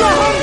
Go! 0.00 0.39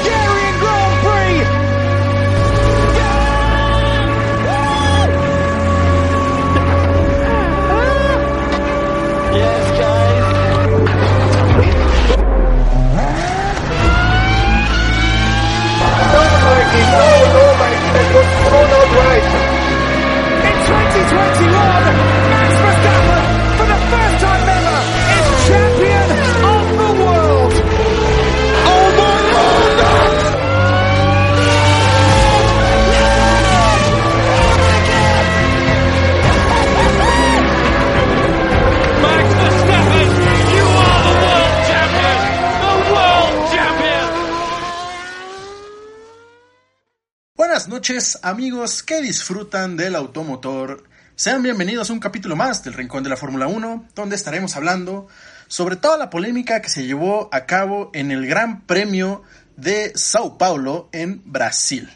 Noches, 47.69 48.19
amigos 48.23 48.83
que 48.83 49.01
disfrutan 49.01 49.75
del 49.75 49.95
automotor. 49.95 50.83
Sean 51.15 51.43
bienvenidos 51.43 51.89
a 51.89 51.93
un 51.93 51.99
capítulo 51.99 52.35
más 52.35 52.63
del 52.63 52.73
Rincón 52.73 53.03
de 53.03 53.09
la 53.09 53.17
Fórmula 53.17 53.47
1, 53.47 53.87
donde 53.95 54.15
estaremos 54.15 54.55
hablando 54.55 55.07
sobre 55.47 55.75
toda 55.75 55.97
la 55.97 56.09
polémica 56.09 56.61
que 56.61 56.69
se 56.69 56.85
llevó 56.85 57.29
a 57.31 57.45
cabo 57.45 57.91
en 57.93 58.11
el 58.11 58.25
Gran 58.27 58.61
Premio 58.61 59.23
de 59.55 59.91
Sao 59.95 60.37
Paulo 60.37 60.89
en 60.91 61.21
Brasil. 61.25 61.89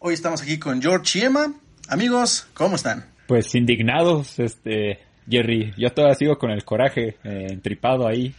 Hoy 0.00 0.14
estamos 0.14 0.42
aquí 0.42 0.58
con 0.58 0.82
George 0.82 1.20
y 1.20 1.22
Emma. 1.22 1.52
Amigos, 1.88 2.48
¿cómo 2.54 2.76
están? 2.76 3.04
Pues 3.26 3.54
indignados, 3.54 4.38
este, 4.38 4.98
Jerry. 5.28 5.72
Yo 5.76 5.90
todavía 5.90 6.16
sigo 6.16 6.38
con 6.38 6.50
el 6.50 6.64
coraje 6.64 7.16
eh, 7.22 7.46
entripado 7.50 8.08
ahí. 8.08 8.34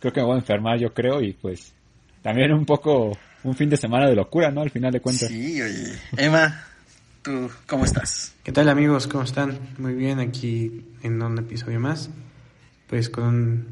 Creo 0.00 0.12
que 0.12 0.20
me 0.20 0.26
voy 0.26 0.36
a 0.36 0.40
enfermar, 0.40 0.78
yo 0.78 0.92
creo, 0.92 1.22
y 1.22 1.32
pues 1.32 1.72
también 2.22 2.52
un 2.52 2.66
poco 2.66 3.16
un 3.46 3.56
fin 3.56 3.70
de 3.70 3.76
semana 3.76 4.08
de 4.08 4.16
locura, 4.16 4.50
¿no? 4.50 4.62
Al 4.62 4.70
final 4.70 4.92
de 4.92 5.00
cuentas. 5.00 5.28
Sí, 5.28 5.62
oye. 5.62 5.98
Emma, 6.16 6.64
¿tú 7.22 7.50
cómo 7.66 7.84
estás? 7.84 8.32
¿Qué 8.42 8.52
tal 8.52 8.68
amigos? 8.68 9.06
¿Cómo 9.06 9.24
están? 9.24 9.58
Muy 9.78 9.94
bien, 9.94 10.18
aquí 10.18 10.84
en 11.02 11.22
un 11.22 11.38
episodio 11.38 11.80
más. 11.80 12.10
Pues 12.88 13.08
con 13.08 13.66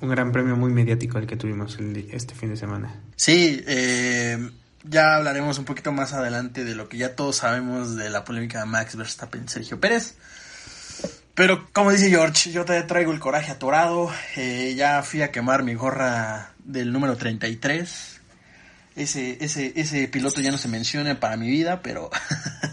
un, 0.00 0.08
gran 0.08 0.32
premio 0.32 0.56
muy 0.56 0.72
mediático 0.72 1.18
el 1.18 1.26
que 1.26 1.36
tuvimos 1.36 1.78
este 2.10 2.34
fin 2.34 2.50
de 2.50 2.56
semana. 2.56 3.00
Sí, 3.16 3.62
eh, 3.66 4.50
ya 4.84 5.16
hablaremos 5.16 5.58
un 5.58 5.64
poquito 5.64 5.92
más 5.92 6.12
adelante 6.12 6.64
de 6.64 6.74
lo 6.74 6.88
que 6.88 6.96
ya 6.96 7.14
todos 7.14 7.36
sabemos 7.36 7.96
de 7.96 8.10
la 8.10 8.24
polémica 8.24 8.60
de 8.60 8.66
Max 8.66 8.96
Verstappen 8.96 9.48
Sergio 9.48 9.80
Pérez. 9.80 10.16
Pero 11.34 11.68
como 11.72 11.92
dice 11.92 12.10
George, 12.10 12.50
yo 12.50 12.64
te 12.64 12.80
traigo 12.82 13.12
el 13.12 13.20
coraje 13.20 13.52
atorado. 13.52 14.10
Eh, 14.36 14.74
ya 14.76 15.02
fui 15.02 15.22
a 15.22 15.30
quemar 15.30 15.62
mi 15.62 15.74
gorra 15.74 16.52
del 16.64 16.92
número 16.92 17.16
33 17.16 18.09
ese, 18.96 19.42
ese, 19.44 19.72
ese 19.76 20.08
piloto 20.08 20.40
ya 20.40 20.50
no 20.50 20.58
se 20.58 20.68
menciona 20.68 21.18
para 21.18 21.36
mi 21.36 21.48
vida, 21.48 21.80
pero, 21.82 22.10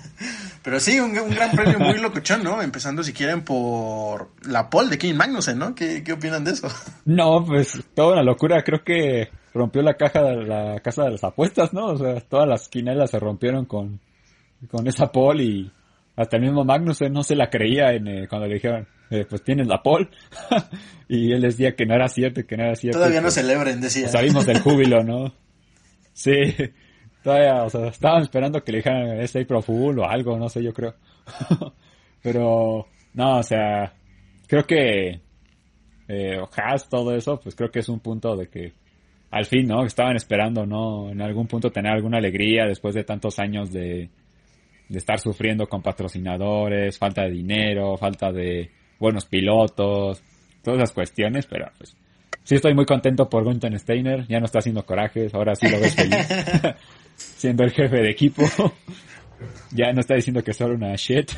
pero 0.63 0.79
sí, 0.79 0.99
un, 0.99 1.13
gran 1.13 1.51
premio 1.51 1.79
muy 1.79 1.97
locochón, 1.99 2.43
¿no? 2.43 2.61
Empezando 2.61 3.03
si 3.03 3.13
quieren 3.13 3.43
por 3.43 4.31
la 4.47 4.69
pole 4.69 4.89
de 4.89 4.97
King 4.97 5.15
Magnussen, 5.15 5.59
¿no? 5.59 5.75
¿Qué, 5.75 6.03
¿Qué 6.03 6.13
opinan 6.13 6.43
de 6.43 6.51
eso? 6.51 6.67
No, 7.05 7.43
pues 7.45 7.79
toda 7.93 8.13
una 8.13 8.23
locura, 8.23 8.63
creo 8.63 8.83
que 8.83 9.29
rompió 9.53 9.81
la 9.81 9.95
caja 9.95 10.21
de 10.23 10.45
la 10.45 10.79
casa 10.81 11.03
de 11.03 11.11
las 11.11 11.23
apuestas, 11.23 11.73
¿no? 11.73 11.87
O 11.87 11.97
sea, 11.97 12.19
todas 12.21 12.47
las 12.47 12.67
quinelas 12.67 13.11
se 13.11 13.19
rompieron 13.19 13.65
con, 13.65 13.99
con 14.69 14.87
esa 14.87 15.07
pole 15.11 15.43
y 15.43 15.71
hasta 16.15 16.37
el 16.37 16.43
mismo 16.43 16.65
Magnussen 16.65 17.13
no 17.13 17.23
se 17.23 17.35
la 17.35 17.49
creía 17.49 17.93
en, 17.93 18.07
eh, 18.07 18.27
cuando 18.27 18.47
le 18.47 18.55
dijeron, 18.55 18.87
eh, 19.09 19.25
pues 19.29 19.43
tienes 19.43 19.67
la 19.67 19.81
pole. 19.81 20.09
y 21.07 21.31
él 21.31 21.41
decía 21.41 21.75
que 21.75 21.85
no 21.85 21.95
era 21.95 22.09
cierto, 22.09 22.45
que 22.45 22.57
no 22.57 22.63
era 22.63 22.75
cierto. 22.75 22.97
Todavía 22.97 23.21
no 23.21 23.25
pues, 23.25 23.35
celebren, 23.35 23.79
decía. 23.79 24.09
Salimos 24.09 24.45
del 24.45 24.59
júbilo, 24.59 25.03
¿no? 25.03 25.33
Sí, 26.17 26.31
todavía, 27.23 27.63
o 27.63 27.69
sea, 27.69 27.87
estaban 27.89 28.23
esperando 28.23 28.63
que 28.63 28.71
le 28.71 28.79
dijeran 28.79 29.19
ese 29.19 29.45
Pro 29.45 29.61
Full 29.61 29.99
o 29.99 30.05
algo, 30.09 30.35
no 30.35 30.49
sé, 30.49 30.63
yo 30.63 30.73
creo. 30.73 30.95
Pero, 32.23 32.87
no, 33.13 33.37
o 33.37 33.43
sea, 33.43 33.93
creo 34.47 34.65
que 34.65 35.21
eh, 36.07 36.41
todo 36.89 37.15
eso, 37.15 37.39
pues 37.39 37.53
creo 37.55 37.69
que 37.69 37.79
es 37.79 37.89
un 37.89 37.99
punto 37.99 38.35
de 38.35 38.47
que 38.49 38.73
al 39.29 39.45
fin, 39.45 39.67
¿no? 39.67 39.85
Estaban 39.85 40.15
esperando, 40.15 40.65
¿no? 40.65 41.11
En 41.11 41.21
algún 41.21 41.47
punto 41.47 41.69
tener 41.69 41.91
alguna 41.91 42.17
alegría 42.17 42.65
después 42.65 42.95
de 42.95 43.03
tantos 43.03 43.37
años 43.37 43.71
de, 43.71 44.09
de 44.89 44.97
estar 44.97 45.19
sufriendo 45.19 45.67
con 45.67 45.83
patrocinadores, 45.83 46.97
falta 46.97 47.23
de 47.25 47.31
dinero, 47.31 47.95
falta 47.97 48.31
de 48.31 48.71
buenos 48.99 49.25
pilotos, 49.25 50.23
todas 50.63 50.79
esas 50.79 50.93
cuestiones, 50.93 51.45
pero 51.45 51.69
pues 51.77 51.95
sí 52.47 52.55
estoy 52.55 52.73
muy 52.73 52.85
contento 52.85 53.29
por 53.29 53.43
Gunther 53.43 53.77
Steiner, 53.77 54.25
ya 54.27 54.39
no 54.39 54.45
está 54.45 54.59
haciendo 54.59 54.85
corajes, 54.85 55.33
ahora 55.33 55.53
sí 55.53 55.67
lo 55.67 55.81
ves 55.81 55.95
feliz, 55.95 56.25
siendo 57.15 57.65
el 57.65 57.71
jefe 57.71 57.97
de 57.97 58.09
equipo. 58.09 58.41
ya 59.71 59.91
no 59.91 59.99
está 59.99 60.15
diciendo 60.15 60.41
que 60.41 60.51
es 60.51 60.57
solo 60.57 60.75
una 60.75 60.95
shit. 60.95 61.29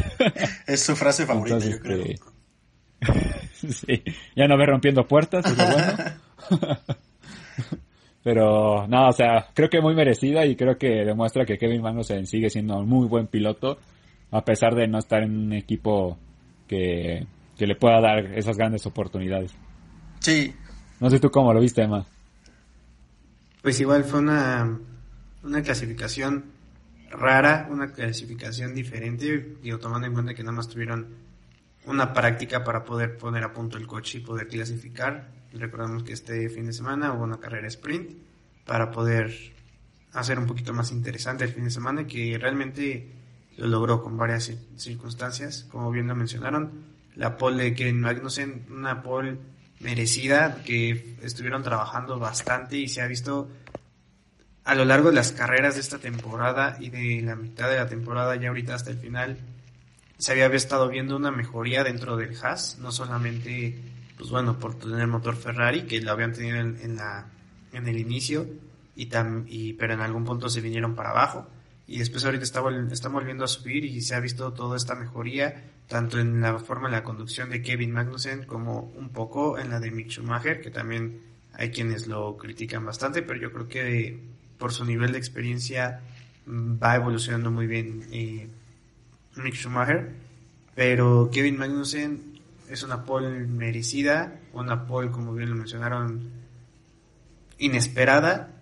es 0.67 0.83
su 0.83 0.95
frase 0.95 1.25
favorita, 1.25 1.57
yo 1.57 1.79
creo. 1.79 2.03
Este, 2.03 2.19
sí, 3.73 4.03
ya 4.35 4.47
no 4.47 4.55
ve 4.55 4.67
rompiendo 4.67 5.07
puertas, 5.07 5.47
es 5.47 5.57
lo 5.57 5.65
bueno. 5.65 6.77
Pero, 8.23 8.87
no, 8.87 9.07
o 9.07 9.13
sea, 9.13 9.47
creo 9.55 9.67
que 9.67 9.81
muy 9.81 9.95
merecida 9.95 10.45
y 10.45 10.55
creo 10.55 10.77
que 10.77 11.05
demuestra 11.05 11.43
que 11.43 11.57
Kevin 11.57 11.81
Magnussen 11.81 12.27
sigue 12.27 12.51
siendo 12.51 12.77
un 12.77 12.87
muy 12.87 13.07
buen 13.07 13.25
piloto, 13.25 13.79
a 14.29 14.45
pesar 14.45 14.75
de 14.75 14.87
no 14.87 14.99
estar 14.99 15.23
en 15.23 15.35
un 15.35 15.53
equipo 15.53 16.19
que, 16.67 17.25
que 17.57 17.65
le 17.65 17.75
pueda 17.75 17.99
dar 17.99 18.25
esas 18.37 18.57
grandes 18.57 18.85
oportunidades. 18.85 19.55
Sí, 20.19 20.53
no 20.99 21.09
sé 21.09 21.19
tú 21.19 21.29
cómo 21.31 21.53
lo 21.53 21.59
viste, 21.59 21.81
Emma. 21.81 22.05
Pues 23.61 23.79
igual 23.79 24.03
fue 24.03 24.19
una, 24.19 24.79
una 25.43 25.61
clasificación 25.61 26.45
rara, 27.11 27.67
una 27.69 27.91
clasificación 27.91 28.73
diferente, 28.73 29.57
digo, 29.61 29.79
tomando 29.79 30.07
en 30.07 30.13
cuenta 30.13 30.33
que 30.33 30.43
nada 30.43 30.55
más 30.55 30.67
tuvieron 30.67 31.07
una 31.85 32.13
práctica 32.13 32.63
para 32.63 32.85
poder 32.85 33.17
poner 33.17 33.43
a 33.43 33.53
punto 33.53 33.77
el 33.77 33.87
coche 33.87 34.19
y 34.19 34.21
poder 34.21 34.47
clasificar. 34.47 35.29
Recordamos 35.53 36.03
que 36.03 36.13
este 36.13 36.49
fin 36.49 36.65
de 36.65 36.73
semana 36.73 37.13
hubo 37.13 37.23
una 37.23 37.39
carrera 37.39 37.67
sprint 37.67 38.11
para 38.65 38.91
poder 38.91 39.33
hacer 40.13 40.37
un 40.39 40.45
poquito 40.45 40.73
más 40.73 40.91
interesante 40.91 41.43
el 41.43 41.51
fin 41.51 41.63
de 41.63 41.71
semana 41.71 42.05
que 42.05 42.37
realmente 42.39 43.11
lo 43.57 43.67
logró 43.67 44.01
con 44.01 44.17
varias 44.17 44.51
circunstancias, 44.75 45.65
como 45.69 45.91
bien 45.91 46.07
lo 46.07 46.15
mencionaron. 46.15 46.71
La 47.15 47.37
pole 47.37 47.63
de 47.63 47.73
Kevin 47.73 47.99
Magnussen, 47.99 48.65
una 48.69 49.01
pole 49.01 49.37
merecida, 49.79 50.61
que 50.63 51.15
estuvieron 51.21 51.63
trabajando 51.63 52.19
bastante 52.19 52.77
y 52.77 52.87
se 52.87 53.01
ha 53.01 53.07
visto 53.07 53.49
a 54.65 54.75
lo 54.75 54.85
largo 54.85 55.09
de 55.09 55.15
las 55.15 55.31
carreras 55.31 55.75
de 55.75 55.81
esta 55.81 55.97
temporada 55.97 56.77
y 56.79 56.89
de 56.89 57.21
la 57.21 57.35
mitad 57.35 57.69
de 57.69 57.77
la 57.77 57.87
temporada 57.87 58.35
ya 58.35 58.49
ahorita 58.49 58.75
hasta 58.75 58.91
el 58.91 58.97
final 58.97 59.37
se 60.17 60.33
había 60.33 60.47
estado 60.47 60.89
viendo 60.89 61.15
una 61.15 61.31
mejoría 61.31 61.83
dentro 61.83 62.17
del 62.17 62.35
Haas, 62.43 62.77
no 62.79 62.91
solamente 62.91 63.79
pues 64.17 64.29
bueno 64.29 64.59
por 64.59 64.77
tener 64.77 65.07
motor 65.07 65.37
Ferrari 65.37 65.83
que 65.83 66.01
lo 66.01 66.11
habían 66.11 66.33
tenido 66.33 66.59
en, 66.59 66.97
la 66.97 67.25
en 67.71 67.87
el 67.87 67.97
inicio 67.97 68.45
y, 68.95 69.05
tam, 69.05 69.45
y 69.47 69.73
pero 69.73 69.93
en 69.93 70.01
algún 70.01 70.25
punto 70.25 70.49
se 70.49 70.59
vinieron 70.59 70.93
para 70.93 71.11
abajo. 71.11 71.47
Y 71.87 71.99
después 71.99 72.25
ahorita 72.25 72.43
está, 72.43 72.61
está 72.91 73.07
volviendo 73.07 73.45
a 73.45 73.47
subir 73.47 73.85
y 73.85 74.01
se 74.01 74.13
ha 74.13 74.19
visto 74.19 74.51
toda 74.51 74.75
esta 74.75 74.93
mejoría, 74.93 75.63
tanto 75.89 76.19
en 76.19 76.39
la 76.39 76.59
forma 76.59 76.87
de 76.87 76.95
la 76.95 77.03
conducción 77.03 77.49
de 77.49 77.63
Kevin 77.63 77.91
Magnussen 77.91 78.45
como 78.45 78.93
un 78.95 79.09
poco 79.09 79.57
en 79.57 79.71
la 79.71 79.79
de 79.79 79.89
Mick 79.89 80.11
Schumacher, 80.11 80.61
que 80.61 80.69
también 80.69 81.19
hay 81.53 81.71
quienes 81.71 82.05
lo 82.05 82.37
critican 82.37 82.85
bastante, 82.85 83.23
pero 83.23 83.39
yo 83.39 83.51
creo 83.51 83.67
que 83.67 84.19
por 84.59 84.71
su 84.71 84.85
nivel 84.85 85.11
de 85.11 85.17
experiencia 85.17 86.01
va 86.47 86.95
evolucionando 86.95 87.49
muy 87.49 87.65
bien 87.65 88.07
eh, 88.11 88.47
Mick 89.37 89.55
Schumacher, 89.55 90.13
pero 90.75 91.31
Kevin 91.33 91.57
Magnussen 91.57 92.39
es 92.69 92.83
una 92.83 93.03
pole 93.03 93.47
merecida, 93.47 94.39
una 94.53 94.85
pole, 94.85 95.09
como 95.09 95.33
bien 95.33 95.49
lo 95.49 95.55
mencionaron, 95.55 96.29
inesperada 97.57 98.61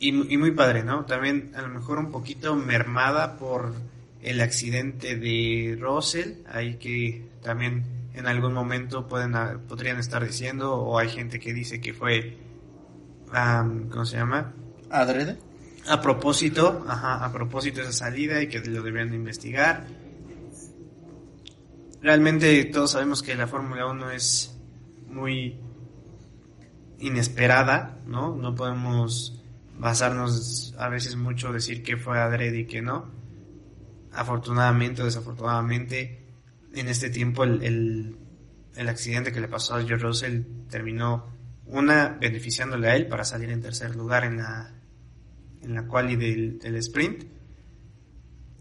y, 0.00 0.34
y 0.34 0.36
muy 0.36 0.50
padre, 0.50 0.82
¿no? 0.82 1.04
También 1.04 1.52
a 1.54 1.62
lo 1.62 1.68
mejor 1.68 1.98
un 1.98 2.10
poquito 2.10 2.56
mermada 2.56 3.38
por 3.38 3.72
el 4.22 4.40
accidente 4.40 5.16
de 5.16 5.76
Russell, 5.80 6.42
ahí 6.46 6.76
que 6.76 7.28
también 7.42 7.84
en 8.14 8.26
algún 8.26 8.52
momento 8.52 9.06
pueden, 9.06 9.32
podrían 9.68 9.98
estar 9.98 10.24
diciendo, 10.24 10.74
o 10.74 10.98
hay 10.98 11.08
gente 11.08 11.38
que 11.38 11.52
dice 11.52 11.80
que 11.80 11.94
fue, 11.94 12.36
¿cómo 13.90 14.04
se 14.04 14.16
llama? 14.16 14.52
¿Adrede? 14.90 15.38
A 15.88 16.00
propósito, 16.00 16.84
ajá, 16.88 17.24
a 17.24 17.32
propósito 17.32 17.80
de 17.80 17.84
esa 17.84 17.92
salida 17.92 18.42
y 18.42 18.48
que 18.48 18.58
lo 18.60 18.82
deberían 18.82 19.10
de 19.10 19.16
investigar. 19.16 19.86
Realmente 22.02 22.64
todos 22.66 22.92
sabemos 22.92 23.22
que 23.22 23.34
la 23.34 23.46
Fórmula 23.46 23.86
1 23.86 24.10
es 24.10 24.56
muy 25.08 25.56
inesperada, 27.00 27.98
¿no? 28.06 28.36
No 28.36 28.54
podemos 28.54 29.42
basarnos 29.78 30.74
a 30.78 30.88
veces 30.88 31.16
mucho 31.16 31.52
decir 31.52 31.82
que 31.82 31.96
fue 31.96 32.18
adrede 32.18 32.60
y 32.60 32.66
que 32.66 32.82
no. 32.82 33.17
Afortunadamente 34.18 35.02
o 35.02 35.04
desafortunadamente, 35.04 36.26
en 36.74 36.88
este 36.88 37.08
tiempo 37.08 37.44
el, 37.44 38.16
el, 38.74 38.88
accidente 38.88 39.30
que 39.30 39.40
le 39.40 39.46
pasó 39.46 39.76
a 39.76 39.84
George 39.84 40.04
Russell 40.04 40.42
terminó 40.68 41.26
una 41.66 42.08
beneficiándole 42.20 42.88
a 42.88 42.96
él 42.96 43.06
para 43.06 43.24
salir 43.24 43.50
en 43.50 43.60
tercer 43.60 43.94
lugar 43.94 44.24
en 44.24 44.38
la 44.38 44.74
en 45.62 45.74
la 45.74 45.86
quali 45.86 46.16
del, 46.16 46.58
del 46.58 46.76
sprint. 46.76 47.26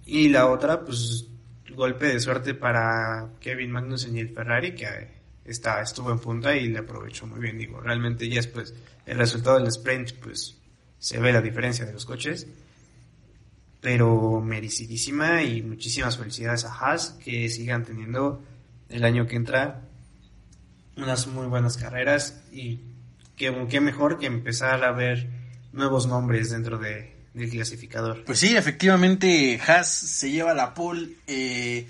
Y 0.05 0.29
la 0.29 0.47
otra 0.47 0.85
pues 0.85 1.27
golpe 1.75 2.05
de 2.05 2.19
suerte 2.19 2.53
para 2.53 3.33
Kevin 3.39 3.71
Magnussen 3.71 4.15
y 4.15 4.19
el 4.19 4.29
Ferrari 4.29 4.75
que 4.75 4.85
está, 5.43 5.81
estuvo 5.81 6.11
en 6.11 6.19
punta 6.19 6.55
y 6.55 6.67
le 6.67 6.79
aprovechó 6.79 7.25
muy 7.25 7.39
bien. 7.39 7.57
Digo 7.57 7.81
realmente 7.81 8.29
ya 8.29 8.35
después 8.35 8.75
el 9.07 9.17
resultado 9.17 9.57
del 9.57 9.67
sprint 9.67 10.13
pues 10.21 10.61
se 10.99 11.19
ve 11.19 11.33
la 11.33 11.41
diferencia 11.41 11.83
de 11.83 11.93
los 11.93 12.05
coches 12.05 12.45
pero 13.81 14.41
merecidísima 14.41 15.43
y 15.43 15.61
muchísimas 15.61 16.17
felicidades 16.17 16.65
a 16.65 16.73
Haas 16.73 17.17
que 17.23 17.49
sigan 17.49 17.85
teniendo 17.85 18.43
el 18.89 19.03
año 19.03 19.27
que 19.27 19.35
entra 19.35 19.81
unas 20.95 21.27
muy 21.27 21.47
buenas 21.47 21.77
carreras 21.77 22.41
y 22.51 22.79
qué, 23.35 23.67
qué 23.69 23.79
mejor 23.79 24.17
que 24.17 24.25
empezar 24.25 24.83
a 24.83 24.91
ver 24.91 25.29
nuevos 25.73 26.07
nombres 26.07 26.49
dentro 26.49 26.77
de, 26.77 27.15
del 27.33 27.49
clasificador. 27.49 28.23
Pues 28.25 28.39
sí, 28.39 28.55
efectivamente 28.57 29.59
Haas 29.65 29.89
se 29.89 30.31
lleva 30.31 30.53
la 30.53 30.73
pole 30.73 31.09
eh, 31.27 31.87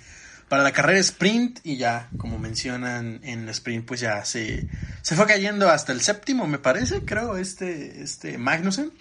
para 0.49 0.63
la 0.63 0.71
carrera 0.71 0.99
sprint 0.99 1.59
y 1.63 1.77
ya, 1.77 2.09
como 2.17 2.37
mencionan 2.37 3.21
en 3.23 3.43
el 3.43 3.49
sprint, 3.49 3.85
pues 3.85 3.99
ya 4.01 4.23
se, 4.25 4.67
se 5.01 5.15
fue 5.15 5.25
cayendo 5.25 5.69
hasta 5.69 5.93
el 5.93 6.01
séptimo, 6.01 6.47
me 6.47 6.59
parece, 6.59 7.03
creo, 7.03 7.37
este, 7.37 8.01
este 8.01 8.37
Magnussen. 8.37 8.91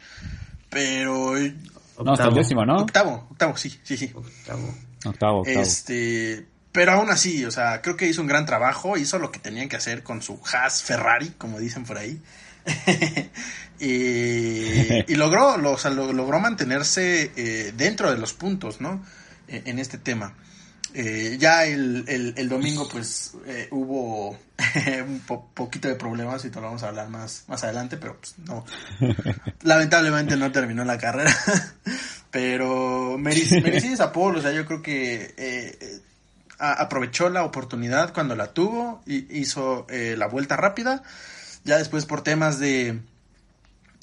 Pero 0.71 1.37
no, 2.05 2.13
hasta 2.13 2.29
el 2.29 2.35
décimo, 2.35 2.65
¿no? 2.65 2.77
Octavo, 2.77 3.27
octavo, 3.31 3.57
sí, 3.57 3.79
sí, 3.83 3.97
sí. 3.97 4.13
Octavo. 4.15 4.75
Octavo, 5.05 5.39
octavo. 5.41 5.45
Este, 5.47 6.47
pero 6.73 6.93
aún 6.93 7.11
así, 7.11 7.45
o 7.45 7.51
sea, 7.51 7.81
creo 7.81 7.97
que 7.97 8.07
hizo 8.07 8.21
un 8.21 8.29
gran 8.29 8.45
trabajo, 8.45 8.99
hizo 8.99 9.19
lo 9.19 9.33
que 9.33 9.39
tenían 9.39 9.69
que 9.69 9.77
hacer 9.77 10.03
con 10.03 10.21
su 10.21 10.39
Haas 10.53 10.83
Ferrari, 10.83 11.31
como 11.39 11.59
dicen 11.59 11.85
por 11.85 11.97
ahí. 11.97 12.21
y, 13.81 15.15
logró, 15.15 15.57
lo, 15.57 15.73
o 15.73 15.79
sea, 15.79 15.91
logró 15.91 16.39
mantenerse 16.39 17.33
eh, 17.37 17.73
dentro 17.77 18.11
de 18.11 18.19
los 18.19 18.35
puntos, 18.35 18.81
¿no? 18.81 19.03
E, 19.49 19.63
en 19.67 19.79
este 19.79 19.97
tema. 19.97 20.35
Eh, 20.95 21.37
ya 21.39 21.65
el, 21.65 22.05
el, 22.37 22.49
domingo 22.49 22.89
pues 22.89 23.33
eh, 23.47 23.69
hubo 23.71 24.31
un 25.07 25.21
poquito 25.55 25.89
de 25.89 25.95
problemas 25.95 26.45
y 26.45 26.51
te 26.51 26.57
lo 26.57 26.67
vamos 26.67 26.83
a 26.83 26.89
hablar 26.89 27.09
más, 27.09 27.45
más 27.49 27.65
adelante, 27.65 27.97
pero 27.97 28.17
pues 28.19 28.35
no. 28.39 28.65
Lamentablemente 29.63 30.37
no 30.37 30.51
terminó 30.53 30.85
la 30.85 30.99
carrera. 30.99 31.35
pero 32.31 33.19
Mercedes 33.19 34.01
Apolo, 34.01 34.39
o 34.39 34.43
sea, 34.43 34.53
yo 34.53 34.65
creo 34.65 34.83
que 34.83 35.35
eh, 35.37 36.01
aprovechó 36.59 37.29
la 37.29 37.45
oportunidad 37.45 38.13
cuando 38.15 38.35
la 38.35 38.53
tuvo 38.53 39.03
y 39.07 39.39
hizo 39.39 39.87
la 39.91 40.27
vuelta 40.27 40.57
rápida. 40.57 41.03
Ya 41.65 41.79
después 41.79 42.07
por 42.07 42.23
temas 42.23 42.59
de, 42.59 43.01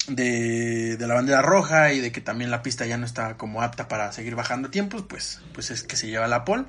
de, 0.08 0.96
de, 0.96 1.06
la 1.06 1.14
bandera 1.14 1.42
roja 1.42 1.92
y 1.92 2.00
de 2.00 2.12
que 2.12 2.20
también 2.20 2.50
la 2.50 2.62
pista 2.62 2.86
ya 2.86 2.98
no 2.98 3.06
está 3.06 3.36
como 3.36 3.62
apta 3.62 3.88
para 3.88 4.12
seguir 4.12 4.34
bajando 4.34 4.70
tiempos, 4.70 5.04
pues, 5.08 5.40
pues 5.52 5.70
es 5.70 5.82
que 5.82 5.96
se 5.96 6.08
lleva 6.08 6.26
la 6.26 6.44
pole. 6.44 6.64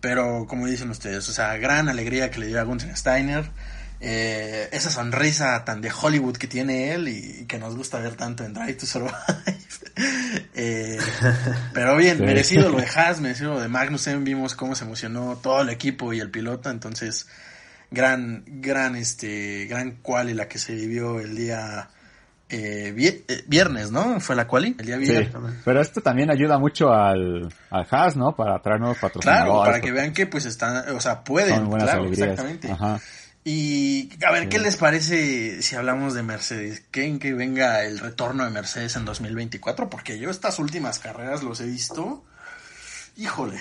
Pero 0.00 0.46
como 0.48 0.66
dicen 0.66 0.90
ustedes, 0.90 1.28
o 1.28 1.32
sea, 1.32 1.56
gran 1.58 1.88
alegría 1.88 2.30
que 2.30 2.40
le 2.40 2.46
dio 2.46 2.60
a 2.60 2.64
Gunther 2.64 2.96
Steiner. 2.96 3.50
Eh, 4.02 4.70
esa 4.72 4.88
sonrisa 4.88 5.62
tan 5.66 5.82
de 5.82 5.92
Hollywood 5.92 6.38
que 6.38 6.46
tiene 6.46 6.94
él 6.94 7.08
y, 7.08 7.44
que 7.44 7.58
nos 7.58 7.76
gusta 7.76 7.98
ver 7.98 8.14
tanto 8.14 8.44
en 8.44 8.54
Drive 8.54 8.74
to 8.74 8.86
Survive. 8.86 9.12
eh, 10.54 10.98
pero 11.74 11.96
bien, 11.96 12.18
merecido 12.24 12.70
lo 12.70 12.78
de 12.78 12.86
Haas, 12.86 13.20
merecido 13.20 13.54
lo 13.54 13.60
de 13.60 13.68
Magnussen. 13.68 14.24
Vimos 14.24 14.54
cómo 14.54 14.74
se 14.74 14.84
emocionó 14.84 15.36
todo 15.36 15.60
el 15.60 15.68
equipo 15.68 16.14
y 16.14 16.20
el 16.20 16.30
piloto. 16.30 16.70
Entonces, 16.70 17.26
gran, 17.90 18.42
gran, 18.46 18.96
este, 18.96 19.66
gran 19.66 19.96
cual 19.96 20.30
y 20.30 20.34
la 20.34 20.48
que 20.48 20.58
se 20.58 20.74
vivió 20.74 21.20
el 21.20 21.36
día 21.36 21.90
eh, 22.50 23.22
eh, 23.28 23.44
viernes, 23.46 23.90
¿no? 23.90 24.20
Fue 24.20 24.34
la 24.34 24.46
quali, 24.46 24.74
el 24.78 24.86
día 24.86 24.96
viernes. 24.96 25.32
pero 25.64 25.80
esto 25.80 26.00
también 26.00 26.30
ayuda 26.30 26.58
mucho 26.58 26.92
al, 26.92 27.52
al 27.70 27.86
Haas, 27.90 28.16
¿no? 28.16 28.34
Para 28.34 28.60
traer 28.60 28.80
nuevos 28.80 28.98
patrocinadores. 28.98 29.52
Claro, 29.52 29.64
para 29.64 29.80
que 29.80 29.92
vean 29.92 30.12
que 30.12 30.26
pues 30.26 30.44
están, 30.46 30.88
o 30.94 31.00
sea, 31.00 31.22
pueden, 31.22 31.70
claro, 31.70 32.06
exactamente. 32.06 32.68
Y 33.42 34.10
a 34.24 34.32
ver, 34.32 34.48
¿qué 34.48 34.58
les 34.58 34.76
parece 34.76 35.62
si 35.62 35.74
hablamos 35.74 36.12
de 36.12 36.22
Mercedes? 36.22 36.82
¿Creen 36.90 37.18
que 37.18 37.32
venga 37.32 37.84
el 37.84 37.98
retorno 37.98 38.44
de 38.44 38.50
Mercedes 38.50 38.96
en 38.96 39.06
2024? 39.06 39.88
Porque 39.88 40.18
yo 40.18 40.30
estas 40.30 40.58
últimas 40.58 40.98
carreras 40.98 41.42
los 41.42 41.60
he 41.60 41.66
visto. 41.66 42.22
Híjole, 43.16 43.60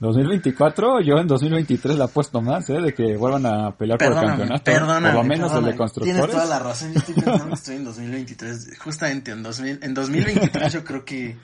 2024, 0.00 1.00
yo 1.00 1.18
en 1.18 1.26
2023 1.26 1.96
la 1.96 2.04
apuesto 2.04 2.40
más, 2.40 2.70
¿eh? 2.70 2.80
De 2.80 2.94
que 2.94 3.16
vuelvan 3.16 3.46
a 3.46 3.76
pelear 3.76 3.98
por 3.98 4.08
el 4.08 4.14
campeonato. 4.14 4.64
Perdóname, 4.64 5.08
por 5.08 5.24
lo 5.24 5.24
menos 5.24 5.52
el 5.52 5.64
de 5.64 5.76
constructores. 5.76 6.14
Tienes 6.14 6.30
toda 6.30 6.46
la 6.46 6.58
razón, 6.58 6.92
yo 6.92 7.00
estoy 7.00 7.14
pensando 7.14 7.48
que 7.48 7.54
estoy 7.54 7.76
en 7.76 7.84
2023. 7.84 8.78
Justamente 8.78 9.30
en, 9.32 9.42
2000, 9.42 9.78
en 9.82 9.94
2023 9.94 10.72
yo 10.72 10.84
creo 10.84 11.04
que... 11.04 11.36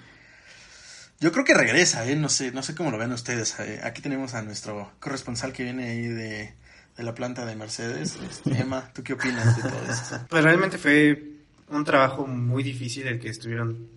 Yo 1.21 1.33
creo 1.33 1.45
que 1.45 1.55
regresa, 1.55 2.07
¿eh? 2.07 2.17
No 2.17 2.29
sé, 2.29 2.53
no 2.53 2.63
sé 2.63 2.75
cómo 2.75 2.91
lo 2.91 2.99
ven 2.99 3.13
ustedes. 3.13 3.59
Eh, 3.61 3.81
aquí 3.83 4.03
tenemos 4.03 4.35
a 4.35 4.43
nuestro 4.43 4.91
corresponsal 5.01 5.53
que 5.53 5.63
viene 5.63 5.91
ahí 5.91 6.07
de, 6.07 6.55
de 6.97 7.03
la 7.03 7.15
planta 7.15 7.47
de 7.47 7.57
Mercedes. 7.57 8.19
Este, 8.29 8.61
Emma, 8.61 8.91
¿tú 8.93 9.03
qué 9.03 9.15
opinas 9.15 9.57
de 9.57 9.63
todo 9.63 9.81
esto? 9.91 10.21
Pues 10.29 10.45
realmente 10.45 10.77
fue 10.79 11.35
un 11.71 11.85
trabajo 11.85 12.27
muy 12.27 12.63
difícil 12.63 13.07
el 13.07 13.19
que 13.19 13.31
estuvieron 13.31 13.89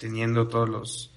teniendo 0.00 0.48
todos 0.48 0.68
los 0.68 1.10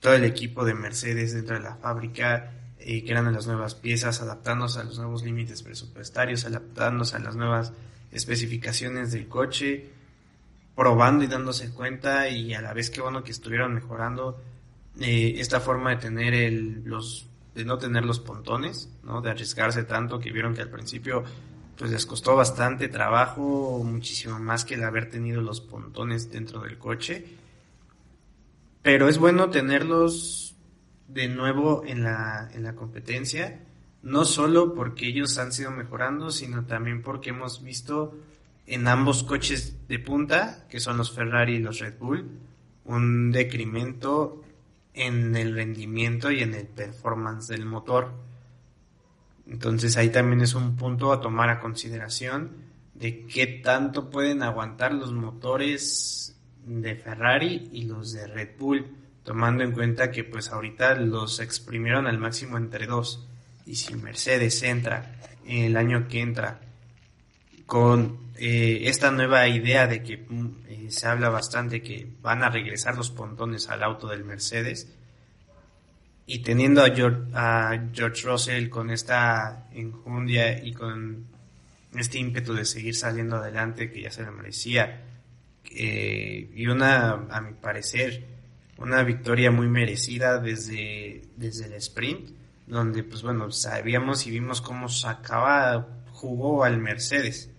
todo 0.00 0.14
el 0.14 0.24
equipo 0.24 0.64
de 0.64 0.74
Mercedes 0.74 1.34
dentro 1.34 1.56
de 1.56 1.62
la 1.62 1.76
fábrica, 1.76 2.52
eh, 2.78 3.04
eran 3.06 3.32
las 3.32 3.46
nuevas 3.46 3.74
piezas, 3.74 4.20
adaptándose 4.20 4.80
a 4.80 4.84
los 4.84 4.98
nuevos 4.98 5.24
límites 5.24 5.62
presupuestarios, 5.62 6.44
adaptándose 6.44 7.16
a 7.16 7.20
las 7.20 7.36
nuevas 7.36 7.72
especificaciones 8.12 9.12
del 9.12 9.28
coche, 9.28 9.90
probando 10.74 11.24
y 11.24 11.26
dándose 11.26 11.70
cuenta 11.70 12.28
y 12.28 12.54
a 12.54 12.60
la 12.60 12.72
vez 12.72 12.90
que 12.90 13.00
bueno 13.00 13.24
que 13.24 13.32
estuvieron 13.32 13.74
mejorando 13.74 14.40
eh, 15.00 15.34
esta 15.38 15.60
forma 15.60 15.90
de 15.90 15.96
tener 15.96 16.34
el, 16.34 16.84
los 16.84 17.26
de 17.54 17.64
no 17.64 17.78
tener 17.78 18.04
los 18.04 18.20
pontones, 18.20 18.90
¿no? 19.02 19.22
de 19.22 19.30
arriesgarse 19.30 19.84
tanto 19.84 20.18
que 20.18 20.30
vieron 20.30 20.54
que 20.54 20.60
al 20.60 20.68
principio 20.68 21.24
pues 21.78 21.90
les 21.90 22.04
costó 22.04 22.36
bastante 22.36 22.88
trabajo, 22.88 23.82
muchísimo 23.82 24.38
más 24.38 24.66
que 24.66 24.74
el 24.74 24.84
haber 24.84 25.08
tenido 25.08 25.40
los 25.40 25.62
pontones 25.62 26.30
dentro 26.30 26.60
del 26.60 26.76
coche 26.78 27.24
pero 28.86 29.08
es 29.08 29.18
bueno 29.18 29.50
tenerlos 29.50 30.54
de 31.08 31.26
nuevo 31.26 31.82
en 31.84 32.04
la, 32.04 32.48
en 32.54 32.62
la 32.62 32.76
competencia, 32.76 33.58
no 34.04 34.24
solo 34.24 34.74
porque 34.74 35.08
ellos 35.08 35.38
han 35.38 35.50
sido 35.50 35.72
mejorando, 35.72 36.30
sino 36.30 36.66
también 36.66 37.02
porque 37.02 37.30
hemos 37.30 37.64
visto 37.64 38.16
en 38.64 38.86
ambos 38.86 39.24
coches 39.24 39.74
de 39.88 39.98
punta, 39.98 40.68
que 40.70 40.78
son 40.78 40.98
los 40.98 41.10
Ferrari 41.10 41.56
y 41.56 41.58
los 41.58 41.80
Red 41.80 41.98
Bull, 41.98 42.30
un 42.84 43.32
decremento 43.32 44.44
en 44.94 45.34
el 45.34 45.56
rendimiento 45.56 46.30
y 46.30 46.44
en 46.44 46.54
el 46.54 46.68
performance 46.68 47.48
del 47.48 47.66
motor. 47.66 48.12
Entonces 49.48 49.96
ahí 49.96 50.10
también 50.10 50.42
es 50.42 50.54
un 50.54 50.76
punto 50.76 51.12
a 51.12 51.20
tomar 51.20 51.48
a 51.48 51.58
consideración 51.58 52.52
de 52.94 53.26
qué 53.26 53.48
tanto 53.48 54.10
pueden 54.10 54.44
aguantar 54.44 54.94
los 54.94 55.12
motores 55.12 56.35
de 56.66 56.96
Ferrari 56.96 57.70
y 57.72 57.84
los 57.84 58.12
de 58.12 58.26
Red 58.26 58.50
Bull, 58.58 58.86
tomando 59.24 59.64
en 59.64 59.72
cuenta 59.72 60.10
que 60.10 60.24
pues 60.24 60.50
ahorita 60.50 60.94
los 60.96 61.40
exprimieron 61.40 62.06
al 62.06 62.18
máximo 62.18 62.58
entre 62.58 62.86
dos. 62.86 63.26
Y 63.64 63.76
si 63.76 63.94
Mercedes 63.94 64.62
entra 64.62 65.16
el 65.46 65.76
año 65.76 66.06
que 66.08 66.20
entra 66.20 66.60
con 67.66 68.18
eh, 68.36 68.82
esta 68.82 69.10
nueva 69.10 69.48
idea 69.48 69.86
de 69.86 70.02
que 70.02 70.18
mm, 70.18 70.48
eh, 70.68 70.86
se 70.90 71.06
habla 71.08 71.28
bastante 71.28 71.82
que 71.82 72.06
van 72.20 72.42
a 72.42 72.50
regresar 72.50 72.96
los 72.96 73.10
pontones 73.10 73.68
al 73.68 73.82
auto 73.82 74.08
del 74.08 74.24
Mercedes, 74.24 74.88
y 76.26 76.40
teniendo 76.40 76.82
a 76.82 76.90
George, 76.90 77.22
a 77.34 77.88
George 77.92 78.26
Russell 78.26 78.68
con 78.68 78.90
esta 78.90 79.68
enjundia 79.72 80.62
y 80.62 80.72
con 80.72 81.24
este 81.94 82.18
ímpetu 82.18 82.52
de 82.52 82.64
seguir 82.64 82.96
saliendo 82.96 83.36
adelante 83.36 83.90
que 83.90 84.02
ya 84.02 84.10
se 84.10 84.22
le 84.22 84.32
merecía, 84.32 85.02
eh, 85.70 86.50
y 86.54 86.66
una, 86.66 87.26
a 87.30 87.40
mi 87.40 87.54
parecer, 87.54 88.24
una 88.78 89.02
victoria 89.02 89.50
muy 89.50 89.68
merecida 89.68 90.38
desde, 90.38 91.22
desde 91.36 91.66
el 91.66 91.74
sprint, 91.74 92.30
donde 92.66 93.04
pues 93.04 93.22
bueno, 93.22 93.50
sabíamos 93.50 94.26
y 94.26 94.30
vimos 94.30 94.60
cómo 94.60 94.88
sacaba 94.88 95.88
jugó 96.16 96.64
al 96.64 96.78
Mercedes 96.78 97.50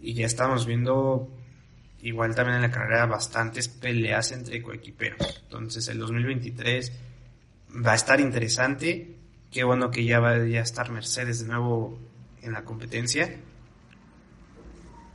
y 0.00 0.14
ya 0.14 0.26
estamos 0.26 0.66
viendo 0.66 1.28
igual 2.02 2.34
también 2.34 2.56
en 2.56 2.62
la 2.62 2.70
carrera 2.70 3.06
bastantes 3.06 3.68
peleas 3.68 4.32
entre 4.32 4.60
coequiperos. 4.60 5.42
Entonces 5.44 5.88
el 5.88 5.98
2023 5.98 6.92
va 7.86 7.92
a 7.92 7.94
estar 7.94 8.20
interesante. 8.20 9.16
Qué 9.50 9.64
bueno 9.64 9.90
que 9.90 10.04
ya 10.04 10.20
va 10.20 10.30
a 10.30 10.44
estar 10.44 10.90
Mercedes 10.90 11.40
de 11.40 11.48
nuevo 11.48 11.98
en 12.42 12.52
la 12.52 12.64
competencia. 12.64 13.36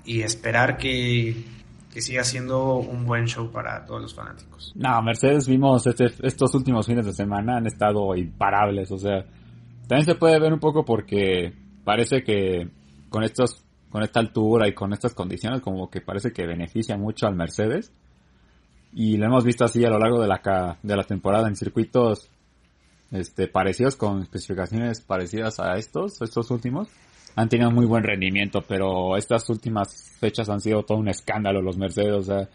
Y 0.06 0.22
esperar 0.22 0.78
que, 0.78 1.44
que 1.92 2.02
siga 2.02 2.24
siendo 2.24 2.76
un 2.76 3.06
buen 3.06 3.26
show 3.26 3.52
para 3.52 3.86
todos 3.86 4.02
los 4.02 4.14
fanáticos. 4.14 4.74
No, 4.76 5.02
Mercedes 5.02 5.48
vimos 5.48 5.88
este, 5.88 6.06
estos 6.22 6.54
últimos 6.54 6.86
fines 6.86 7.06
de 7.06 7.14
semana 7.14 7.58
han 7.58 7.66
estado 7.66 8.16
imparables. 8.16 8.92
O 8.92 8.98
sea, 8.98 9.26
también 9.88 10.06
se 10.06 10.16
puede 10.16 10.40
ver 10.40 10.54
un 10.54 10.60
poco 10.60 10.84
porque 10.86 11.54
parece 11.84 12.24
que 12.24 12.70
con 13.10 13.24
estos 13.24 13.64
con 13.90 14.04
esta 14.04 14.20
altura 14.20 14.68
y 14.68 14.74
con 14.74 14.92
estas 14.92 15.14
condiciones 15.14 15.62
como 15.62 15.90
que 15.90 16.02
parece 16.02 16.34
que 16.34 16.46
beneficia 16.46 16.98
mucho 16.98 17.26
al 17.26 17.36
Mercedes 17.36 17.94
y 18.94 19.16
lo 19.16 19.26
hemos 19.26 19.46
visto 19.46 19.64
así 19.64 19.86
a 19.86 19.90
lo 19.90 19.98
largo 19.98 20.22
de 20.22 20.28
la 20.28 20.78
de 20.84 20.96
la 20.96 21.04
temporada 21.04 21.48
en 21.48 21.56
circuitos 21.56 22.30
este 23.12 23.48
parecidos 23.48 23.96
con 23.96 24.22
especificaciones 24.22 25.00
parecidas 25.00 25.62
a 25.62 25.78
estos 25.78 26.22
estos 26.22 26.52
últimos 26.52 26.90
han 27.38 27.48
tenido 27.48 27.72
muy 27.72 27.86
buen 27.86 28.04
rendimiento 28.04 28.62
pero 28.68 29.16
estas 29.16 29.50
últimas 29.50 30.12
fechas 30.20 30.50
han 30.50 30.60
sido 30.60 30.84
todo 30.84 30.98
un 30.98 31.08
escándalo 31.08 31.62
los 31.62 31.78
Mercedes 31.78 32.14
o 32.14 32.24
sea 32.24 32.50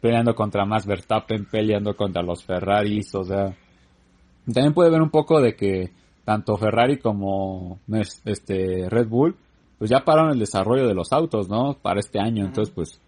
peleando 0.00 0.36
contra 0.36 0.64
Max 0.64 0.86
Verstappen 0.86 1.46
peleando 1.46 1.96
contra 1.96 2.22
los 2.22 2.44
Ferraris 2.44 3.12
o 3.16 3.24
sea 3.24 3.56
también 4.46 4.74
puede 4.74 4.90
ver 4.90 5.02
un 5.02 5.10
poco 5.10 5.40
de 5.40 5.56
que 5.56 5.90
tanto 6.24 6.56
Ferrari 6.56 6.98
como 6.98 7.80
este 8.24 8.88
Red 8.88 9.08
Bull 9.08 9.36
pues 9.78 9.90
ya 9.90 10.04
pararon 10.04 10.32
el 10.32 10.38
desarrollo 10.38 10.86
de 10.86 10.94
los 10.94 11.12
autos, 11.12 11.48
¿no? 11.48 11.74
Para 11.74 12.00
este 12.00 12.18
año, 12.18 12.44
entonces 12.44 12.72
pues 12.74 13.00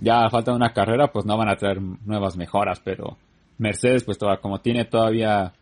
ya 0.00 0.28
falta 0.30 0.52
una 0.52 0.72
carrera, 0.72 1.12
pues 1.12 1.24
no 1.24 1.36
van 1.36 1.48
a 1.48 1.56
traer 1.56 1.80
nuevas 1.80 2.36
mejoras, 2.36 2.80
pero 2.80 3.16
Mercedes 3.58 4.04
pues 4.04 4.18
todavía, 4.18 4.40
como 4.40 4.60
tiene 4.60 4.84
todavía 4.84 5.52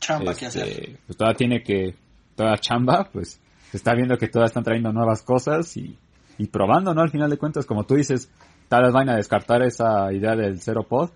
chamba 0.00 0.34
que 0.34 0.46
hacer. 0.46 0.68
Este, 0.68 0.98
pues 1.06 1.16
todavía 1.16 1.36
tiene 1.36 1.62
que 1.62 1.94
toda 2.34 2.58
chamba, 2.58 3.08
pues 3.12 3.40
se 3.70 3.76
está 3.76 3.94
viendo 3.94 4.16
que 4.16 4.28
todavía 4.28 4.48
están 4.48 4.64
trayendo 4.64 4.92
nuevas 4.92 5.22
cosas 5.22 5.76
y, 5.76 5.96
y 6.38 6.46
probando, 6.46 6.92
¿no? 6.94 7.02
Al 7.02 7.10
final 7.10 7.30
de 7.30 7.38
cuentas, 7.38 7.66
como 7.66 7.84
tú 7.84 7.94
dices, 7.94 8.30
tal 8.68 8.84
vez 8.84 8.92
van 8.92 9.08
a 9.08 9.16
descartar 9.16 9.62
esa 9.62 10.12
idea 10.12 10.34
del 10.34 10.60
cero 10.60 10.86
pod, 10.88 11.10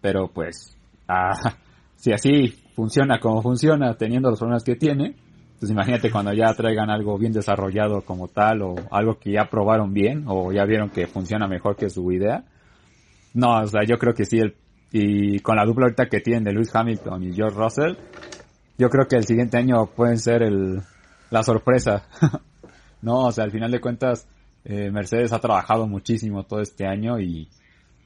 pero 0.00 0.28
pues 0.28 0.76
ah, 1.08 1.32
si 1.96 2.12
así 2.12 2.54
funciona 2.74 3.18
como 3.18 3.42
funciona, 3.42 3.94
teniendo 3.94 4.30
los 4.30 4.38
problemas 4.38 4.62
que 4.62 4.76
tiene, 4.76 5.16
pues 5.58 5.72
imagínate 5.72 6.10
cuando 6.10 6.32
ya 6.32 6.54
traigan 6.54 6.90
algo 6.90 7.18
bien 7.18 7.32
desarrollado 7.32 8.02
como 8.02 8.28
tal 8.28 8.62
o 8.62 8.74
algo 8.92 9.18
que 9.18 9.32
ya 9.32 9.48
probaron 9.50 9.92
bien 9.92 10.24
o 10.28 10.52
ya 10.52 10.64
vieron 10.64 10.90
que 10.90 11.08
funciona 11.08 11.48
mejor 11.48 11.74
que 11.74 11.90
su 11.90 12.12
idea. 12.12 12.44
No, 13.34 13.58
o 13.60 13.66
sea, 13.66 13.82
yo 13.84 13.98
creo 13.98 14.14
que 14.14 14.24
sí, 14.24 14.38
el, 14.38 14.54
y 14.92 15.40
con 15.40 15.56
la 15.56 15.64
dupla 15.64 15.86
ahorita 15.86 16.06
que 16.08 16.20
tienen 16.20 16.44
de 16.44 16.52
Lewis 16.52 16.74
Hamilton 16.74 17.24
y 17.24 17.32
George 17.32 17.58
Russell, 17.58 17.96
yo 18.78 18.88
creo 18.88 19.06
que 19.08 19.16
el 19.16 19.24
siguiente 19.24 19.56
año 19.56 19.86
pueden 19.86 20.18
ser 20.18 20.42
el, 20.42 20.80
la 21.30 21.42
sorpresa. 21.42 22.06
no, 23.02 23.26
o 23.26 23.32
sea, 23.32 23.44
al 23.44 23.50
final 23.50 23.70
de 23.70 23.80
cuentas, 23.80 24.28
eh, 24.64 24.90
Mercedes 24.90 25.32
ha 25.32 25.38
trabajado 25.38 25.86
muchísimo 25.86 26.44
todo 26.44 26.60
este 26.60 26.86
año 26.86 27.18
y 27.20 27.48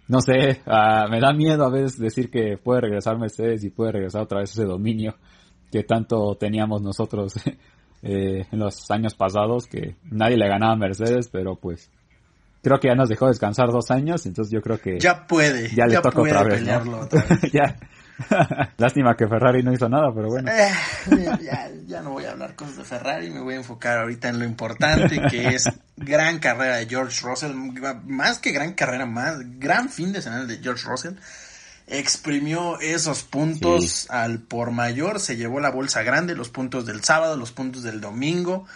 no 0.09 0.21
sé, 0.21 0.61
uh, 0.67 1.11
me 1.11 1.21
da 1.21 1.33
miedo 1.33 1.64
a 1.64 1.71
veces 1.71 1.99
decir 1.99 2.31
que 2.31 2.59
puede 2.59 2.83
regresar 2.83 3.19
Mercedes 3.19 3.64
y 3.64 3.71
puede 3.71 3.93
regresar 3.93 4.23
otra 4.23 4.41
vez 4.41 4.50
ese 4.50 4.64
dominio 4.64 5.14
que 5.71 5.85
tanto 5.85 6.37
teníamos 6.38 6.83
nosotros 6.83 7.35
eh, 8.02 8.47
en 8.50 8.59
los 8.59 8.91
años 8.91 9.14
pasados, 9.14 9.67
que 9.67 9.97
nadie 10.11 10.37
le 10.37 10.49
ganaba 10.49 10.75
a 10.75 10.76
Mercedes, 10.76 11.29
pero 11.33 11.57
pues 11.57 11.91
creo 12.62 12.79
que 12.79 12.88
ya 12.88 12.95
nos 12.95 13.09
dejó 13.09 13.29
descansar 13.29 13.71
dos 13.71 13.91
años, 13.91 14.26
entonces 14.26 14.52
yo 14.52 14.61
creo 14.61 14.79
que 14.79 15.00
ya 15.00 15.26
puede, 15.26 15.75
ya, 15.75 15.87
le 15.87 15.97
toca 15.97 16.21
otra 16.21 16.45
vez, 16.45 16.62
ya. 17.52 17.76
Lástima 18.76 19.17
que 19.17 19.29
Ferrari 19.29 19.62
no 19.62 19.73
hizo 19.73 19.88
nada, 19.88 20.12
pero 20.14 20.29
bueno. 20.29 20.50
Eh, 20.50 20.73
ya, 21.43 21.71
ya, 21.87 22.02
no 22.02 22.11
voy 22.11 22.25
a 22.25 22.33
hablar 22.33 22.55
cosas 22.55 22.76
de 22.76 22.85
Ferrari, 22.85 23.31
me 23.31 23.41
voy 23.41 23.55
a 23.55 23.59
enfocar 23.59 23.99
ahorita 23.99 24.29
en 24.29 24.38
lo 24.38 24.45
importante 24.45 25.21
que 25.31 25.49
es 25.49 25.64
gran 25.97 26.38
carrera 26.38 26.76
de 26.76 26.87
George 26.87 27.21
Russell, 27.26 27.52
más 28.05 28.38
que 28.38 28.52
gran 28.52 28.75
carrera, 28.75 29.07
más 29.07 29.37
gran 29.59 29.88
fin 29.88 30.12
de 30.12 30.23
semana 30.23 30.45
de 30.45 30.59
George 30.59 30.85
Russell 30.87 31.14
exprimió 31.87 32.81
esos 32.81 33.23
puntos 33.23 34.11
al 34.11 34.41
por 34.41 34.71
mayor, 34.71 35.21
se 35.21 35.37
llevó 35.37 35.61
la 35.61 35.71
bolsa 35.71 36.02
grande, 36.02 36.35
los 36.35 36.49
puntos 36.49 36.87
del 36.87 37.05
sábado, 37.05 37.37
los 37.37 37.52
puntos 37.52 37.83
del 37.83 38.00
domingo. 38.00 38.67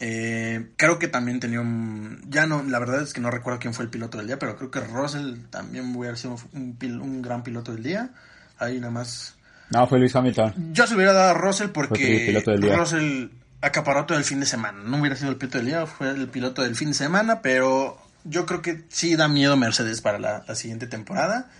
Eh, 0.00 0.70
creo 0.76 0.98
que 0.98 1.08
también 1.08 1.40
tenía 1.40 1.60
un... 1.60 2.22
Ya 2.28 2.46
no, 2.46 2.62
la 2.62 2.78
verdad 2.78 3.02
es 3.02 3.12
que 3.12 3.20
no 3.20 3.30
recuerdo 3.30 3.58
quién 3.58 3.74
fue 3.74 3.84
el 3.84 3.90
piloto 3.90 4.18
del 4.18 4.26
día, 4.26 4.38
pero 4.38 4.56
creo 4.56 4.70
que 4.70 4.80
Russell 4.80 5.36
también 5.50 5.94
hubiera 5.94 6.16
sido 6.16 6.36
un, 6.52 6.76
un 6.82 7.22
gran 7.22 7.42
piloto 7.42 7.72
del 7.72 7.82
día. 7.82 8.10
Ahí 8.58 8.78
nada 8.78 8.92
más... 8.92 9.36
No, 9.70 9.86
fue 9.86 9.98
Luis 9.98 10.14
Hamilton. 10.14 10.72
Yo 10.72 10.86
se 10.86 10.94
hubiera 10.94 11.12
dado 11.12 11.30
a 11.30 11.34
Russell 11.34 11.68
porque 11.68 12.42
Russell 12.76 13.28
acaparó 13.60 14.04
todo 14.04 14.18
el 14.18 14.24
fin 14.24 14.40
de 14.40 14.46
semana. 14.46 14.82
No 14.84 14.98
hubiera 14.98 15.16
sido 15.16 15.30
el 15.30 15.36
piloto 15.36 15.58
del 15.58 15.66
día, 15.66 15.86
fue 15.86 16.10
el 16.10 16.28
piloto 16.28 16.62
del 16.62 16.76
fin 16.76 16.88
de 16.88 16.94
semana, 16.94 17.40
pero 17.40 17.98
yo 18.24 18.46
creo 18.46 18.62
que 18.62 18.84
sí 18.88 19.16
da 19.16 19.26
miedo 19.28 19.56
Mercedes 19.56 20.00
para 20.00 20.18
la, 20.18 20.44
la 20.46 20.54
siguiente 20.54 20.86
temporada. 20.86 21.50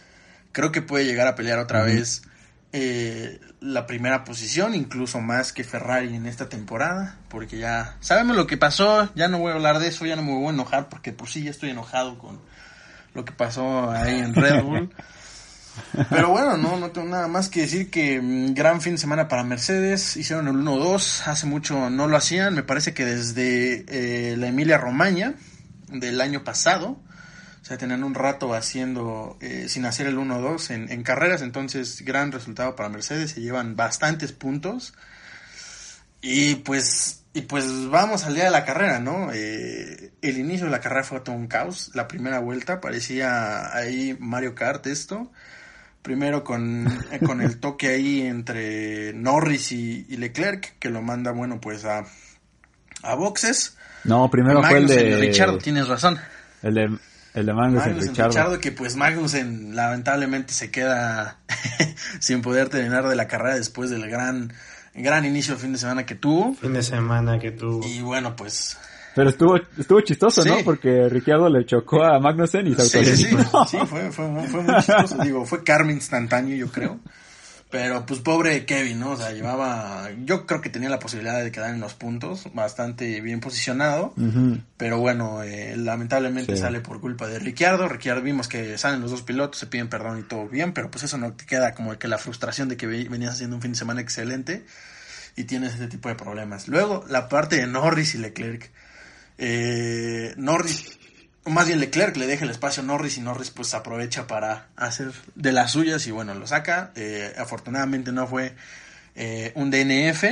Creo 0.52 0.70
que 0.70 0.82
puede 0.82 1.06
llegar 1.06 1.26
a 1.26 1.34
pelear 1.34 1.58
otra 1.58 1.82
vez 1.82 2.22
eh, 2.76 3.40
la 3.60 3.86
primera 3.86 4.24
posición, 4.24 4.74
incluso 4.74 5.20
más 5.20 5.52
que 5.52 5.62
Ferrari 5.62 6.12
en 6.12 6.26
esta 6.26 6.48
temporada, 6.48 7.18
porque 7.28 7.56
ya 7.56 7.96
sabemos 8.00 8.36
lo 8.36 8.48
que 8.48 8.56
pasó, 8.56 9.08
ya 9.14 9.28
no 9.28 9.38
voy 9.38 9.52
a 9.52 9.54
hablar 9.54 9.78
de 9.78 9.86
eso, 9.86 10.04
ya 10.06 10.16
no 10.16 10.22
me 10.22 10.32
voy 10.32 10.48
a 10.48 10.50
enojar, 10.50 10.88
porque 10.88 11.12
por 11.12 11.28
sí 11.28 11.44
ya 11.44 11.52
estoy 11.52 11.70
enojado 11.70 12.18
con 12.18 12.40
lo 13.14 13.24
que 13.24 13.30
pasó 13.30 13.92
ahí 13.92 14.18
en 14.18 14.34
Red 14.34 14.62
Bull. 14.64 14.92
Pero 16.10 16.30
bueno, 16.30 16.56
no, 16.56 16.78
no 16.78 16.90
tengo 16.90 17.08
nada 17.08 17.28
más 17.28 17.48
que 17.48 17.62
decir 17.62 17.90
que 17.90 18.20
mm, 18.20 18.54
gran 18.54 18.80
fin 18.80 18.92
de 18.92 18.98
semana 18.98 19.28
para 19.28 19.44
Mercedes. 19.44 20.16
Hicieron 20.16 20.48
el 20.48 20.54
1-2, 20.54 21.26
hace 21.26 21.46
mucho 21.46 21.90
no 21.90 22.06
lo 22.06 22.16
hacían. 22.16 22.54
Me 22.54 22.62
parece 22.62 22.94
que 22.94 23.04
desde 23.04 23.84
eh, 23.88 24.36
la 24.36 24.48
Emilia 24.48 24.78
Romagna 24.78 25.34
del 25.88 26.20
año 26.20 26.44
pasado 26.44 26.98
o 27.64 27.66
sea, 27.66 27.78
tenían 27.78 28.04
un 28.04 28.14
rato 28.14 28.52
haciendo, 28.52 29.38
eh, 29.40 29.70
sin 29.70 29.86
hacer 29.86 30.06
el 30.06 30.18
1-2 30.18 30.70
en, 30.70 30.92
en, 30.92 31.02
carreras, 31.02 31.40
entonces 31.40 32.04
gran 32.04 32.30
resultado 32.30 32.76
para 32.76 32.90
Mercedes, 32.90 33.30
se 33.30 33.40
llevan 33.40 33.74
bastantes 33.74 34.32
puntos. 34.32 34.92
Y 36.20 36.56
pues, 36.56 37.22
y 37.32 37.40
pues 37.42 37.88
vamos 37.88 38.24
al 38.24 38.34
día 38.34 38.44
de 38.44 38.50
la 38.50 38.66
carrera, 38.66 38.98
¿no? 38.98 39.30
Eh, 39.32 40.12
el 40.20 40.36
inicio 40.36 40.66
de 40.66 40.72
la 40.72 40.80
carrera 40.80 41.04
fue 41.04 41.20
todo 41.20 41.34
un 41.36 41.46
caos, 41.46 41.90
la 41.94 42.06
primera 42.06 42.38
vuelta 42.38 42.82
parecía 42.82 43.74
ahí 43.74 44.14
Mario 44.20 44.54
Kart 44.54 44.86
esto. 44.86 45.32
Primero 46.04 46.44
con, 46.44 46.86
con 47.24 47.40
el 47.40 47.58
toque 47.60 47.88
ahí 47.88 48.20
entre 48.20 49.14
Norris 49.14 49.72
y, 49.72 50.04
Leclerc, 50.18 50.78
que 50.78 50.90
lo 50.90 51.00
manda, 51.00 51.32
bueno, 51.32 51.62
pues 51.62 51.86
a, 51.86 52.04
a 53.02 53.14
boxes. 53.14 53.78
No, 54.04 54.30
primero 54.30 54.62
fue 54.62 54.76
el 54.76 54.86
de... 54.86 55.16
Richard, 55.16 55.62
tienes 55.62 55.88
razón. 55.88 56.18
El 56.62 56.74
de 56.74 56.98
el 57.32 57.46
de 57.46 57.54
Magnussen, 57.54 57.98
Richardo. 57.98 58.60
que 58.60 58.70
pues 58.70 58.96
Magnussen 58.96 59.74
lamentablemente 59.74 60.52
se 60.52 60.70
queda 60.70 61.38
sin 62.20 62.42
poder 62.42 62.68
terminar 62.68 63.08
de 63.08 63.16
la 63.16 63.26
carrera 63.26 63.56
después 63.56 63.88
del 63.88 64.08
gran 64.08 64.52
gran 64.94 65.24
inicio 65.24 65.54
de 65.54 65.60
fin 65.60 65.72
de 65.72 65.78
semana 65.78 66.06
que 66.06 66.14
tuvo. 66.14 66.54
Fin 66.54 66.74
de 66.74 66.82
semana 66.82 67.38
que 67.40 67.50
tuvo. 67.50 67.84
Y 67.88 68.02
bueno, 68.02 68.36
pues 68.36 68.78
pero 69.14 69.30
estuvo, 69.30 69.56
estuvo 69.56 70.00
chistoso, 70.00 70.44
¿no? 70.44 70.56
Porque 70.64 71.08
Ricciardo 71.08 71.48
le 71.48 71.64
chocó 71.64 72.02
a 72.02 72.18
Magnussen 72.18 72.66
y 72.66 72.74
se 72.74 72.82
sí, 72.82 73.04
sí, 73.04 73.24
sí, 73.24 73.36
sí, 73.68 73.78
fue, 73.86 74.10
fue, 74.10 74.48
fue 74.48 74.62
muy 74.62 74.74
chistoso. 74.76 75.18
Digo, 75.22 75.44
fue 75.44 75.62
karma 75.62 75.92
instantáneo, 75.92 76.56
yo 76.56 76.70
creo. 76.70 76.98
Pero 77.74 78.06
pues 78.06 78.20
pobre 78.20 78.66
Kevin, 78.66 79.00
¿no? 79.00 79.10
O 79.12 79.16
sea, 79.16 79.32
llevaba, 79.32 80.08
yo 80.24 80.46
creo 80.46 80.60
que 80.60 80.70
tenía 80.70 80.88
la 80.88 81.00
posibilidad 81.00 81.42
de 81.42 81.50
quedar 81.50 81.74
en 81.74 81.80
los 81.80 81.94
puntos, 81.94 82.46
bastante 82.54 83.20
bien 83.20 83.40
posicionado, 83.40 84.14
pero 84.76 84.98
bueno, 84.98 85.42
eh, 85.42 85.76
lamentablemente 85.76 86.56
sale 86.56 86.80
por 86.80 87.00
culpa 87.00 87.26
de 87.26 87.40
Ricciardo, 87.40 87.88
Ricciardo 87.88 88.22
vimos 88.22 88.46
que 88.46 88.78
salen 88.78 89.00
los 89.00 89.10
dos 89.10 89.22
pilotos, 89.22 89.58
se 89.58 89.66
piden 89.66 89.88
perdón 89.88 90.20
y 90.20 90.22
todo 90.22 90.46
bien, 90.46 90.72
pero 90.72 90.88
pues 90.88 91.02
eso 91.02 91.18
no 91.18 91.32
te 91.32 91.46
queda 91.46 91.74
como 91.74 91.98
que 91.98 92.06
la 92.06 92.18
frustración 92.18 92.68
de 92.68 92.76
que 92.76 92.86
venías 92.86 93.34
haciendo 93.34 93.56
un 93.56 93.62
fin 93.62 93.72
de 93.72 93.78
semana 93.78 94.00
excelente 94.00 94.64
y 95.34 95.42
tienes 95.42 95.74
ese 95.74 95.88
tipo 95.88 96.08
de 96.08 96.14
problemas. 96.14 96.68
Luego, 96.68 97.04
la 97.08 97.28
parte 97.28 97.56
de 97.56 97.66
Norris 97.66 98.14
y 98.14 98.18
Leclerc. 98.18 98.70
Eh, 99.38 100.34
Norris 100.36 100.98
más 101.46 101.66
bien 101.66 101.80
Leclerc 101.80 102.16
le 102.16 102.26
deja 102.26 102.44
el 102.44 102.50
espacio 102.50 102.82
a 102.82 102.86
Norris 102.86 103.18
y 103.18 103.20
Norris 103.20 103.50
pues 103.50 103.74
aprovecha 103.74 104.26
para 104.26 104.68
hacer 104.76 105.12
de 105.34 105.52
las 105.52 105.72
suyas 105.72 106.06
y 106.06 106.10
bueno, 106.10 106.34
lo 106.34 106.46
saca. 106.46 106.92
Eh, 106.96 107.32
afortunadamente 107.36 108.12
no 108.12 108.26
fue 108.26 108.54
eh, 109.14 109.52
un 109.54 109.70
DNF. 109.70 110.24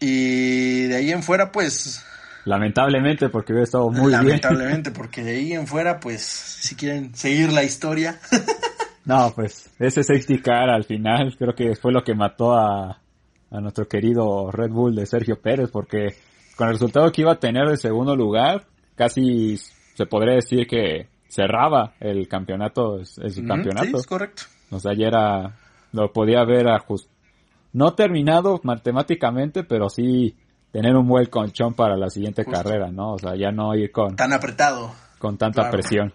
Y 0.00 0.86
de 0.86 0.96
ahí 0.96 1.10
en 1.10 1.22
fuera, 1.22 1.50
pues... 1.50 2.04
Lamentablemente, 2.44 3.28
porque 3.28 3.52
hubiera 3.52 3.64
estado 3.64 3.90
muy 3.90 4.08
bien. 4.08 4.12
Lamentablemente, 4.12 4.90
porque 4.92 5.22
de 5.22 5.32
ahí 5.32 5.52
en 5.52 5.66
fuera, 5.66 6.00
pues, 6.00 6.22
si 6.22 6.76
quieren 6.76 7.14
seguir 7.14 7.52
la 7.52 7.64
historia. 7.64 8.18
no, 9.04 9.32
pues, 9.34 9.68
ese 9.78 10.02
safety 10.04 10.40
car 10.40 10.70
al 10.70 10.84
final 10.84 11.34
creo 11.36 11.54
que 11.54 11.74
fue 11.74 11.92
lo 11.92 12.04
que 12.04 12.14
mató 12.14 12.56
a, 12.56 13.00
a 13.50 13.60
nuestro 13.60 13.88
querido 13.88 14.50
Red 14.52 14.70
Bull 14.70 14.94
de 14.94 15.04
Sergio 15.04 15.40
Pérez, 15.40 15.68
porque 15.70 16.14
con 16.58 16.66
el 16.66 16.74
resultado 16.74 17.12
que 17.12 17.22
iba 17.22 17.32
a 17.32 17.38
tener 17.38 17.68
de 17.68 17.76
segundo 17.76 18.16
lugar, 18.16 18.66
casi 18.96 19.56
se 19.56 20.06
podría 20.06 20.34
decir 20.34 20.66
que 20.66 21.08
cerraba 21.28 21.94
el 22.00 22.26
campeonato, 22.26 22.96
el 22.98 23.30
subcampeonato. 23.30 23.86
Sí, 23.86 23.96
es 23.96 24.06
correcto. 24.06 24.42
O 24.72 24.80
sea, 24.80 24.92
ya 24.92 25.06
era, 25.06 25.56
lo 25.92 26.12
podía 26.12 26.44
ver 26.44 26.66
just, 26.84 27.08
no 27.72 27.94
terminado 27.94 28.60
matemáticamente, 28.64 29.62
pero 29.62 29.88
sí 29.88 30.36
tener 30.72 30.96
un 30.96 31.06
buen 31.06 31.26
conchón 31.26 31.74
para 31.74 31.96
la 31.96 32.10
siguiente 32.10 32.44
carrera, 32.44 32.90
¿no? 32.90 33.12
O 33.12 33.18
sea, 33.18 33.36
ya 33.36 33.52
no 33.52 33.76
ir 33.76 33.92
con... 33.92 34.16
Tan 34.16 34.32
apretado. 34.32 34.90
Con 35.20 35.38
tanta 35.38 35.70
presión. 35.70 36.12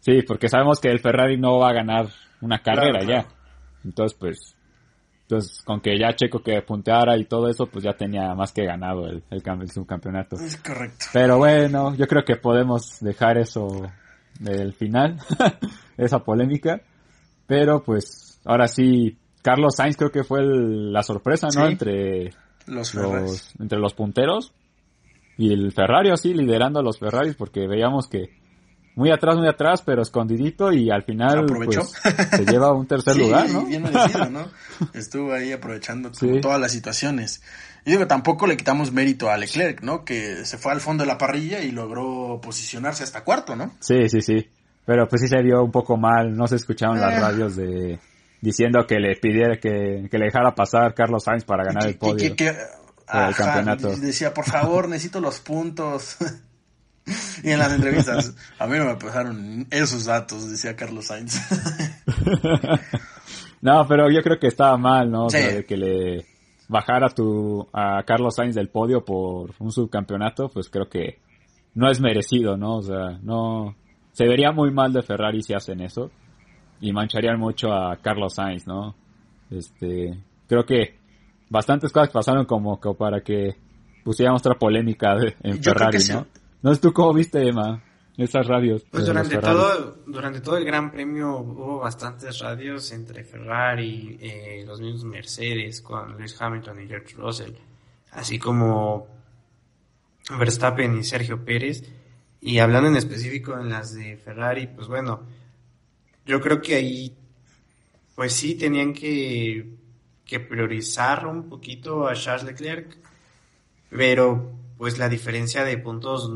Sí, 0.00 0.20
porque 0.20 0.50
sabemos 0.50 0.80
que 0.80 0.90
el 0.90 1.00
Ferrari 1.00 1.38
no 1.38 1.58
va 1.58 1.70
a 1.70 1.74
ganar 1.74 2.08
una 2.42 2.58
carrera 2.58 3.04
ya. 3.06 3.26
Entonces, 3.84 4.16
pues, 4.18 4.54
entonces, 5.28 5.60
con 5.60 5.82
que 5.82 5.98
ya 5.98 6.16
Checo 6.16 6.38
que 6.38 6.62
punteara 6.62 7.18
y 7.18 7.26
todo 7.26 7.50
eso, 7.50 7.66
pues 7.66 7.84
ya 7.84 7.92
tenía 7.92 8.34
más 8.34 8.50
que 8.50 8.64
ganado 8.64 9.06
el, 9.06 9.22
el, 9.30 9.42
el 9.60 9.70
subcampeonato. 9.70 10.36
Es 10.36 10.56
correcto. 10.56 11.04
Pero 11.12 11.36
bueno, 11.36 11.94
yo 11.96 12.06
creo 12.06 12.24
que 12.24 12.36
podemos 12.36 12.98
dejar 13.00 13.36
eso 13.36 13.68
del 14.40 14.72
final, 14.72 15.18
esa 15.98 16.20
polémica. 16.20 16.80
Pero 17.46 17.82
pues, 17.82 18.40
ahora 18.46 18.68
sí, 18.68 19.18
Carlos 19.42 19.74
Sainz 19.76 19.98
creo 19.98 20.10
que 20.10 20.24
fue 20.24 20.40
la 20.42 21.02
sorpresa, 21.02 21.48
¿no? 21.54 21.66
Entre 21.66 22.30
los, 22.66 22.94
los, 22.94 23.54
entre 23.60 23.78
los 23.78 23.92
punteros 23.92 24.54
y 25.36 25.52
el 25.52 25.72
Ferrari 25.72 26.08
así 26.08 26.32
liderando 26.32 26.80
a 26.80 26.82
los 26.82 26.98
Ferraris 26.98 27.34
porque 27.34 27.68
veíamos 27.68 28.08
que 28.08 28.37
muy 28.98 29.12
atrás, 29.12 29.36
muy 29.36 29.46
atrás, 29.46 29.80
pero 29.86 30.02
escondidito 30.02 30.72
y 30.72 30.90
al 30.90 31.04
final 31.04 31.46
pues, 31.46 31.94
se 32.32 32.44
lleva 32.44 32.72
un 32.72 32.84
tercer 32.88 33.16
lugar, 33.16 33.48
¿no? 33.48 33.64
Bien 33.64 33.80
merecido, 33.80 34.28
¿no? 34.28 34.48
Estuvo 34.92 35.32
ahí 35.32 35.52
aprovechando 35.52 36.10
todas 36.42 36.60
las 36.60 36.72
situaciones. 36.72 37.40
Y 37.86 37.92
digo, 37.92 38.08
tampoco 38.08 38.48
le 38.48 38.56
quitamos 38.56 38.90
mérito 38.90 39.30
a 39.30 39.36
Leclerc, 39.36 39.82
¿no? 39.82 40.04
Que 40.04 40.44
se 40.44 40.58
fue 40.58 40.72
al 40.72 40.80
fondo 40.80 41.04
de 41.04 41.06
la 41.06 41.16
parrilla 41.16 41.60
y 41.60 41.70
logró 41.70 42.40
posicionarse 42.42 43.04
hasta 43.04 43.22
cuarto, 43.22 43.54
¿no? 43.54 43.72
Sí, 43.78 44.08
sí, 44.08 44.20
sí. 44.20 44.48
Pero 44.84 45.06
pues 45.06 45.22
sí 45.22 45.28
se 45.28 45.40
vio 45.42 45.62
un 45.62 45.70
poco 45.70 45.96
mal, 45.96 46.36
no 46.36 46.48
se 46.48 46.56
escucharon 46.56 47.00
las 47.00 47.20
radios 47.20 47.54
de 47.54 48.00
diciendo 48.40 48.84
que 48.84 48.98
le 48.98 49.14
pidiera 49.14 49.58
que, 49.60 50.08
que 50.10 50.18
le 50.18 50.24
dejara 50.24 50.56
pasar 50.56 50.92
Carlos 50.92 51.22
Sainz 51.22 51.44
para 51.44 51.62
ganar 51.62 51.86
el 51.86 51.96
podio. 51.96 52.34
Que, 52.34 52.48
el 52.48 53.34
campeonato. 53.36 53.96
Decía, 53.96 54.34
por 54.34 54.44
favor, 54.44 54.88
necesito 54.90 55.20
los 55.20 55.38
puntos. 55.38 56.16
Y 57.42 57.50
en 57.50 57.58
las 57.58 57.72
entrevistas, 57.72 58.34
a 58.58 58.66
mí 58.66 58.78
no 58.78 58.86
me 58.86 58.96
pasaron 58.96 59.66
esos 59.70 60.06
datos, 60.06 60.50
decía 60.50 60.76
Carlos 60.76 61.06
Sainz. 61.06 61.40
no, 63.60 63.86
pero 63.86 64.10
yo 64.10 64.22
creo 64.22 64.38
que 64.38 64.48
estaba 64.48 64.76
mal, 64.76 65.10
¿no? 65.10 65.28
de 65.28 65.64
que 65.64 65.76
le 65.76 66.26
bajara 66.68 67.08
tu, 67.08 67.66
a 67.72 68.02
Carlos 68.04 68.34
Sainz 68.34 68.54
del 68.54 68.68
podio 68.68 69.04
por 69.04 69.54
un 69.58 69.72
subcampeonato, 69.72 70.48
pues 70.48 70.68
creo 70.68 70.88
que 70.88 71.18
no 71.74 71.90
es 71.90 72.00
merecido, 72.00 72.56
¿no? 72.56 72.76
O 72.76 72.82
sea, 72.82 73.18
no, 73.22 73.74
se 74.12 74.26
vería 74.26 74.52
muy 74.52 74.70
mal 74.70 74.92
de 74.92 75.02
Ferrari 75.02 75.42
si 75.42 75.54
hacen 75.54 75.80
eso 75.80 76.10
y 76.80 76.92
mancharían 76.92 77.38
mucho 77.38 77.72
a 77.72 77.96
Carlos 77.96 78.34
Sainz, 78.34 78.66
¿no? 78.66 78.94
Este, 79.50 80.18
creo 80.46 80.64
que 80.64 80.96
bastantes 81.48 81.92
cosas 81.92 82.10
pasaron 82.10 82.44
como, 82.44 82.78
para 82.80 83.20
que 83.20 83.56
pusiéramos 84.04 84.42
otra 84.42 84.58
polémica 84.58 85.16
en 85.42 85.62
Ferrari, 85.62 85.98
¿no? 86.12 86.26
No 86.62 86.72
es 86.72 86.80
tú 86.80 86.92
cómo 86.92 87.14
viste, 87.14 87.46
Emma, 87.46 87.82
esas 88.16 88.46
radios. 88.46 88.84
Pues 88.90 89.06
durante 89.06 89.38
todo, 89.38 89.98
durante 90.06 90.40
todo 90.40 90.56
el 90.56 90.64
Gran 90.64 90.90
Premio 90.90 91.38
hubo 91.38 91.78
bastantes 91.78 92.40
radios 92.40 92.90
entre 92.90 93.22
Ferrari, 93.22 94.18
eh, 94.20 94.64
los 94.66 94.80
mismos 94.80 95.04
Mercedes, 95.04 95.80
con 95.80 96.16
Lewis 96.16 96.36
Hamilton 96.40 96.82
y 96.82 96.88
George 96.88 97.14
Russell, 97.16 97.52
así 98.10 98.38
como 98.38 99.06
Verstappen 100.36 100.98
y 100.98 101.04
Sergio 101.04 101.44
Pérez. 101.44 101.84
Y 102.40 102.58
hablando 102.58 102.88
en 102.88 102.96
específico 102.96 103.58
en 103.58 103.68
las 103.68 103.94
de 103.94 104.16
Ferrari, 104.16 104.66
pues 104.66 104.88
bueno, 104.88 105.22
yo 106.26 106.40
creo 106.40 106.60
que 106.60 106.74
ahí, 106.74 107.16
pues 108.16 108.32
sí 108.32 108.56
tenían 108.56 108.92
que, 108.92 109.76
que 110.24 110.40
priorizar 110.40 111.24
un 111.26 111.48
poquito 111.48 112.08
a 112.08 112.14
Charles 112.14 112.44
Leclerc, 112.44 112.96
pero 113.90 114.52
pues 114.78 114.96
la 114.96 115.08
diferencia 115.08 115.64
de 115.64 115.76
puntos, 115.76 116.30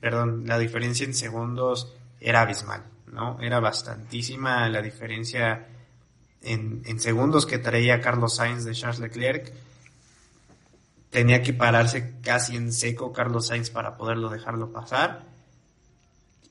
perdón, 0.00 0.46
la 0.46 0.58
diferencia 0.58 1.04
en 1.04 1.14
segundos 1.14 1.92
era 2.18 2.40
abismal, 2.40 2.84
¿no? 3.12 3.38
Era 3.40 3.60
bastantísima 3.60 4.68
la 4.70 4.80
diferencia 4.80 5.68
en, 6.40 6.82
en 6.86 6.98
segundos 6.98 7.44
que 7.44 7.58
traía 7.58 8.00
Carlos 8.00 8.36
Sainz 8.36 8.64
de 8.64 8.72
Charles 8.72 8.98
Leclerc. 8.98 9.52
Tenía 11.10 11.42
que 11.42 11.52
pararse 11.52 12.14
casi 12.22 12.56
en 12.56 12.72
seco 12.72 13.12
Carlos 13.12 13.46
Sainz 13.46 13.70
para 13.70 13.96
poderlo 13.96 14.30
dejarlo 14.30 14.72
pasar. 14.72 15.26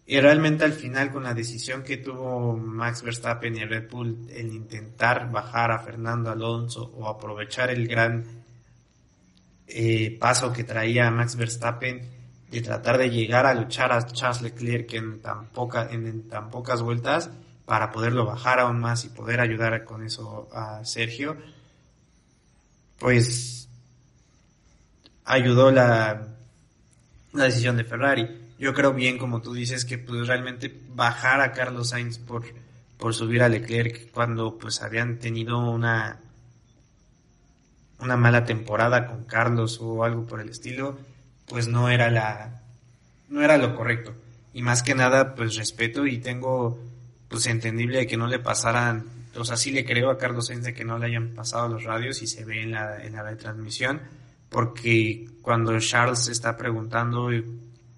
Y 0.06 0.19
realmente 0.19 0.63
al 0.63 0.73
final 0.73 1.12
con 1.12 1.23
la 1.23 1.34
decisión 1.34 1.82
que 1.82 1.97
tuvo 1.97 2.56
Max 2.56 3.01
Verstappen 3.01 3.56
y 3.56 3.65
Red 3.65 3.89
Bull 3.89 4.27
en 4.29 4.53
intentar 4.53 5.32
bajar 5.32 5.71
a 5.71 5.79
Fernando 5.79 6.29
Alonso 6.29 6.93
o 6.97 7.08
aprovechar 7.08 7.71
el 7.71 7.88
gran 7.88 8.42
eh, 9.75 10.17
paso 10.19 10.53
que 10.53 10.63
traía 10.63 11.09
Max 11.09 11.36
Verstappen 11.36 12.07
de 12.51 12.62
tratar 12.62 12.99
de 12.99 13.09
llegar 13.09 13.47
a 13.47 13.55
luchar 13.55 13.91
a 13.91 14.05
Charles 14.05 14.43
Leclerc 14.43 14.93
en 14.93 15.19
tan, 15.19 15.49
en, 15.89 16.29
tan 16.29 16.51
pocas 16.51 16.83
vueltas 16.83 17.31
para 17.65 17.91
poderlo 17.91 18.25
bajar 18.25 18.59
aún 18.59 18.79
más 18.79 19.03
y 19.05 19.09
poder 19.09 19.39
ayudar 19.39 19.83
con 19.83 20.03
eso 20.03 20.47
a 20.53 20.86
Sergio, 20.86 21.38
pues 22.99 23.67
ayudó 25.25 25.71
la, 25.71 26.27
la 27.31 27.43
decisión 27.45 27.75
de 27.75 27.83
Ferrari. 27.83 28.27
Yo 28.59 28.75
creo 28.75 28.93
bien, 28.93 29.17
como 29.17 29.41
tú 29.41 29.53
dices, 29.53 29.86
que 29.86 29.97
pues 29.97 30.27
realmente 30.27 30.71
bajar 30.89 31.41
a 31.41 31.51
Carlos 31.51 31.89
Sainz 31.89 32.19
por, 32.19 32.43
por 32.99 33.15
subir 33.15 33.41
a 33.41 33.49
Leclerc 33.49 34.12
cuando 34.12 34.59
pues 34.59 34.83
habían 34.83 35.17
tenido 35.17 35.57
una 35.59 36.19
una 38.03 38.17
mala 38.17 38.45
temporada 38.45 39.07
con 39.07 39.23
Carlos 39.23 39.79
o 39.81 40.03
algo 40.03 40.25
por 40.25 40.41
el 40.41 40.49
estilo, 40.49 40.97
pues 41.47 41.67
no 41.67 41.89
era 41.89 42.11
la 42.11 42.61
no 43.29 43.41
era 43.41 43.57
lo 43.57 43.75
correcto. 43.75 44.13
Y 44.53 44.61
más 44.61 44.83
que 44.83 44.93
nada, 44.93 45.33
pues 45.35 45.55
respeto 45.55 46.05
y 46.05 46.19
tengo 46.19 46.79
pues 47.27 47.47
entendible 47.47 48.05
que 48.05 48.17
no 48.17 48.27
le 48.27 48.37
pasaran, 48.37 49.05
o 49.35 49.43
sea, 49.43 49.57
sí 49.57 49.71
le 49.71 49.85
creo 49.85 50.11
a 50.11 50.17
Carlos 50.19 50.47
Sainz 50.47 50.65
de 50.65 50.73
que 50.73 50.85
no 50.85 50.99
le 50.99 51.07
hayan 51.07 51.29
pasado 51.29 51.67
los 51.67 51.83
radios 51.83 52.21
y 52.21 52.27
se 52.27 52.45
ve 52.45 52.61
en 52.61 52.71
la, 52.71 53.03
en 53.03 53.13
la 53.13 53.23
retransmisión, 53.23 54.01
porque 54.49 55.27
cuando 55.41 55.79
Charles 55.79 56.27
está 56.27 56.55
preguntando 56.55 57.31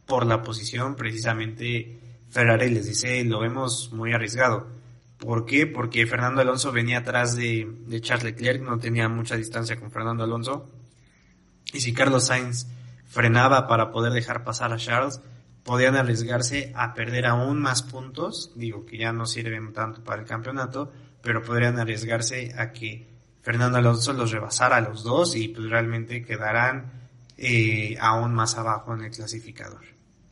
por 0.06 0.26
la 0.26 0.42
posición, 0.42 0.96
precisamente 0.96 2.00
Ferrari 2.30 2.70
les 2.70 2.86
dice, 2.86 3.26
lo 3.26 3.40
vemos 3.40 3.92
muy 3.92 4.14
arriesgado 4.14 4.75
¿Por 5.26 5.46
qué? 5.46 5.66
Porque 5.66 6.06
Fernando 6.06 6.42
Alonso 6.42 6.72
venía 6.72 7.00
atrás 7.00 7.36
de, 7.36 7.68
Charles 8.02 8.26
Leclerc, 8.26 8.62
no 8.62 8.78
tenía 8.78 9.10
mucha 9.10 9.36
distancia 9.36 9.76
con 9.76 9.90
Fernando 9.90 10.24
Alonso. 10.24 10.70
Y 11.74 11.80
si 11.80 11.94
Carlos 11.94 12.28
Sainz 12.28 12.68
frenaba 13.08 13.68
para 13.68 13.90
poder 13.90 14.14
dejar 14.14 14.44
pasar 14.44 14.72
a 14.72 14.78
Charles, 14.78 15.20
podían 15.64 15.96
arriesgarse 15.96 16.72
a 16.76 16.94
perder 16.94 17.26
aún 17.26 17.60
más 17.60 17.82
puntos, 17.82 18.52
digo 18.56 18.86
que 18.86 19.00
ya 19.00 19.14
no 19.14 19.26
sirven 19.26 19.74
tanto 19.74 20.04
para 20.04 20.22
el 20.22 20.28
campeonato, 20.28 20.92
pero 21.24 21.42
podrían 21.42 21.80
arriesgarse 21.80 22.54
a 22.56 22.72
que 22.72 23.08
Fernando 23.42 23.80
Alonso 23.80 24.14
los 24.14 24.32
rebasara 24.32 24.76
a 24.76 24.82
los 24.82 25.04
dos 25.04 25.36
y 25.36 25.48
pues 25.48 25.68
realmente 25.72 26.24
quedarán 26.24 27.10
eh, 27.36 27.98
aún 28.00 28.36
más 28.36 28.60
abajo 28.60 28.94
en 28.94 29.06
el 29.06 29.12
clasificador. 29.12 29.86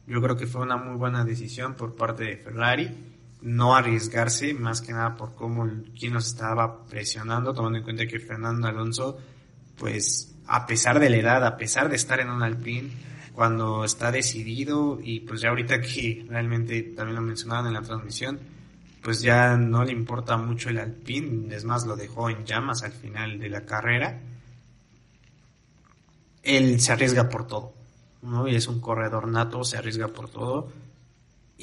Yo 0.06 0.21
creo 0.21 0.38
que 0.38 0.45
fue 0.45 0.62
una 0.62 0.77
muy 0.77 0.97
buena 0.97 1.25
decisión 1.25 1.73
por 1.73 1.95
parte 1.95 2.25
de 2.25 2.38
Ferrari 2.38 3.12
no 3.43 3.75
arriesgarse, 3.75 4.53
más 4.53 4.82
que 4.82 4.93
nada 4.93 5.15
por 5.15 5.36
cómo 5.36 5.69
quien 5.99 6.13
nos 6.13 6.27
estaba 6.27 6.86
presionando, 6.86 7.53
tomando 7.53 7.77
en 7.77 7.84
cuenta 7.84 8.08
que 8.08 8.19
Fernando 8.19 8.67
Alonso, 8.67 9.19
pues 9.77 10.34
a 10.47 10.65
pesar 10.65 10.97
de 10.99 11.10
la 11.10 11.17
edad, 11.17 11.45
a 11.45 11.58
pesar 11.58 11.89
de 11.89 11.97
estar 11.97 12.21
en 12.21 12.29
un 12.29 12.41
Alpine, 12.41 12.89
cuando 13.34 13.84
está 13.84 14.12
decidido 14.12 14.97
y 15.03 15.21
pues 15.21 15.41
ya 15.41 15.49
ahorita 15.49 15.82
que 15.82 16.25
realmente 16.29 16.84
también 16.84 17.15
lo 17.15 17.21
mencionaban 17.21 17.67
en 17.67 17.73
la 17.73 17.82
transmisión, 17.82 18.39
pues 19.01 19.21
ya 19.21 19.58
no 19.58 19.84
le 19.84 19.91
importa 19.91 20.38
mucho 20.38 20.69
el 20.69 20.77
Alpine, 20.77 21.53
es 21.53 21.65
más 21.65 21.86
lo 21.86 21.97
dejó 21.97 22.29
en 22.29 22.45
llamas 22.45 22.84
al 22.84 22.93
final 22.93 23.39
de 23.39 23.49
la 23.49 23.65
carrera. 23.65 24.21
Él 26.43 26.79
se 26.79 26.93
arriesga 26.93 27.27
por 27.27 27.45
todo, 27.45 27.73
¿no? 28.21 28.47
Y 28.47 28.56
es 28.56 28.67
un 28.67 28.79
corredor 28.79 29.27
nato, 29.27 29.65
se 29.65 29.77
arriesga 29.77 30.08
por 30.08 30.29
todo 30.29 30.71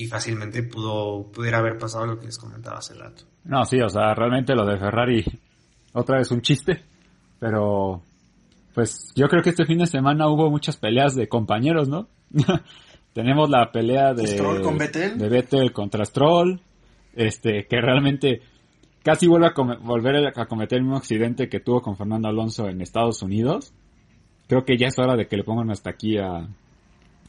y 0.03 0.07
fácilmente 0.07 0.63
pudo 0.63 1.31
pudiera 1.33 1.59
haber 1.59 1.79
pasado 1.79 2.07
lo 2.07 2.19
que 2.19 2.27
les 2.27 2.39
comentaba 2.39 2.79
hace 2.79 2.95
rato. 2.95 3.25
No, 3.45 3.65
sí, 3.65 3.81
o 3.81 3.89
sea, 3.89 4.15
realmente 4.15 4.55
lo 4.55 4.65
de 4.67 4.79
Ferrari 4.79 5.25
otra 5.93 6.19
vez 6.19 6.31
un 6.31 6.41
chiste, 6.43 6.83
Pero, 7.39 8.03
pues 8.75 9.13
yo 9.17 9.29
creo 9.29 9.43
que 9.43 9.51
este 9.51 9.65
fin 9.67 9.79
de 9.79 9.87
semana 9.87 10.29
hubo 10.29 10.51
muchas 10.51 10.77
peleas 10.77 11.15
de 11.15 11.29
compañeros, 11.29 11.89
¿no? 11.89 12.07
Tenemos 13.13 13.51
la 13.51 13.73
pelea 13.73 14.15
de, 14.15 14.27
Stroll 14.27 14.63
con 14.63 14.79
Vettel. 14.79 15.19
de 15.19 15.29
Vettel 15.29 15.73
contra 15.73 16.05
Stroll, 16.05 16.61
este, 17.15 17.67
que 17.67 17.81
realmente 17.81 18.41
casi 19.03 19.27
vuelve 19.27 19.49
a 19.49 19.53
come- 19.55 19.79
volver 19.79 20.33
a 20.39 20.47
cometer 20.47 20.79
el 20.79 20.85
mismo 20.85 20.99
accidente 20.99 21.49
que 21.49 21.59
tuvo 21.61 21.81
con 21.83 21.97
Fernando 21.97 22.29
Alonso 22.29 22.69
en 22.69 22.81
Estados 22.81 23.23
Unidos. 23.23 23.73
Creo 24.47 24.65
que 24.65 24.77
ya 24.79 24.87
es 24.89 24.99
hora 24.99 25.17
de 25.17 25.27
que 25.27 25.37
le 25.37 25.45
pongan 25.45 25.71
hasta 25.73 25.91
aquí 25.91 26.19
a, 26.19 26.47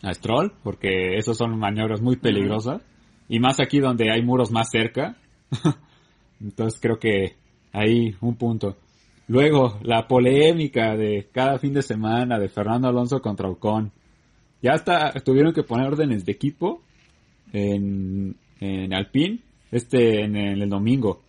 a 0.02 0.14
Stroll, 0.14 0.54
porque 0.64 1.18
esos 1.18 1.38
son 1.38 1.58
maniobras 1.58 2.02
muy 2.02 2.16
peligrosas. 2.16 2.82
Y 3.30 3.40
más 3.40 3.60
aquí 3.60 3.80
donde 3.80 4.12
hay 4.12 4.22
muros 4.24 4.52
más 4.52 4.70
cerca. 4.72 5.16
Entonces 6.42 6.80
creo 6.82 7.00
que 7.00 7.36
ahí 7.72 8.16
un 8.22 8.36
punto. 8.36 8.78
Luego, 9.28 9.80
la 9.84 10.08
polémica 10.08 10.96
de 10.96 11.30
cada 11.32 11.58
fin 11.58 11.74
de 11.74 11.82
semana 11.82 12.40
de 12.40 12.50
Fernando 12.50 12.88
Alonso 12.88 13.22
contra 13.22 13.50
Ocon. 13.50 13.92
Ya 14.62 14.74
hasta 14.74 15.12
tuvieron 15.24 15.54
que 15.54 15.64
poner 15.64 15.88
órdenes 15.88 16.26
de 16.26 16.32
equipo 16.32 16.82
en, 17.54 18.36
en 18.60 18.94
Alpine 18.94 19.40
este 19.72 20.24
en 20.24 20.36
el, 20.36 20.70
domingo. 20.70 21.22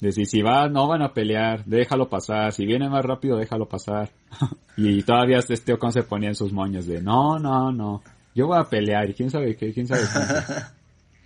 Decir, 0.00 0.26
si 0.26 0.42
va, 0.42 0.68
no 0.68 0.86
van 0.86 1.02
a 1.02 1.14
pelear, 1.14 1.64
déjalo 1.64 2.08
pasar. 2.08 2.52
Si 2.52 2.66
viene 2.66 2.88
más 2.88 3.04
rápido, 3.04 3.38
déjalo 3.38 3.66
pasar. 3.66 4.10
y 4.76 5.02
todavía 5.02 5.38
este 5.38 5.72
Ocon 5.72 5.92
se 5.92 6.02
ponía 6.02 6.28
en 6.28 6.34
sus 6.34 6.52
moños 6.52 6.86
de, 6.86 7.00
no, 7.00 7.38
no, 7.38 7.72
no, 7.72 8.02
yo 8.34 8.46
voy 8.46 8.58
a 8.58 8.64
pelear. 8.64 9.08
Y 9.08 9.14
quién 9.14 9.30
sabe 9.30 9.56
qué, 9.56 9.72
quién 9.72 9.86
sabe 9.86 10.02
cuánto. 10.12 10.34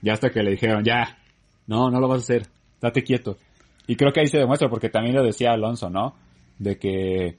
Ya 0.03 0.15
hasta 0.15 0.31
que 0.31 0.43
le 0.43 0.53
dijeron, 0.53 0.83
ya, 0.83 1.19
no, 1.67 1.91
no 1.91 2.01
lo 2.01 2.09
vas 2.09 2.21
a 2.21 2.23
hacer, 2.23 2.47
date 2.81 3.03
quieto. 3.03 3.37
Y 3.87 3.97
creo 3.97 4.13
que 4.13 4.21
ahí 4.21 4.29
se 4.29 4.39
demuestra, 4.39 4.71
porque 4.71 4.89
también 4.89 5.15
lo 5.15 5.23
decía 5.23 5.51
Alonso, 5.53 5.91
¿no? 5.91 6.15
De 6.59 6.79
que 6.79 7.37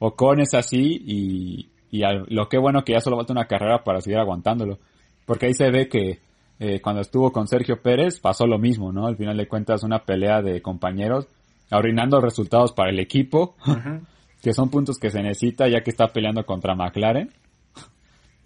Ocon 0.00 0.40
es 0.40 0.52
así 0.52 1.00
y, 1.06 1.70
y 1.90 2.02
al- 2.02 2.26
lo 2.28 2.48
que 2.50 2.58
bueno 2.58 2.84
que 2.84 2.92
ya 2.92 3.00
solo 3.00 3.16
falta 3.16 3.32
una 3.32 3.46
carrera 3.46 3.82
para 3.84 4.02
seguir 4.02 4.18
aguantándolo. 4.18 4.78
Porque 5.24 5.46
ahí 5.46 5.54
se 5.54 5.70
ve 5.70 5.88
que 5.88 6.18
eh, 6.60 6.80
cuando 6.80 7.00
estuvo 7.02 7.32
con 7.32 7.46
Sergio 7.48 7.80
Pérez 7.82 8.20
pasó 8.20 8.46
lo 8.46 8.58
mismo, 8.58 8.92
¿no? 8.92 9.06
Al 9.06 9.16
final 9.16 9.36
de 9.36 9.48
cuentas 9.48 9.82
una 9.82 10.00
pelea 10.04 10.40
de 10.42 10.62
compañeros, 10.62 11.26
arruinando 11.70 12.20
resultados 12.20 12.72
para 12.72 12.90
el 12.90 12.98
equipo, 13.00 13.56
que 14.42 14.52
son 14.52 14.70
puntos 14.70 14.98
que 14.98 15.10
se 15.10 15.22
necesita 15.22 15.68
ya 15.68 15.82
que 15.82 15.90
está 15.90 16.08
peleando 16.08 16.44
contra 16.46 16.74
McLaren 16.74 17.30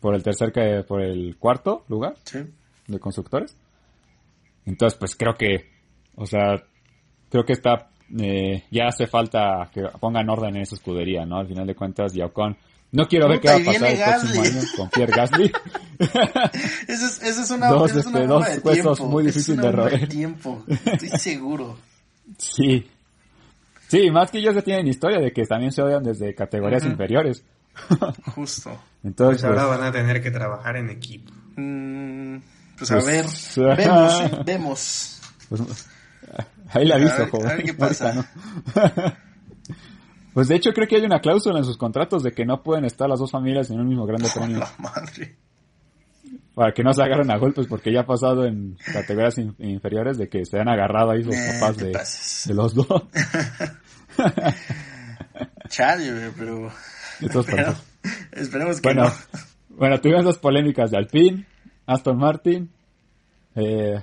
por 0.01 0.15
el 0.15 0.23
tercer, 0.23 0.53
que- 0.53 0.85
por 0.87 1.03
el 1.03 1.37
cuarto 1.39 1.85
lugar 1.89 2.15
Sí. 2.25 2.39
de 2.87 2.99
constructores. 3.01 3.57
Entonces, 4.65 4.99
pues 4.99 5.17
creo 5.17 5.35
que, 5.35 5.67
o 6.15 6.27
sea, 6.27 6.63
creo 7.31 7.45
que 7.45 7.53
está, 7.55 7.89
eh, 8.21 8.65
ya 8.71 8.87
hace 8.89 9.07
falta 9.07 9.71
que 9.73 9.83
pongan 10.01 10.29
orden 10.31 10.57
en 10.57 10.63
esa 10.63 10.75
escudería, 10.77 11.25
¿no? 11.25 11.39
Al 11.39 11.47
final 11.49 11.67
de 11.67 11.75
cuentas, 11.75 12.15
y 12.17 12.21
Ocon, 12.23 12.57
no 12.93 13.07
quiero 13.09 13.29
ver 13.29 13.41
qué 13.41 13.49
va 13.49 13.55
a 13.57 13.59
pasar 13.65 13.91
el 13.91 13.99
próximo 14.03 14.43
año 14.43 14.61
con 14.77 14.89
Pierre 14.91 15.13
Gasly. 15.17 15.53
Esa 16.89 17.07
es, 17.07 17.23
esa 17.23 17.43
es 17.43 17.51
una, 17.51 17.69
Dos, 17.69 17.91
es 17.95 18.07
una 18.07 18.19
este, 18.21 18.27
bomba 18.33 18.35
dos 18.49 18.63
de 18.63 18.69
huesos 18.69 18.99
tiempo. 18.99 19.07
muy 19.13 19.25
difícil 19.27 19.55
una 19.55 19.63
de 19.65 19.73
roer. 19.73 20.09
tiempo, 20.09 20.65
estoy 20.69 21.09
seguro. 21.19 21.77
sí. 22.39 22.89
Sí, 23.89 24.11
más 24.11 24.31
que 24.31 24.37
ellos 24.39 24.55
ya 24.55 24.61
tienen 24.61 24.87
historia 24.87 25.19
de 25.19 25.33
que 25.33 25.47
también 25.47 25.73
se 25.73 25.81
odian 25.81 26.03
desde 26.05 26.35
categorías 26.35 26.85
inferiores. 26.85 27.43
Justo. 28.35 28.79
Entonces, 29.03 29.41
Pues 29.41 29.45
ahora 29.45 29.67
pues, 29.67 29.79
van 29.79 29.89
a 29.89 29.93
tener 29.93 30.23
que 30.23 30.31
trabajar 30.31 30.77
en 30.77 30.91
equipo. 30.91 31.33
Mm, 31.57 32.37
pues 32.77 32.91
a 32.91 32.95
Pues, 32.99 33.07
ver, 33.57 33.77
vemos, 33.79 34.21
¿eh? 34.21 34.39
vemos. 34.45 35.21
pues, 35.49 35.87
ahí 36.69 36.85
la 36.85 36.97
aviso, 36.97 37.15
A 37.15 37.19
ver- 37.19 37.31
joven. 37.31 37.47
a 37.49 37.55
ver 37.55 37.65
qué 37.65 37.73
pasa. 37.75 38.13
No. 38.13 38.25
Pues 40.39 40.47
de 40.47 40.55
hecho 40.55 40.73
creo 40.73 40.87
que 40.87 40.95
hay 40.95 41.03
una 41.05 41.19
cláusula 41.19 41.59
en 41.59 41.65
sus 41.65 41.77
contratos 41.77 42.23
de 42.23 42.31
que 42.31 42.45
no 42.47 42.63
pueden 42.63 42.85
estar 42.85 43.09
las 43.09 43.19
dos 43.19 43.33
familias 43.33 43.71
en 43.71 43.81
un 43.81 43.89
mismo 43.89 44.07
grande 44.07 44.29
premio. 44.35 44.61
La 44.61 44.71
madre. 44.79 45.35
Para 46.55 46.71
que 46.73 46.85
no 46.85 46.93
se 46.93 47.03
agarren 47.03 47.29
a 47.33 47.39
golpes, 47.39 47.67
porque 47.67 47.93
ya 47.93 48.03
ha 48.03 48.07
pasado 48.07 48.45
en 48.47 48.77
categorías 48.93 49.37
in- 49.39 49.57
inferiores 49.59 50.17
de 50.17 50.29
que 50.29 50.45
se 50.45 50.61
han 50.61 50.69
agarrado 50.69 51.11
ahí 51.11 51.25
los 51.25 51.35
Eh, 51.35 51.59
papás 51.59 51.77
de, 52.47 52.55
los 52.55 52.73
dos. 52.73 52.87
Chale, 55.69 56.31
pero... 56.39 56.71
Pero 57.21 57.75
esperemos 58.31 58.81
que 58.81 58.89
bueno, 58.89 59.05
no. 59.07 59.13
bueno, 59.71 60.01
tuvimos 60.01 60.25
las 60.25 60.39
polémicas 60.39 60.93
de 60.93 60.99
Alpine, 60.99 61.47
Aston 61.85 62.17
Martin, 62.17 62.71
eh, 63.57 64.01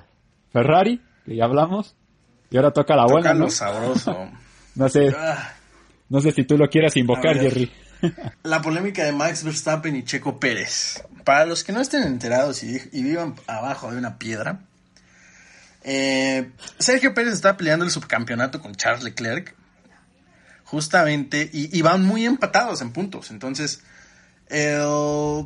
Ferrari, 0.51 1.01
que 1.25 1.37
ya 1.37 1.45
hablamos, 1.45 1.95
y 2.51 2.57
ahora 2.57 2.71
toca 2.71 2.95
la 2.97 3.03
Toca 3.03 3.13
buena, 3.13 3.33
¿no? 3.33 3.45
lo 3.45 3.49
sabroso. 3.49 4.17
No 4.75 4.89
sé, 4.89 5.15
Ah, 5.17 5.53
no 6.09 6.21
sé 6.21 6.31
si 6.31 6.43
tú 6.43 6.57
lo 6.57 6.69
quieras 6.69 6.95
invocar, 6.97 7.35
ver. 7.37 7.43
Jerry. 7.53 7.71
La 8.43 8.61
polémica 8.61 9.03
de 9.03 9.11
Max 9.11 9.43
Verstappen 9.43 9.95
y 9.95 10.03
Checo 10.03 10.39
Pérez. 10.39 11.03
Para 11.23 11.45
los 11.45 11.63
que 11.63 11.71
no 11.71 11.81
estén 11.81 12.03
enterados 12.03 12.61
y, 12.63 12.79
y 12.91 13.03
vivan 13.03 13.35
abajo 13.47 13.91
de 13.91 13.97
una 13.97 14.17
piedra, 14.19 14.59
eh, 15.83 16.51
Sergio 16.79 17.13
Pérez 17.13 17.33
está 17.33 17.57
peleando 17.57 17.85
el 17.85 17.91
subcampeonato 17.91 18.61
con 18.61 18.75
Charles 18.75 19.03
Leclerc. 19.03 19.55
Justamente, 20.63 21.49
y, 21.53 21.77
y 21.77 21.81
van 21.83 22.03
muy 22.03 22.25
empatados 22.25 22.81
en 22.81 22.91
puntos. 22.91 23.29
Entonces, 23.29 23.81
el- 24.49 25.45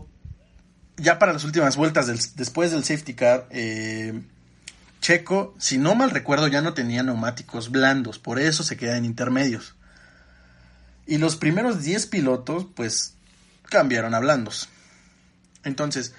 ya 0.98 1.19
para 1.19 1.34
las 1.34 1.43
últimas 1.43 1.76
vueltas, 1.76 2.08
del- 2.08 2.19
después 2.36 2.72
del 2.72 2.84
safety 2.84 3.13
car, 3.15 3.48
eh, 3.52 4.22
Checo, 5.02 5.56
si 5.60 5.78
no 5.78 5.95
mal 5.95 6.10
recuerdo, 6.12 6.48
ya 6.48 6.62
no 6.62 6.74
tenía 6.74 7.04
neumáticos 7.04 7.69
blandos. 7.69 8.17
Por 8.19 8.39
eso 8.39 8.63
se 8.63 8.76
queda 8.78 8.98
en 8.98 9.06
intermedios. 9.06 9.76
Y 11.10 11.17
los 11.17 11.36
primeros 11.36 11.84
10 11.84 12.06
pilotos, 12.06 12.67
pues, 12.76 13.15
cambiaron 13.63 14.13
a 14.13 14.19
blandos. 14.19 14.69
Entonces. 15.63 16.13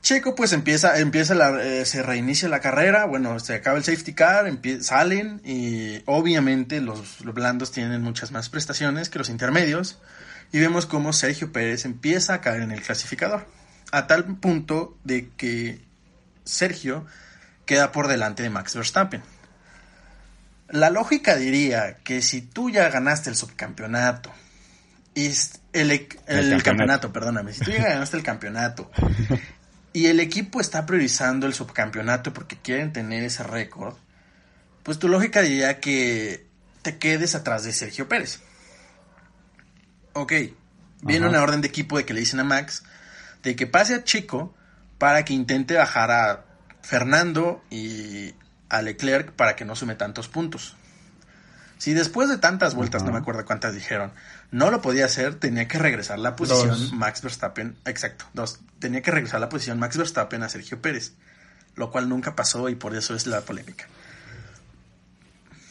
Checo 0.00 0.34
pues 0.34 0.52
empieza, 0.52 0.98
empieza 1.00 1.34
la, 1.34 1.62
eh, 1.62 1.84
se 1.84 2.02
reinicia 2.02 2.48
la 2.48 2.60
carrera, 2.60 3.04
bueno, 3.04 3.38
se 3.40 3.54
acaba 3.54 3.76
el 3.76 3.84
safety 3.84 4.14
car, 4.14 4.50
salen 4.80 5.40
y 5.44 6.02
obviamente 6.06 6.80
los, 6.80 7.20
los 7.20 7.34
blandos 7.34 7.72
tienen 7.72 8.00
muchas 8.00 8.30
más 8.32 8.48
prestaciones 8.48 9.10
que 9.10 9.18
los 9.18 9.28
intermedios 9.28 9.98
y 10.52 10.60
vemos 10.60 10.86
cómo 10.86 11.12
Sergio 11.12 11.52
Pérez 11.52 11.84
empieza 11.84 12.34
a 12.34 12.40
caer 12.40 12.62
en 12.62 12.70
el 12.70 12.80
clasificador, 12.80 13.46
a 13.92 14.06
tal 14.06 14.24
punto 14.38 14.96
de 15.04 15.30
que 15.36 15.84
Sergio 16.44 17.04
queda 17.66 17.92
por 17.92 18.08
delante 18.08 18.42
de 18.42 18.50
Max 18.50 18.74
Verstappen. 18.74 19.22
La 20.68 20.90
lógica 20.90 21.36
diría 21.36 21.96
que 22.04 22.20
si 22.22 22.42
tú 22.42 22.70
ya 22.70 22.88
ganaste 22.90 23.30
el 23.30 23.36
subcampeonato 23.36 24.32
y 25.14 25.26
el, 25.72 25.90
el 25.90 25.90
El 25.90 26.08
campeonato. 26.08 26.64
campeonato, 26.64 27.12
perdóname, 27.12 27.52
si 27.52 27.60
tú 27.64 27.70
ya 27.70 27.84
ganaste 27.88 28.16
el 28.16 28.22
campeonato 28.22 28.90
y 29.92 30.06
el 30.06 30.20
equipo 30.20 30.60
está 30.60 30.84
priorizando 30.86 31.46
el 31.46 31.54
subcampeonato 31.54 32.32
porque 32.32 32.56
quieren 32.58 32.92
tener 32.92 33.24
ese 33.24 33.42
récord, 33.42 33.96
pues 34.82 34.98
tu 34.98 35.08
lógica 35.08 35.40
diría 35.42 35.80
que 35.80 36.46
te 36.82 36.98
quedes 36.98 37.34
atrás 37.34 37.64
de 37.64 37.72
Sergio 37.72 38.08
Pérez. 38.08 38.40
Ok, 40.12 40.32
viene 41.02 41.26
Ajá. 41.26 41.30
una 41.30 41.42
orden 41.42 41.60
de 41.60 41.68
equipo 41.68 41.96
de 41.96 42.04
que 42.04 42.14
le 42.14 42.20
dicen 42.20 42.40
a 42.40 42.44
Max 42.44 42.82
de 43.42 43.56
que 43.56 43.66
pase 43.66 43.94
a 43.94 44.04
Chico 44.04 44.54
para 44.98 45.24
que 45.24 45.32
intente 45.32 45.74
bajar 45.74 46.10
a 46.10 46.44
Fernando 46.82 47.62
y 47.70 48.34
a 48.68 48.82
Leclerc 48.82 49.32
para 49.32 49.56
que 49.56 49.64
no 49.64 49.74
sume 49.76 49.94
tantos 49.94 50.28
puntos. 50.28 50.76
Si 51.78 51.94
después 51.94 52.28
de 52.28 52.38
tantas 52.38 52.74
vueltas, 52.74 53.04
no 53.04 53.12
me 53.12 53.18
acuerdo 53.18 53.44
cuántas 53.44 53.74
dijeron, 53.74 54.10
no 54.50 54.70
lo 54.70 54.82
podía 54.82 55.04
hacer, 55.04 55.36
tenía 55.36 55.68
que 55.68 55.78
regresar 55.78 56.18
la 56.18 56.34
posición 56.34 56.70
Dos. 56.70 56.92
Max 56.92 57.22
Verstappen, 57.22 57.76
exacto, 57.84 58.24
dos, 58.34 58.58
tenía 58.80 59.00
que 59.00 59.12
regresar 59.12 59.40
la 59.40 59.48
posición 59.48 59.78
Max 59.78 59.96
Verstappen 59.96 60.42
a 60.42 60.48
Sergio 60.48 60.82
Pérez, 60.82 61.12
lo 61.76 61.90
cual 61.90 62.08
nunca 62.08 62.34
pasó 62.34 62.68
y 62.68 62.74
por 62.74 62.96
eso 62.96 63.14
es 63.14 63.28
la 63.28 63.42
polémica. 63.42 63.86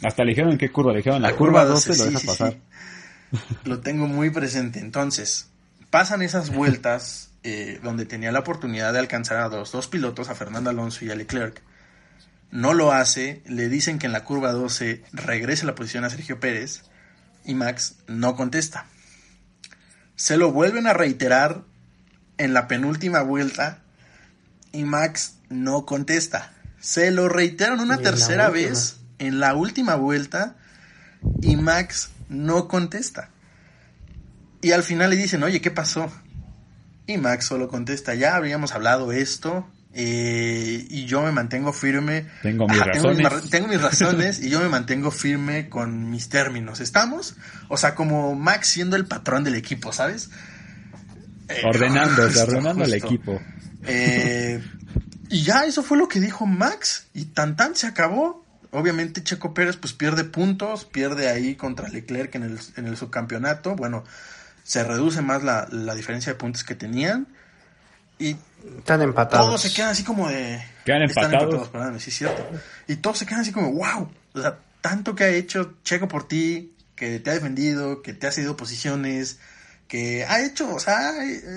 Hasta 0.04 0.24
le 0.24 0.30
dijeron 0.30 0.52
en 0.52 0.58
qué 0.58 0.72
curva, 0.72 0.92
le 0.92 1.00
dijeron 1.00 1.22
la, 1.22 1.36
curva 1.36 1.66
12 1.66 1.90
lo 1.90 1.96
sí, 1.96 2.04
deja 2.04 2.20
sí, 2.20 2.28
pasar. 2.28 2.52
sí. 2.52 2.62
Lo 3.66 3.80
tengo 3.80 4.08
muy 4.08 4.30
presente. 4.30 4.80
Entonces, 4.80 5.50
pasan 5.90 6.22
esas 6.22 6.50
vueltas 6.50 7.32
eh, 7.44 7.80
donde 7.84 8.06
tenía 8.06 8.32
la 8.32 8.40
oportunidad 8.40 8.94
de 8.94 9.00
alcanzar 9.00 9.38
a 9.38 9.48
los 9.48 9.72
dos 9.72 9.88
pilotos, 9.88 10.30
a 10.30 10.36
Fernando 10.36 10.70
Alonso 10.70 11.06
y 11.06 11.12
a 11.12 11.16
Leclerc. 11.16 11.62
No 12.52 12.74
lo 12.74 12.92
hace, 12.92 13.44
le 13.46 13.70
dicen 13.70 14.00
que 14.00 14.06
en 14.06 14.14
la 14.14 14.24
curva 14.24 14.52
12 14.52 15.04
regrese 15.12 15.66
la 15.66 15.76
posición 15.76 16.06
a 16.06 16.10
Sergio 16.10 16.40
Pérez 16.40 16.84
y 17.44 17.56
Max 17.56 17.96
no 18.08 18.36
contesta. 18.36 18.86
Se 20.16 20.38
lo 20.38 20.52
vuelven 20.52 20.88
a 20.88 20.94
reiterar 20.94 21.64
en 22.38 22.54
la 22.54 22.68
penúltima 22.68 23.22
vuelta 23.22 23.80
y 24.72 24.84
Max 24.84 25.36
no 25.50 25.86
contesta. 25.86 26.54
Se 26.80 27.12
lo 27.12 27.30
reiteran 27.30 27.80
una 27.80 27.98
tercera 27.98 28.50
vez 28.50 28.98
en 29.20 29.40
la 29.40 29.56
última 29.56 29.96
vuelta 29.96 30.56
y 31.42 31.56
Max 31.56 32.12
no 32.30 32.68
contesta. 32.68 33.30
Y 34.62 34.72
al 34.72 34.84
final 34.84 35.10
le 35.10 35.16
dicen, 35.16 35.44
oye, 35.44 35.62
¿qué 35.62 35.72
pasó? 35.72 36.12
Y 37.06 37.18
Max 37.18 37.46
solo 37.46 37.68
contesta, 37.68 38.16
ya 38.16 38.36
habíamos 38.36 38.74
hablado 38.74 39.12
esto, 39.12 39.68
eh, 40.00 40.86
y 40.92 41.06
yo 41.06 41.24
me 41.24 41.32
mantengo 41.32 41.74
firme. 41.74 42.28
Tengo 42.44 42.68
mis 42.68 42.78
razones. 42.78 43.50
Tengo 43.50 43.68
mis, 43.68 43.82
razones 43.82 44.40
y 44.40 44.48
yo 44.52 44.60
me 44.60 44.70
mantengo 44.70 45.10
firme 45.10 45.70
con 45.70 46.12
mis 46.12 46.30
términos. 46.30 46.82
¿Estamos? 46.82 47.36
O 47.68 47.78
sea, 47.78 47.96
como 47.96 48.36
Max 48.36 48.68
siendo 48.68 48.96
el 48.96 49.08
patrón 49.08 49.44
del 49.44 49.56
equipo, 49.56 49.92
¿sabes? 49.92 50.30
Eh, 51.50 51.62
ordenando, 51.66 52.22
ordenando 52.44 52.86
el 52.86 52.94
equipo. 52.94 53.42
Eh, 53.88 54.64
y 55.30 55.42
ya 55.42 55.66
eso 55.66 55.82
fue 55.82 55.98
lo 55.98 56.08
que 56.08 56.20
dijo 56.20 56.46
Max 56.46 57.08
y 57.16 57.26
tan 57.26 57.56
tan 57.56 57.76
se 57.76 57.88
acabó. 57.88 58.46
Obviamente 58.70 59.24
Checo 59.24 59.56
Pérez 59.56 59.78
pues 59.78 59.94
pierde 59.94 60.26
puntos, 60.26 60.86
pierde 60.86 61.28
ahí 61.28 61.56
contra 61.56 61.90
Leclerc 61.90 62.36
en 62.36 62.44
el, 62.44 62.60
en 62.76 62.86
el 62.86 62.98
subcampeonato. 62.98 63.76
Bueno, 63.76 64.04
se 64.62 64.84
reduce 64.84 65.24
más 65.24 65.44
la, 65.44 65.68
la 65.72 65.96
diferencia 65.96 66.34
de 66.34 66.38
puntos 66.38 66.64
que 66.64 66.76
tenían. 66.76 67.28
Y 68.20 68.36
están 68.78 69.02
empatados. 69.02 69.46
Todos 69.46 69.62
se 69.62 69.74
quedan 69.74 69.90
así 69.90 70.04
como 70.04 70.30
de. 70.30 70.64
Quedan 70.86 71.04
empatados. 71.04 71.70
sí, 72.02 72.12
cierto. 72.12 72.46
Y 72.88 72.98
todos 72.98 73.20
se 73.20 73.26
quedan 73.26 73.42
así 73.42 73.52
como, 73.52 73.72
wow. 73.72 74.10
O 74.34 74.42
sea, 74.42 74.60
tanto 74.82 75.16
que 75.16 75.24
ha 75.24 75.30
hecho 75.30 75.76
Checo 75.84 76.08
por 76.08 76.28
ti, 76.28 76.74
que 76.96 77.20
te 77.20 77.30
ha 77.30 77.34
defendido, 77.34 78.02
que 78.02 78.14
te 78.14 78.28
ha 78.28 78.32
cedido 78.32 78.58
posiciones, 78.58 79.40
que 79.88 80.26
ha 80.26 80.44
hecho, 80.44 80.76
o 80.76 80.80
sea, 80.80 81.14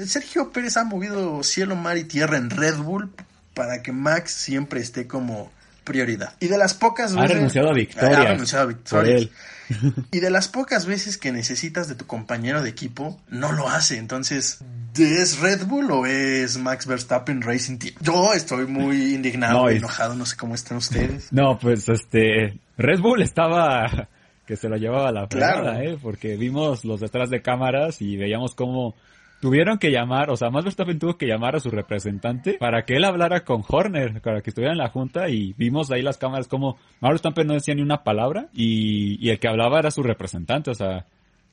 Sergio 0.07 0.53
Pérez 0.53 0.77
ha 0.77 0.85
movido 0.85 1.43
cielo, 1.43 1.77
mar 1.77 1.97
y 1.97 2.05
tierra 2.05 2.37
en 2.37 2.51
Red 2.51 2.77
Bull 2.77 3.13
para 3.55 3.83
que 3.83 3.93
Max 3.93 4.33
siempre 4.33 4.81
esté 4.81 5.07
como 5.07 5.51
prioridad. 5.85 6.35
Y 6.41 6.49
de 6.49 6.59
las 6.59 6.75
pocas 6.75 7.15
veces... 7.15 7.31
Ha 7.31 7.35
renunciado 7.35 7.71
a 7.71 7.73
victoria. 7.73 8.19
Ha 8.19 8.25
renunciado 8.25 8.65
a 8.65 8.69
victoria. 8.69 9.29
Y 10.11 10.19
de 10.19 10.31
las 10.31 10.49
pocas 10.49 10.85
veces 10.85 11.17
que 11.17 11.31
necesitas 11.31 11.89
de 11.89 11.95
tu 11.95 12.05
compañero 12.05 12.61
de 12.61 12.69
equipo, 12.69 13.21
no 13.29 13.53
lo 13.53 13.69
hace. 13.69 13.99
Entonces, 13.99 14.65
¿es 14.99 15.39
Red 15.39 15.67
Bull 15.67 15.91
o 15.93 16.07
es 16.07 16.59
Max 16.59 16.87
Verstappen 16.87 17.41
Racing 17.41 17.79
Team? 17.79 17.95
Yo 18.01 18.35
estoy 18.35 18.67
muy 18.67 19.15
indignado, 19.15 19.69
enojado, 19.69 20.17
no 20.17 20.27
sé 20.27 20.37
cómo 20.37 20.57
están 20.57 20.79
ustedes. 20.79 21.33
No, 21.33 21.57
pues 21.57 21.89
este, 21.89 22.59
Red 22.77 22.99
Bull 22.99 23.23
estaba 23.23 24.09
que 24.51 24.57
se 24.57 24.69
lo 24.69 24.77
llevaba 24.77 25.11
a 25.11 25.13
la 25.13 25.29
fregada, 25.29 25.81
¿eh? 25.85 25.97
Porque 26.03 26.37
vimos 26.37 26.85
los 26.85 26.99
detrás 26.99 27.31
de 27.31 27.41
cámaras 27.41 28.03
y 28.03 28.17
veíamos 28.17 28.57
cómo 28.57 28.97
tuvieron 29.41 29.79
que 29.79 29.91
llamar, 29.91 30.31
o 30.31 30.37
sea, 30.37 30.51
Max 30.51 30.65
Verstappen 30.65 30.99
tuvo 30.99 31.17
que 31.17 31.27
llamar 31.27 31.57
a 31.57 31.61
su 31.61 31.71
representante 31.71 32.55
para 32.55 32.85
que 32.85 32.97
él 32.97 33.05
hablara 33.05 33.45
con 33.45 33.63
Horner, 33.67 34.21
para 34.21 34.43
que 34.43 34.51
estuviera 34.51 34.73
en 34.73 34.79
la 34.79 34.91
junta 34.91 35.29
y 35.29 35.55
vimos 35.55 35.91
ahí 35.91 36.03
las 36.03 36.19
cámaras 36.19 36.47
como 36.47 36.77
Max 37.01 37.13
Verstappen 37.13 37.47
no 37.47 37.55
decía 37.55 37.75
ni 37.75 37.83
una 37.83 38.05
palabra 38.05 38.49
y, 38.53 39.17
y 39.25 39.31
el 39.31 39.39
que 39.39 39.49
hablaba 39.49 39.79
era 39.79 39.91
su 39.91 40.03
representante, 40.03 40.71
o 40.71 40.75
sea, 40.75 41.07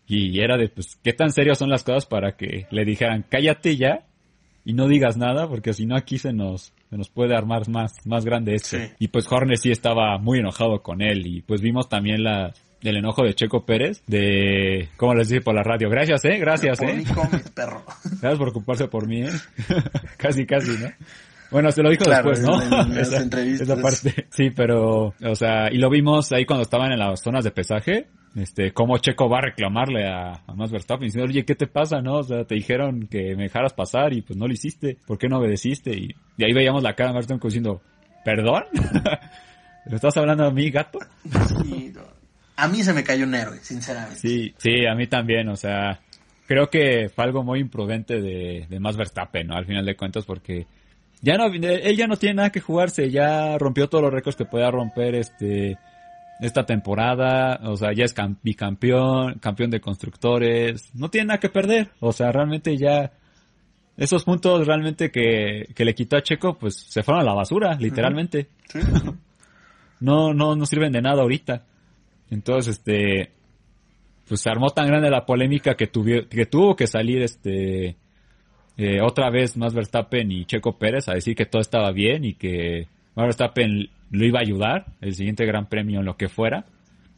y 0.06 0.40
era 0.40 0.58
de, 0.58 0.70
pues, 0.70 0.98
qué 1.04 1.14
tan 1.14 1.32
serias 1.32 1.58
son 1.58 1.70
las 1.70 1.84
cosas 1.84 2.06
para 2.06 2.38
que 2.38 2.68
le 2.72 2.86
dijeran, 2.86 3.26
cállate 3.30 3.76
ya 3.76 4.06
y 4.64 4.74
no 4.74 4.88
digas 4.88 5.18
nada, 5.18 5.48
porque 5.48 5.74
si 5.74 5.86
no 5.86 5.96
aquí 5.96 6.18
se 6.18 6.34
nos, 6.34 6.74
se 6.90 6.98
nos 6.98 7.10
puede 7.10 7.36
armar 7.36 7.70
más, 7.70 8.06
más 8.06 8.26
grande 8.26 8.56
esto. 8.56 8.78
Y 9.00 9.08
pues 9.10 9.32
Horner 9.32 9.58
sí 9.58 9.72
estaba 9.72 10.18
muy 10.18 10.40
enojado 10.40 10.82
con 10.82 11.02
él 11.02 11.26
y 11.26 11.42
pues 11.42 11.62
vimos 11.62 11.90
también 11.90 12.24
la, 12.24 12.54
del 12.88 12.98
enojo 12.98 13.24
de 13.24 13.34
Checo 13.34 13.66
Pérez, 13.66 14.02
de, 14.08 14.88
¿cómo 14.96 15.14
les 15.14 15.28
dice 15.28 15.42
por 15.42 15.54
la 15.54 15.62
radio? 15.62 15.90
Gracias, 15.90 16.24
eh, 16.24 16.38
gracias, 16.38 16.82
eh. 16.82 17.04
perro. 17.54 17.84
Gracias 18.04 18.38
por 18.38 18.50
ocuparse 18.50 18.88
por 18.88 19.08
mí, 19.08 19.24
eh. 19.24 19.30
casi, 20.18 20.46
casi, 20.46 20.72
¿no? 20.72 20.90
Bueno, 21.52 21.70
se 21.72 21.84
lo 21.84 21.90
dijo 21.90 22.06
después, 22.10 22.42
¿no? 22.42 22.62
esa, 22.98 23.82
parte. 23.82 24.28
Sí, 24.30 24.52
pero, 24.52 25.14
o 25.22 25.36
sea, 25.36 25.72
y 25.72 25.78
lo 25.78 25.90
vimos 25.90 26.32
ahí 26.32 26.46
cuando 26.46 26.64
estaban 26.64 26.92
en 26.94 27.00
las 27.00 27.22
zonas 27.22 27.44
de 27.44 27.52
pesaje, 27.52 28.08
este, 28.36 28.72
cómo 28.72 28.98
Checo 29.00 29.30
va 29.30 29.40
a 29.40 29.42
reclamarle 29.42 30.08
a, 30.08 30.44
a 30.48 30.54
Max 30.56 30.72
Verstappen 30.72 31.08
diciendo, 31.08 31.30
oye, 31.30 31.44
¿qué 31.44 31.56
te 31.56 31.68
pasa, 31.68 32.02
no? 32.02 32.20
O 32.20 32.24
sea, 32.24 32.46
te 32.46 32.56
dijeron 32.56 33.08
que 33.08 33.36
me 33.36 33.44
dejaras 33.44 33.74
pasar 33.74 34.14
y 34.14 34.22
pues 34.22 34.38
no 34.38 34.48
lo 34.48 34.54
hiciste, 34.54 34.98
¿por 35.06 35.18
qué 35.18 35.28
no 35.28 35.40
obedeciste? 35.40 35.92
Y, 35.92 36.16
ahí 36.42 36.54
veíamos 36.54 36.84
la 36.84 36.94
cara 36.94 37.10
de 37.10 37.16
Verstappen 37.16 37.48
diciendo, 37.48 37.82
¿perdón? 38.24 38.64
¿Le 39.86 39.96
estás 39.96 40.16
hablando 40.18 40.46
a 40.46 40.52
mí, 40.52 40.70
gato? 40.70 41.00
Sí, 41.64 41.94
a 42.58 42.68
mí 42.68 42.84
se 42.84 42.92
me 42.92 43.04
cayó 43.04 43.26
un 43.26 43.36
héroe, 43.36 43.60
sinceramente. 43.62 44.20
Sí, 44.20 44.54
sí, 44.58 44.86
a 44.86 44.96
mí 44.96 45.06
también, 45.08 45.48
o 45.48 45.56
sea, 45.56 46.00
creo 46.48 46.70
que 46.70 47.10
fue 47.14 47.24
algo 47.24 47.44
muy 47.44 47.60
imprudente 47.60 48.20
de, 48.20 48.66
de 48.68 48.80
Max 48.80 48.98
Verstappen, 48.98 49.48
¿no? 49.48 49.56
Al 49.56 49.66
final 49.66 49.86
de 49.86 49.96
cuentas, 49.96 50.26
porque 50.26 50.66
ya 51.22 51.38
no, 51.38 51.46
él 51.46 51.96
ya 51.96 52.08
no 52.08 52.18
tiene 52.18 52.36
nada 52.36 52.52
que 52.52 52.60
jugarse, 52.60 53.12
ya 53.12 53.58
rompió 53.60 53.88
todos 53.88 54.04
los 54.04 54.14
récords 54.14 54.36
que 54.36 54.46
podía 54.46 54.72
romper 54.72 55.16
este, 55.16 55.78
esta 56.40 56.66
temporada, 56.66 57.60
o 57.64 57.78
sea, 57.78 57.94
ya 57.94 58.06
es 58.06 58.16
bicampeón, 58.42 59.40
campeón 59.40 59.70
de 59.70 59.80
constructores, 59.80 60.90
no 60.96 61.10
tiene 61.10 61.28
nada 61.28 61.40
que 61.40 61.50
perder, 61.50 61.92
o 62.00 62.12
sea, 62.12 62.32
realmente 62.32 62.76
ya, 62.76 63.12
esos 63.98 64.24
puntos 64.24 64.66
realmente 64.66 65.12
que, 65.12 65.70
que 65.76 65.86
le 65.86 65.94
quitó 65.94 66.18
a 66.18 66.24
Checo, 66.24 66.58
pues 66.58 66.76
se 66.76 67.04
fueron 67.04 67.22
a 67.22 67.26
la 67.26 67.36
basura, 67.36 67.76
literalmente. 67.76 68.50
no, 70.00 70.34
no, 70.34 70.56
no 70.56 70.66
sirven 70.66 70.92
de 70.92 71.02
nada 71.02 71.22
ahorita. 71.22 71.64
Entonces, 72.30 72.78
este, 72.78 73.32
pues 74.28 74.42
se 74.42 74.50
armó 74.50 74.70
tan 74.70 74.88
grande 74.88 75.10
la 75.10 75.26
polémica 75.26 75.76
que, 75.76 75.88
tuvo 75.88 76.28
que 76.30 76.46
tuvo 76.46 76.76
que 76.76 76.88
salir 76.88 77.22
este, 77.22 77.96
eh, 78.78 79.02
otra 79.02 79.30
vez 79.30 79.58
más 79.58 79.74
Verstappen 79.74 80.32
y 80.32 80.46
Checo 80.46 80.78
Pérez 80.78 81.08
a 81.10 81.14
decir 81.14 81.36
que 81.36 81.46
todo 81.46 81.62
estaba 81.62 81.92
bien 81.92 82.26
y 82.26 82.34
que 82.34 82.88
Max 83.16 83.28
Verstappen 83.28 83.90
lo 84.12 84.26
iba 84.26 84.40
a 84.40 84.44
ayudar 84.44 84.86
el 85.02 85.16
siguiente 85.16 85.46
gran 85.46 85.68
premio 85.68 86.00
en 86.00 86.06
lo 86.06 86.16
que 86.16 86.30
fuera 86.30 86.66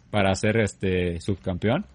para 0.09 0.33
ser 0.35 0.57
este 0.57 1.19
subcampeón. 1.19 1.85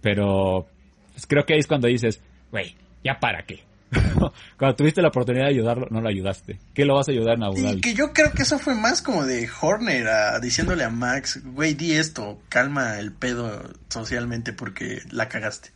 Pero 0.00 0.66
pues, 1.12 1.26
creo 1.26 1.44
que 1.44 1.54
ahí 1.54 1.60
es 1.60 1.66
cuando 1.66 1.88
dices, 1.88 2.22
güey, 2.50 2.74
ya 3.02 3.18
para 3.18 3.42
qué. 3.42 3.60
Cuando 4.58 4.76
tuviste 4.76 5.02
la 5.02 5.08
oportunidad 5.08 5.44
de 5.44 5.50
ayudarlo, 5.50 5.86
no 5.90 6.00
lo 6.00 6.08
ayudaste. 6.08 6.58
¿Qué 6.72 6.84
lo 6.84 6.94
vas 6.94 7.08
a 7.08 7.12
ayudar 7.12 7.36
en 7.36 7.44
Abu 7.44 7.56
Y 7.58 7.80
que 7.80 7.94
yo 7.94 8.12
creo 8.12 8.32
que 8.32 8.42
eso 8.42 8.58
fue 8.58 8.74
más 8.74 9.02
como 9.02 9.24
de 9.24 9.48
Horner 9.60 10.06
diciéndole 10.40 10.84
a 10.84 10.90
Max, 10.90 11.42
güey, 11.44 11.74
di 11.74 11.92
esto, 11.92 12.40
calma 12.48 12.98
el 12.98 13.12
pedo 13.12 13.62
socialmente 13.88 14.52
porque 14.52 15.00
la 15.10 15.28
cagaste. 15.28 15.70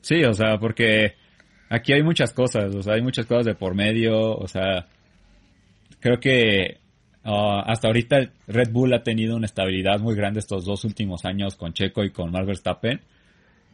Sí, 0.00 0.24
o 0.24 0.32
sea, 0.32 0.58
porque 0.58 1.14
aquí 1.68 1.92
hay 1.92 2.02
muchas 2.02 2.32
cosas, 2.32 2.74
o 2.74 2.82
sea, 2.82 2.94
hay 2.94 3.02
muchas 3.02 3.26
cosas 3.26 3.44
de 3.44 3.54
por 3.54 3.74
medio, 3.74 4.36
o 4.36 4.48
sea, 4.48 4.86
creo 6.00 6.18
que 6.18 6.78
uh, 7.24 7.60
hasta 7.66 7.88
ahorita 7.88 8.30
Red 8.46 8.70
Bull 8.70 8.94
ha 8.94 9.02
tenido 9.02 9.36
una 9.36 9.46
estabilidad 9.46 10.00
muy 10.00 10.14
grande 10.14 10.40
estos 10.40 10.64
dos 10.64 10.84
últimos 10.84 11.24
años 11.24 11.56
con 11.56 11.72
Checo 11.74 12.04
y 12.04 12.10
con 12.10 12.30
Max 12.30 12.46
Verstappen. 12.46 13.00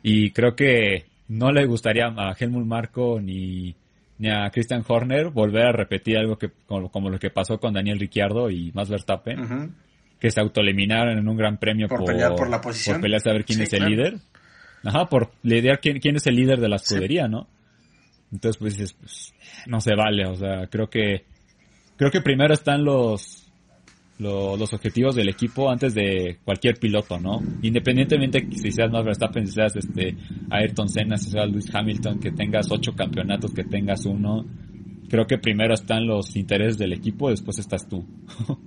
Y 0.02 0.32
creo 0.32 0.54
que 0.54 1.06
no 1.28 1.52
le 1.52 1.66
gustaría 1.66 2.06
a 2.06 2.34
Helmut 2.38 2.66
Marco 2.66 3.20
ni, 3.20 3.74
ni 4.18 4.30
a 4.30 4.50
Christian 4.50 4.84
Horner 4.86 5.30
volver 5.30 5.66
a 5.66 5.72
repetir 5.72 6.18
algo 6.18 6.38
que 6.38 6.50
como, 6.66 7.10
lo 7.10 7.18
que 7.18 7.30
pasó 7.30 7.58
con 7.58 7.74
Daniel 7.74 7.98
Ricciardo 7.98 8.50
y 8.50 8.72
Max 8.72 8.88
Verstappen, 8.88 9.74
que 10.18 10.30
se 10.30 10.40
autoeliminaron 10.40 11.18
en 11.18 11.28
un 11.28 11.36
gran 11.36 11.58
premio 11.58 11.88
por, 11.88 12.04
pelear 12.04 12.34
por 12.34 12.48
la 12.48 12.60
posición, 12.60 12.96
por 12.96 13.02
pelear 13.02 13.20
a 13.20 13.24
saber 13.24 13.44
quién 13.44 13.60
es 13.62 13.72
el 13.72 13.84
líder. 13.86 14.18
Ajá, 14.84 15.06
por 15.06 15.30
lidiar 15.42 15.80
quién, 15.80 15.98
quién 15.98 16.16
es 16.16 16.26
el 16.26 16.36
líder 16.36 16.60
de 16.60 16.68
la 16.68 16.76
escudería, 16.76 17.26
¿no? 17.26 17.48
Entonces 18.30 18.58
pues 18.58 18.76
dices, 18.76 18.92
pues, 18.92 19.34
no 19.66 19.80
se 19.80 19.94
vale, 19.94 20.26
o 20.26 20.34
sea, 20.34 20.66
creo 20.66 20.90
que 20.90 21.24
creo 21.96 22.10
que 22.10 22.20
primero 22.20 22.52
están 22.52 22.84
los 22.84 23.43
los 24.18 24.72
objetivos 24.72 25.16
del 25.16 25.28
equipo 25.28 25.70
antes 25.70 25.94
de 25.94 26.38
cualquier 26.44 26.78
piloto, 26.78 27.18
¿no? 27.18 27.42
Independientemente 27.62 28.46
si 28.52 28.70
seas 28.70 28.90
Max 28.90 29.04
Verstappen, 29.04 29.46
si 29.46 29.52
seas 29.54 29.74
este 29.76 30.16
Ayrton 30.50 30.88
Senna, 30.88 31.16
si 31.16 31.30
seas 31.30 31.50
Lewis 31.50 31.74
Hamilton, 31.74 32.20
que 32.20 32.30
tengas 32.30 32.70
ocho 32.70 32.92
campeonatos, 32.92 33.52
que 33.52 33.64
tengas 33.64 34.06
uno, 34.06 34.44
creo 35.08 35.26
que 35.26 35.38
primero 35.38 35.74
están 35.74 36.06
los 36.06 36.36
intereses 36.36 36.78
del 36.78 36.92
equipo, 36.92 37.30
después 37.30 37.58
estás 37.58 37.88
tú. 37.88 38.06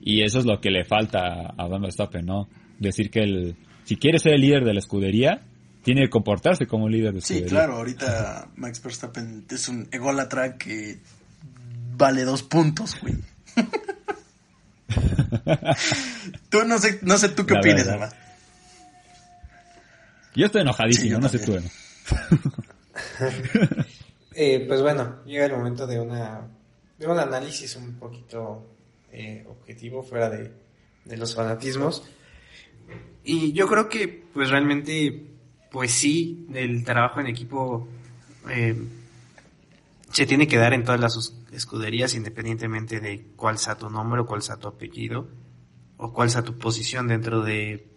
y 0.00 0.22
eso 0.22 0.40
es 0.40 0.46
lo 0.46 0.60
que 0.60 0.70
le 0.70 0.84
falta 0.84 1.54
a 1.56 1.68
Max 1.68 1.82
Verstappen, 1.82 2.26
¿no? 2.26 2.48
Decir 2.78 3.10
que 3.10 3.20
el, 3.20 3.56
si 3.84 3.96
quiere 3.96 4.18
ser 4.18 4.34
el 4.34 4.40
líder 4.40 4.64
de 4.64 4.74
la 4.74 4.80
escudería, 4.80 5.42
tiene 5.84 6.02
que 6.02 6.10
comportarse 6.10 6.66
como 6.66 6.88
líder 6.88 7.12
de 7.12 7.20
escudería. 7.20 7.48
Sí, 7.48 7.54
claro, 7.54 7.76
ahorita 7.76 8.48
Max 8.56 8.82
Verstappen 8.82 9.44
es 9.48 9.68
un 9.68 9.86
ególatra 9.92 10.58
que 10.58 10.98
vale 11.96 12.24
dos 12.24 12.42
puntos, 12.42 13.00
güey. 13.00 13.14
tú 16.48 16.64
no 16.64 16.78
sé, 16.78 16.98
no 17.02 17.16
sé 17.16 17.30
tú 17.30 17.46
qué 17.46 17.54
opinas, 17.54 17.88
además. 17.88 18.14
Yo 20.34 20.46
estoy 20.46 20.62
enojadísimo, 20.62 21.18
no 21.18 21.28
sé 21.28 21.38
tú. 21.38 21.56
eh, 24.34 24.64
pues 24.66 24.82
bueno, 24.82 25.24
llega 25.24 25.46
el 25.46 25.52
momento 25.52 25.86
de 25.86 26.00
una 26.00 26.42
de 26.98 27.06
un 27.06 27.18
análisis 27.18 27.76
un 27.76 27.94
poquito 27.94 28.66
eh, 29.12 29.44
objetivo 29.48 30.02
fuera 30.02 30.30
de, 30.30 30.50
de 31.04 31.16
los 31.16 31.34
fanatismos. 31.34 32.04
Y 33.24 33.52
yo 33.52 33.66
creo 33.66 33.88
que, 33.88 34.24
pues 34.32 34.50
realmente, 34.50 35.26
pues 35.70 35.92
sí, 35.92 36.46
el 36.54 36.84
trabajo 36.84 37.20
en 37.20 37.26
equipo 37.26 37.88
eh, 38.48 38.76
se 40.12 40.26
tiene 40.26 40.46
que 40.46 40.56
dar 40.56 40.72
en 40.72 40.84
todas 40.84 41.00
las 41.00 41.16
escuderías 41.52 42.14
independientemente 42.14 43.00
de 43.00 43.32
cuál 43.36 43.58
sea 43.58 43.76
tu 43.76 43.88
nombre 43.90 44.20
o 44.20 44.26
cuál 44.26 44.42
sea 44.42 44.56
tu 44.56 44.68
apellido 44.68 45.28
o 45.96 46.12
cuál 46.12 46.30
sea 46.30 46.42
tu 46.42 46.58
posición 46.58 47.08
dentro 47.08 47.42
de, 47.42 47.88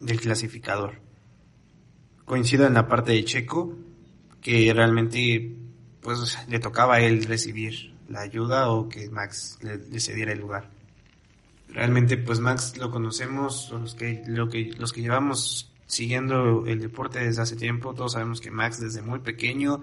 del 0.00 0.20
clasificador. 0.20 1.00
Coincido 2.24 2.66
en 2.66 2.74
la 2.74 2.88
parte 2.88 3.12
de 3.12 3.24
Checo, 3.24 3.76
que 4.40 4.72
realmente 4.72 5.56
pues 6.00 6.38
le 6.48 6.58
tocaba 6.58 6.96
a 6.96 7.00
él 7.00 7.24
recibir 7.24 7.94
la 8.08 8.20
ayuda 8.20 8.70
o 8.70 8.88
que 8.88 9.08
Max 9.10 9.58
le, 9.62 9.78
le 9.78 10.00
cediera 10.00 10.32
el 10.32 10.40
lugar. 10.40 10.70
Realmente, 11.72 12.16
pues 12.16 12.40
Max 12.40 12.76
lo 12.78 12.90
conocemos, 12.90 13.70
los 13.70 13.94
que, 13.94 14.24
lo 14.26 14.48
que, 14.48 14.72
los 14.76 14.92
que 14.92 15.02
llevamos 15.02 15.72
siguiendo 15.86 16.66
el 16.66 16.80
deporte 16.80 17.20
desde 17.20 17.42
hace 17.42 17.56
tiempo, 17.56 17.94
todos 17.94 18.12
sabemos 18.12 18.40
que 18.40 18.50
Max 18.50 18.80
desde 18.80 19.02
muy 19.02 19.20
pequeño, 19.20 19.82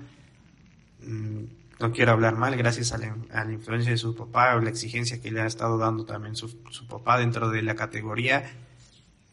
mm, 1.02 1.44
no 1.80 1.92
quiero 1.92 2.12
hablar 2.12 2.36
mal, 2.36 2.56
gracias 2.56 2.92
a 2.92 2.98
la, 2.98 3.52
influencia 3.52 3.92
de 3.92 3.98
su 3.98 4.16
papá 4.16 4.56
o 4.56 4.60
la 4.60 4.70
exigencia 4.70 5.22
que 5.22 5.32
le 5.32 5.42
ha 5.42 5.46
estado 5.46 5.78
dando 5.78 6.06
también 6.06 6.36
su, 6.36 6.48
su 6.70 6.88
papá 6.88 7.20
dentro 7.20 7.50
de 7.50 7.62
la 7.62 7.76
categoría, 7.76 8.50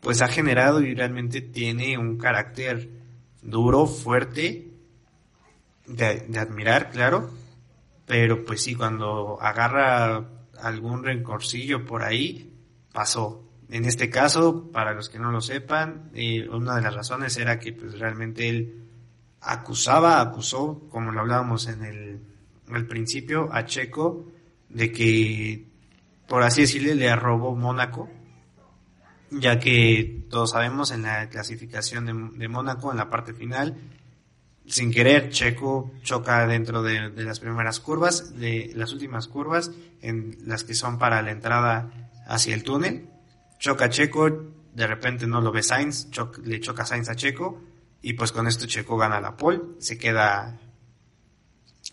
pues 0.00 0.20
ha 0.20 0.28
generado 0.28 0.82
y 0.82 0.94
realmente 0.94 1.40
tiene 1.40 1.96
un 1.96 2.18
carácter 2.18 2.90
duro, 3.42 3.86
fuerte, 3.86 4.70
de, 5.86 6.26
de 6.28 6.38
admirar, 6.38 6.90
claro, 6.90 7.30
pero 8.06 8.44
pues 8.44 8.62
sí, 8.62 8.74
cuando 8.74 9.40
agarra 9.40 10.28
algún 10.60 11.04
rencorcillo 11.04 11.84
por 11.84 12.02
ahí, 12.02 12.52
pasó. 12.92 13.42
En 13.70 13.86
este 13.86 14.10
caso, 14.10 14.70
para 14.70 14.92
los 14.92 15.08
que 15.08 15.18
no 15.18 15.30
lo 15.30 15.40
sepan, 15.40 16.10
eh, 16.14 16.48
una 16.48 16.76
de 16.76 16.82
las 16.82 16.94
razones 16.94 17.36
era 17.38 17.58
que 17.58 17.72
pues 17.72 17.98
realmente 17.98 18.48
él 18.48 18.84
acusaba, 19.40 20.20
acusó, 20.20 20.86
como 20.90 21.10
lo 21.10 21.20
hablábamos 21.20 21.66
en 21.68 21.84
el, 21.84 22.33
el 22.68 22.86
principio, 22.86 23.48
a 23.52 23.66
Checo 23.66 24.26
de 24.68 24.90
que, 24.92 25.66
por 26.26 26.42
así 26.42 26.62
decirle, 26.62 26.94
le 26.94 27.14
robó 27.14 27.54
Mónaco, 27.54 28.08
ya 29.30 29.58
que 29.58 30.26
todos 30.30 30.52
sabemos 30.52 30.90
en 30.90 31.02
la 31.02 31.28
clasificación 31.28 32.06
de, 32.06 32.38
de 32.38 32.48
Mónaco, 32.48 32.90
en 32.90 32.98
la 32.98 33.10
parte 33.10 33.34
final, 33.34 33.76
sin 34.66 34.90
querer, 34.90 35.28
Checo 35.28 35.92
choca 36.02 36.46
dentro 36.46 36.82
de, 36.82 37.10
de, 37.10 37.24
las 37.24 37.40
primeras 37.40 37.80
curvas, 37.80 38.38
de 38.38 38.72
las 38.74 38.92
últimas 38.92 39.28
curvas, 39.28 39.70
en 40.00 40.38
las 40.46 40.64
que 40.64 40.74
son 40.74 40.98
para 40.98 41.20
la 41.20 41.32
entrada 41.32 42.10
hacia 42.26 42.54
el 42.54 42.62
túnel. 42.62 43.08
Choca 43.58 43.90
Checo, 43.90 44.30
de 44.72 44.86
repente 44.86 45.26
no 45.26 45.40
lo 45.40 45.52
ve 45.52 45.62
Sainz, 45.62 46.08
le 46.44 46.60
choca 46.60 46.86
Sainz 46.86 47.10
a 47.10 47.14
Checo, 47.14 47.60
y 48.00 48.14
pues 48.14 48.32
con 48.32 48.46
esto 48.46 48.66
Checo 48.66 48.96
gana 48.96 49.20
la 49.20 49.36
pole, 49.36 49.60
se 49.78 49.98
queda, 49.98 50.58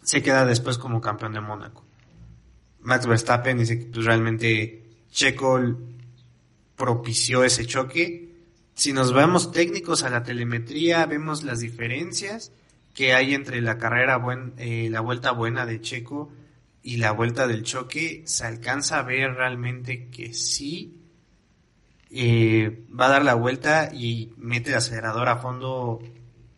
se 0.03 0.21
queda 0.21 0.45
después 0.45 0.77
como 0.77 1.01
campeón 1.01 1.33
de 1.33 1.41
Mónaco. 1.41 1.85
Max 2.81 3.05
Verstappen 3.05 3.57
dice 3.57 3.79
que 3.79 3.85
pues 3.85 4.05
realmente 4.05 4.83
Checo 5.11 5.59
propició 6.75 7.43
ese 7.43 7.65
choque. 7.65 8.29
Si 8.73 8.93
nos 8.93 9.13
vemos 9.13 9.51
técnicos 9.51 10.03
a 10.03 10.09
la 10.09 10.23
telemetría, 10.23 11.05
vemos 11.05 11.43
las 11.43 11.59
diferencias 11.59 12.51
que 12.93 13.13
hay 13.13 13.33
entre 13.33 13.61
la 13.61 13.77
carrera 13.77 14.17
buen, 14.17 14.53
eh, 14.57 14.89
la 14.89 15.01
vuelta 15.01 15.31
buena 15.31 15.65
de 15.65 15.79
Checo 15.79 16.31
y 16.83 16.97
la 16.97 17.11
vuelta 17.11 17.47
del 17.47 17.63
choque, 17.63 18.23
se 18.25 18.45
alcanza 18.45 18.99
a 18.99 19.03
ver 19.03 19.35
realmente 19.35 20.09
que 20.09 20.33
sí 20.33 20.97
eh, 22.09 22.85
va 22.99 23.05
a 23.05 23.09
dar 23.09 23.23
la 23.23 23.35
vuelta 23.35 23.91
y 23.93 24.33
mete 24.37 24.71
el 24.71 24.77
acelerador 24.77 25.29
a 25.29 25.37
fondo 25.37 25.99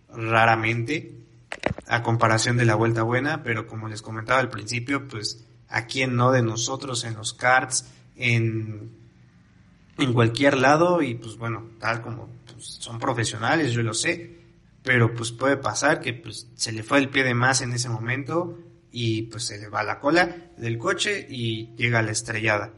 raramente 0.10 1.23
a 1.88 2.04
comparación 2.04 2.58
de 2.58 2.66
la 2.66 2.76
vuelta 2.76 3.04
buena, 3.04 3.44
pero 3.44 3.68
como 3.68 3.88
les 3.88 4.02
comentaba 4.02 4.40
al 4.40 4.50
principio, 4.50 5.08
pues 5.08 5.46
a 5.70 5.86
quien 5.86 6.16
no 6.16 6.32
de 6.32 6.42
nosotros 6.42 7.04
en 7.04 7.16
los 7.16 7.34
karts, 7.34 7.86
en, 8.16 8.92
en 9.98 10.14
cualquier 10.14 10.58
lado 10.58 11.02
y 11.02 11.16
pues 11.16 11.38
bueno, 11.38 11.72
tal 11.80 12.02
como 12.02 12.30
pues, 12.46 12.66
son 12.66 13.00
profesionales, 13.00 13.74
yo 13.74 13.84
lo 13.84 13.94
sé, 13.94 14.40
pero 14.84 15.14
pues 15.14 15.32
puede 15.32 15.58
pasar 15.58 16.00
que 16.00 16.14
pues 16.14 16.48
se 16.56 16.72
le 16.72 16.84
fue 16.84 17.00
el 17.00 17.10
pie 17.10 17.24
de 17.24 17.34
más 17.34 17.62
en 17.62 17.74
ese 17.74 17.90
momento 17.90 18.58
y 18.92 19.24
pues 19.24 19.46
se 19.46 19.58
le 19.60 19.70
va 19.70 19.84
la 19.84 20.00
cola 20.00 20.52
del 20.58 20.78
coche 20.78 21.26
y 21.30 21.76
llega 21.76 22.00
a 22.00 22.04
la 22.04 22.12
estrellada. 22.12 22.74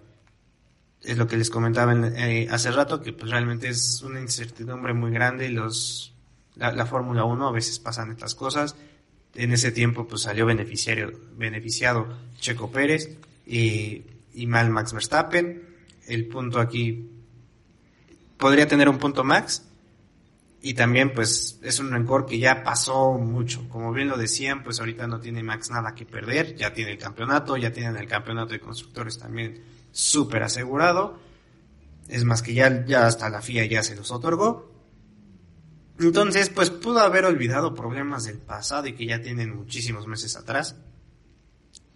Es 1.03 1.17
lo 1.17 1.27
que 1.27 1.37
les 1.37 1.49
comentaba 1.49 1.93
eh, 1.93 2.47
hace 2.49 2.71
rato, 2.71 3.01
que 3.01 3.13
pues 3.13 3.29
realmente 3.29 3.67
es 3.67 4.01
una 4.01 4.19
incertidumbre 4.19 4.93
muy 4.93 5.11
grande 5.11 5.49
los 5.49 6.14
la, 6.55 6.71
la 6.71 6.85
Fórmula 6.85 7.23
1 7.23 7.47
a 7.47 7.51
veces 7.51 7.79
pasan 7.79 8.11
estas 8.11 8.35
cosas. 8.35 8.75
En 9.33 9.51
ese 9.51 9.71
tiempo 9.71 10.07
pues 10.07 10.21
salió 10.21 10.45
beneficiario, 10.45 11.11
beneficiado 11.35 12.07
Checo 12.39 12.71
Pérez 12.71 13.17
y, 13.45 14.03
y 14.33 14.47
mal 14.47 14.69
Max 14.69 14.93
Verstappen. 14.93 15.75
El 16.07 16.27
punto 16.27 16.59
aquí 16.59 17.09
podría 18.37 18.67
tener 18.67 18.89
un 18.89 18.97
punto 18.97 19.23
Max, 19.23 19.63
y 20.65 20.73
también 20.73 21.13
pues 21.13 21.59
es 21.61 21.79
un 21.79 21.91
rencor 21.91 22.25
que 22.25 22.39
ya 22.39 22.63
pasó 22.63 23.19
mucho. 23.19 23.69
Como 23.69 23.93
bien 23.93 24.07
lo 24.07 24.17
decían, 24.17 24.63
pues 24.63 24.79
ahorita 24.79 25.05
no 25.05 25.19
tiene 25.19 25.43
Max 25.43 25.69
nada 25.69 25.93
que 25.93 26.07
perder, 26.07 26.55
ya 26.55 26.73
tiene 26.73 26.93
el 26.93 26.97
campeonato, 26.97 27.55
ya 27.55 27.71
tienen 27.71 27.97
el 27.97 28.07
campeonato 28.07 28.53
de 28.53 28.59
constructores 28.59 29.19
también 29.19 29.63
súper 29.91 30.41
asegurado. 30.41 31.19
Es 32.07 32.23
más 32.23 32.41
que 32.41 32.55
ya, 32.55 32.83
ya 32.83 33.05
hasta 33.05 33.29
la 33.29 33.43
FIA 33.43 33.65
ya 33.65 33.83
se 33.83 33.95
los 33.95 34.09
otorgó. 34.09 34.74
Entonces, 35.99 36.49
pues 36.49 36.69
pudo 36.69 36.99
haber 36.99 37.25
olvidado 37.25 37.73
problemas 37.73 38.25
del 38.25 38.37
pasado 38.37 38.87
y 38.87 38.93
que 38.93 39.05
ya 39.05 39.21
tienen 39.21 39.55
muchísimos 39.55 40.07
meses 40.07 40.35
atrás. 40.35 40.75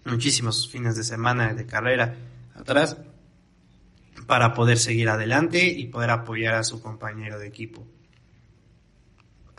Muchísimos 0.05 0.69
fines 0.69 0.95
de 0.95 1.03
semana 1.03 1.53
de 1.53 1.65
carrera 1.65 2.15
atrás 2.55 2.97
para 4.25 4.53
poder 4.53 4.77
seguir 4.77 5.09
adelante 5.09 5.65
y 5.65 5.87
poder 5.87 6.11
apoyar 6.11 6.55
a 6.55 6.63
su 6.63 6.81
compañero 6.81 7.39
de 7.39 7.47
equipo 7.47 7.85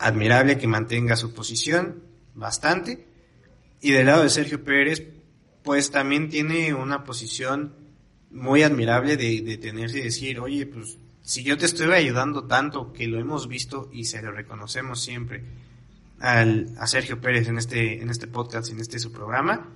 admirable 0.01 0.59
que 0.59 0.67
mantenga 0.67 1.15
su 1.15 1.33
posición 1.33 2.03
bastante. 2.35 3.07
Y 3.81 3.93
del 3.93 4.07
lado 4.07 4.23
de 4.23 4.31
Sergio 4.31 4.65
Pérez, 4.65 5.07
pues 5.63 5.91
también 5.91 6.29
tiene 6.29 6.75
una 6.75 7.05
posición 7.05 7.75
muy 8.31 8.63
admirable 8.63 9.17
de, 9.17 9.43
de 9.43 9.59
tenerse 9.59 9.99
y 9.99 10.03
decir, 10.03 10.41
oye, 10.41 10.67
pues 10.67 10.99
si 11.31 11.45
yo 11.45 11.57
te 11.57 11.67
estoy 11.67 11.93
ayudando 11.93 12.49
tanto, 12.49 12.93
que 12.93 13.07
lo 13.07 13.21
hemos 13.21 13.47
visto 13.47 13.89
y 13.93 14.07
se 14.07 14.21
lo 14.21 14.33
reconocemos 14.33 15.01
siempre 15.01 15.45
al, 16.19 16.75
a 16.77 16.89
Sergio 16.89 17.21
Pérez 17.21 17.47
en 17.47 17.57
este, 17.57 18.03
en 18.03 18.11
este 18.11 18.27
podcast, 18.27 18.73
en 18.73 18.81
este 18.81 18.99
su 18.99 19.13
programa, 19.13 19.69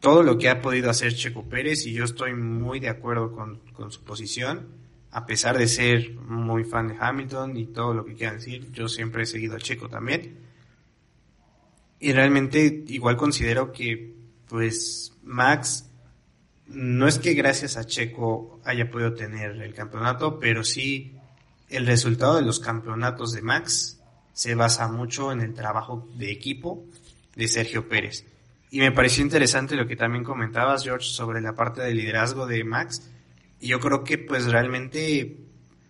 todo 0.00 0.22
lo 0.22 0.36
que 0.36 0.50
ha 0.50 0.60
podido 0.60 0.90
hacer 0.90 1.14
Checo 1.14 1.48
Pérez, 1.48 1.86
y 1.86 1.94
yo 1.94 2.04
estoy 2.04 2.34
muy 2.34 2.78
de 2.78 2.90
acuerdo 2.90 3.32
con, 3.32 3.60
con 3.72 3.90
su 3.90 4.04
posición, 4.04 4.68
a 5.12 5.24
pesar 5.24 5.56
de 5.56 5.66
ser 5.66 6.12
muy 6.12 6.64
fan 6.64 6.88
de 6.88 6.96
Hamilton 7.00 7.56
y 7.56 7.68
todo 7.68 7.94
lo 7.94 8.04
que 8.04 8.12
quieran 8.12 8.36
decir, 8.36 8.70
yo 8.70 8.88
siempre 8.88 9.22
he 9.22 9.26
seguido 9.26 9.56
a 9.56 9.60
Checo 9.60 9.88
también. 9.88 10.40
Y 12.00 12.12
realmente 12.12 12.84
igual 12.88 13.16
considero 13.16 13.72
que 13.72 14.14
pues 14.46 15.16
Max 15.22 15.88
no 16.72 17.06
es 17.06 17.18
que 17.18 17.34
gracias 17.34 17.76
a 17.76 17.84
Checo 17.84 18.60
haya 18.64 18.90
podido 18.90 19.14
tener 19.14 19.60
el 19.62 19.74
campeonato, 19.74 20.38
pero 20.38 20.64
sí 20.64 21.16
el 21.68 21.86
resultado 21.86 22.36
de 22.36 22.42
los 22.42 22.60
campeonatos 22.60 23.32
de 23.32 23.42
Max 23.42 24.00
se 24.32 24.54
basa 24.54 24.88
mucho 24.88 25.32
en 25.32 25.40
el 25.40 25.54
trabajo 25.54 26.08
de 26.14 26.30
equipo 26.30 26.84
de 27.36 27.48
Sergio 27.48 27.88
Pérez. 27.88 28.26
Y 28.70 28.80
me 28.80 28.92
pareció 28.92 29.22
interesante 29.22 29.76
lo 29.76 29.86
que 29.86 29.96
también 29.96 30.24
comentabas, 30.24 30.84
George, 30.84 31.06
sobre 31.06 31.40
la 31.40 31.54
parte 31.54 31.82
del 31.82 31.98
liderazgo 31.98 32.46
de 32.46 32.64
Max, 32.64 33.10
y 33.60 33.68
yo 33.68 33.80
creo 33.80 34.02
que 34.02 34.18
pues 34.18 34.46
realmente 34.46 35.36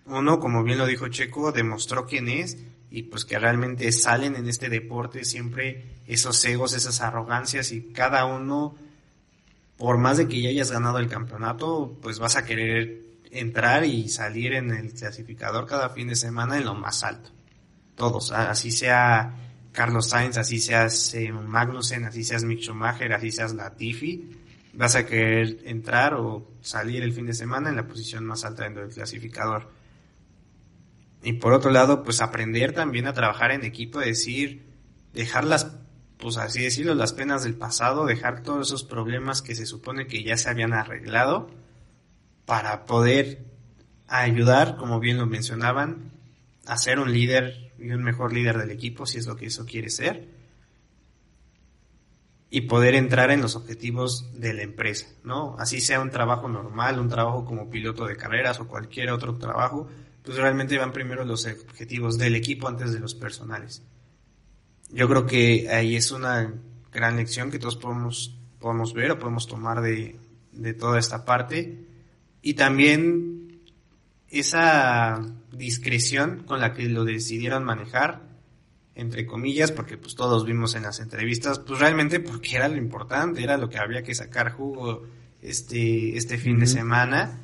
uno, 0.06 0.38
como 0.40 0.62
bien 0.62 0.78
lo 0.78 0.86
dijo 0.86 1.08
Checo, 1.08 1.52
demostró 1.52 2.06
quién 2.06 2.28
es 2.28 2.58
y 2.90 3.04
pues 3.04 3.24
que 3.24 3.38
realmente 3.38 3.90
salen 3.92 4.36
en 4.36 4.48
este 4.48 4.68
deporte 4.68 5.24
siempre 5.24 5.84
esos 6.06 6.44
egos, 6.44 6.74
esas 6.74 7.00
arrogancias 7.00 7.72
y 7.72 7.92
cada 7.92 8.26
uno, 8.26 8.76
por 9.76 9.98
más 9.98 10.18
de 10.18 10.28
que 10.28 10.40
ya 10.40 10.50
hayas 10.50 10.70
ganado 10.70 10.98
el 10.98 11.08
campeonato, 11.08 11.98
pues 12.00 12.18
vas 12.18 12.36
a 12.36 12.44
querer 12.44 13.02
entrar 13.30 13.84
y 13.84 14.08
salir 14.08 14.52
en 14.52 14.70
el 14.70 14.92
clasificador 14.92 15.66
cada 15.66 15.88
fin 15.88 16.08
de 16.08 16.16
semana 16.16 16.58
en 16.58 16.64
lo 16.64 16.74
más 16.74 17.02
alto. 17.02 17.30
Todos, 17.94 18.30
así 18.32 18.70
sea 18.70 19.34
Carlos 19.72 20.08
Sainz, 20.10 20.36
así 20.36 20.60
seas 20.60 21.14
eh, 21.14 21.32
Magnussen, 21.32 22.04
así 22.04 22.24
seas 22.24 22.44
Mick 22.44 22.60
Schumacher, 22.60 23.12
así 23.12 23.30
seas 23.30 23.54
Latifi, 23.54 24.30
vas 24.74 24.96
a 24.96 25.06
querer 25.06 25.58
entrar 25.64 26.14
o 26.14 26.46
salir 26.60 27.02
el 27.02 27.12
fin 27.12 27.26
de 27.26 27.34
semana 27.34 27.70
en 27.70 27.76
la 27.76 27.86
posición 27.86 28.24
más 28.24 28.44
alta 28.44 28.64
dentro 28.64 28.82
del 28.82 28.92
clasificador. 28.92 29.70
Y 31.22 31.34
por 31.34 31.52
otro 31.52 31.70
lado, 31.70 32.02
pues 32.02 32.20
aprender 32.20 32.72
también 32.72 33.06
a 33.06 33.12
trabajar 33.12 33.52
en 33.52 33.64
equipo, 33.64 34.00
decir, 34.00 34.66
dejar 35.14 35.44
las, 35.44 35.66
pues 36.22 36.36
así 36.36 36.62
decirlo, 36.62 36.94
las 36.94 37.12
penas 37.12 37.42
del 37.42 37.56
pasado, 37.56 38.06
dejar 38.06 38.44
todos 38.44 38.68
esos 38.68 38.84
problemas 38.84 39.42
que 39.42 39.56
se 39.56 39.66
supone 39.66 40.06
que 40.06 40.22
ya 40.22 40.36
se 40.36 40.48
habían 40.48 40.72
arreglado 40.72 41.50
para 42.46 42.86
poder 42.86 43.44
ayudar, 44.06 44.76
como 44.76 45.00
bien 45.00 45.18
lo 45.18 45.26
mencionaban, 45.26 46.12
a 46.64 46.78
ser 46.78 47.00
un 47.00 47.12
líder 47.12 47.72
y 47.76 47.90
un 47.90 48.04
mejor 48.04 48.32
líder 48.32 48.56
del 48.56 48.70
equipo, 48.70 49.04
si 49.04 49.18
es 49.18 49.26
lo 49.26 49.34
que 49.34 49.46
eso 49.46 49.66
quiere 49.66 49.90
ser 49.90 50.28
y 52.50 52.60
poder 52.60 52.94
entrar 52.94 53.32
en 53.32 53.40
los 53.40 53.56
objetivos 53.56 54.38
de 54.38 54.52
la 54.52 54.62
empresa, 54.62 55.06
¿no? 55.24 55.56
Así 55.58 55.80
sea 55.80 56.00
un 56.00 56.10
trabajo 56.10 56.48
normal, 56.48 57.00
un 57.00 57.08
trabajo 57.08 57.44
como 57.44 57.68
piloto 57.68 58.06
de 58.06 58.16
carreras 58.16 58.60
o 58.60 58.68
cualquier 58.68 59.10
otro 59.10 59.38
trabajo, 59.38 59.88
pues 60.22 60.36
realmente 60.36 60.78
van 60.78 60.92
primero 60.92 61.24
los 61.24 61.46
objetivos 61.46 62.16
del 62.16 62.36
equipo 62.36 62.68
antes 62.68 62.92
de 62.92 63.00
los 63.00 63.16
personales. 63.16 63.82
Yo 64.92 65.08
creo 65.08 65.26
que 65.26 65.68
ahí 65.70 65.96
es 65.96 66.10
una 66.10 66.52
gran 66.92 67.16
lección 67.16 67.50
que 67.50 67.58
todos 67.58 67.76
podemos, 67.76 68.36
podemos 68.60 68.92
ver 68.92 69.12
o 69.12 69.18
podemos 69.18 69.46
tomar 69.46 69.80
de, 69.80 70.16
de 70.52 70.74
toda 70.74 70.98
esta 70.98 71.24
parte. 71.24 71.86
Y 72.42 72.54
también 72.54 73.62
esa 74.28 75.20
discreción 75.52 76.44
con 76.44 76.60
la 76.60 76.72
que 76.72 76.88
lo 76.88 77.04
decidieron 77.04 77.64
manejar, 77.64 78.22
entre 78.94 79.26
comillas, 79.26 79.72
porque 79.72 79.96
pues 79.96 80.14
todos 80.14 80.44
vimos 80.44 80.74
en 80.74 80.82
las 80.82 81.00
entrevistas, 81.00 81.58
pues 81.58 81.80
realmente 81.80 82.20
porque 82.20 82.56
era 82.56 82.68
lo 82.68 82.76
importante, 82.76 83.42
era 83.42 83.56
lo 83.56 83.68
que 83.68 83.78
había 83.78 84.02
que 84.02 84.14
sacar 84.14 84.52
jugo 84.52 85.06
este, 85.40 86.16
este 86.16 86.38
fin 86.38 86.58
de 86.58 86.66
semana, 86.66 87.40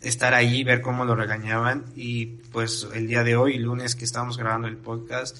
estar 0.00 0.34
ahí, 0.34 0.64
ver 0.64 0.80
cómo 0.80 1.04
lo 1.04 1.14
regañaban 1.14 1.86
y 1.94 2.26
pues 2.52 2.88
el 2.94 3.06
día 3.06 3.22
de 3.24 3.36
hoy, 3.36 3.58
lunes 3.58 3.94
que 3.94 4.04
estamos 4.04 4.38
grabando 4.38 4.68
el 4.68 4.76
podcast, 4.76 5.38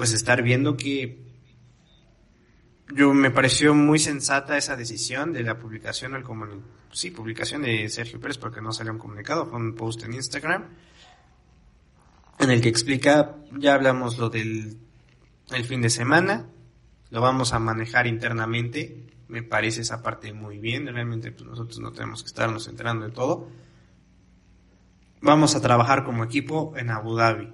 pues 0.00 0.14
estar 0.14 0.42
viendo 0.42 0.78
que 0.78 1.18
yo 2.94 3.12
me 3.12 3.30
pareció 3.30 3.74
muy 3.74 3.98
sensata 3.98 4.56
esa 4.56 4.74
decisión 4.74 5.34
de 5.34 5.42
la 5.42 5.58
publicación 5.58 6.22
comunicado, 6.22 6.62
sí, 6.90 7.10
publicación 7.10 7.60
de 7.60 7.86
Sergio 7.90 8.18
Pérez 8.18 8.38
porque 8.38 8.62
no 8.62 8.72
salió 8.72 8.94
un 8.94 8.98
comunicado, 8.98 9.44
fue 9.44 9.58
un 9.58 9.74
post 9.74 10.04
en 10.04 10.14
Instagram 10.14 10.68
en 12.38 12.50
el 12.50 12.62
que 12.62 12.70
explica, 12.70 13.36
ya 13.58 13.74
hablamos 13.74 14.16
lo 14.16 14.30
del 14.30 14.78
el 15.50 15.64
fin 15.64 15.82
de 15.82 15.90
semana, 15.90 16.48
lo 17.10 17.20
vamos 17.20 17.52
a 17.52 17.58
manejar 17.58 18.06
internamente, 18.06 19.06
me 19.28 19.42
parece 19.42 19.82
esa 19.82 20.02
parte 20.02 20.32
muy 20.32 20.56
bien, 20.56 20.86
realmente 20.86 21.30
pues 21.30 21.44
nosotros 21.44 21.78
no 21.78 21.92
tenemos 21.92 22.22
que 22.22 22.28
estarnos 22.28 22.66
enterando 22.68 23.04
de 23.04 23.12
todo. 23.12 23.50
Vamos 25.20 25.54
a 25.56 25.60
trabajar 25.60 26.04
como 26.04 26.24
equipo 26.24 26.72
en 26.78 26.88
Abu 26.88 27.16
Dhabi. 27.16 27.52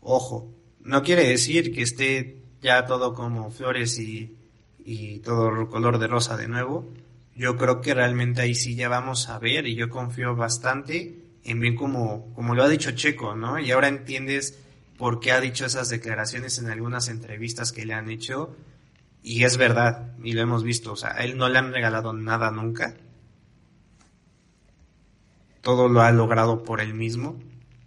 Ojo, 0.00 0.55
no 0.86 1.02
quiere 1.02 1.28
decir 1.28 1.74
que 1.74 1.82
esté 1.82 2.36
ya 2.62 2.86
todo 2.86 3.12
como 3.12 3.50
flores 3.50 3.98
y, 3.98 4.36
y 4.84 5.18
todo 5.18 5.68
color 5.68 5.98
de 5.98 6.06
rosa 6.06 6.36
de 6.36 6.46
nuevo. 6.48 6.88
Yo 7.34 7.56
creo 7.56 7.80
que 7.80 7.92
realmente 7.92 8.40
ahí 8.40 8.54
sí 8.54 8.76
ya 8.76 8.88
vamos 8.88 9.28
a 9.28 9.38
ver 9.38 9.66
y 9.66 9.74
yo 9.74 9.90
confío 9.90 10.36
bastante 10.36 11.22
en 11.44 11.60
bien 11.60 11.74
como, 11.74 12.32
como 12.34 12.54
lo 12.54 12.62
ha 12.62 12.68
dicho 12.68 12.92
Checo, 12.92 13.34
¿no? 13.34 13.58
Y 13.58 13.72
ahora 13.72 13.88
entiendes 13.88 14.58
por 14.96 15.20
qué 15.20 15.32
ha 15.32 15.40
dicho 15.40 15.66
esas 15.66 15.88
declaraciones 15.88 16.58
en 16.58 16.70
algunas 16.70 17.08
entrevistas 17.08 17.72
que 17.72 17.84
le 17.84 17.92
han 17.92 18.08
hecho 18.08 18.56
y 19.22 19.42
es 19.42 19.56
verdad, 19.56 20.14
y 20.22 20.34
lo 20.34 20.40
hemos 20.42 20.62
visto, 20.62 20.92
o 20.92 20.96
sea, 20.96 21.10
a 21.10 21.24
él 21.24 21.36
no 21.36 21.48
le 21.48 21.58
han 21.58 21.72
regalado 21.72 22.12
nada 22.12 22.52
nunca. 22.52 22.94
Todo 25.62 25.88
lo 25.88 26.00
ha 26.00 26.12
logrado 26.12 26.62
por 26.62 26.80
él 26.80 26.94
mismo. 26.94 27.36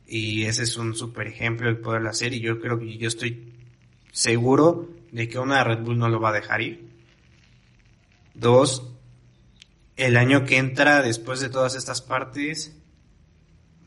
Y 0.10 0.46
ese 0.46 0.64
es 0.64 0.76
un 0.78 0.96
super 0.96 1.28
ejemplo 1.28 1.68
de 1.68 1.76
poderlo 1.76 2.10
hacer. 2.10 2.34
Y 2.34 2.40
yo 2.40 2.60
creo 2.60 2.80
que 2.80 2.98
yo 2.98 3.08
estoy 3.08 3.54
seguro 4.12 4.90
de 5.12 5.30
que 5.30 5.38
una 5.38 5.64
Red 5.64 5.80
Bull 5.80 5.98
no 5.98 6.10
lo 6.10 6.20
va 6.20 6.30
a 6.30 6.34
dejar 6.34 6.62
ir. 6.62 6.90
Dos, 8.34 8.92
el 9.96 10.18
año 10.18 10.46
que 10.46 10.58
entra, 10.58 11.02
después 11.02 11.40
de 11.40 11.50
todas 11.50 11.76
estas 11.76 12.02
partes, 12.02 12.76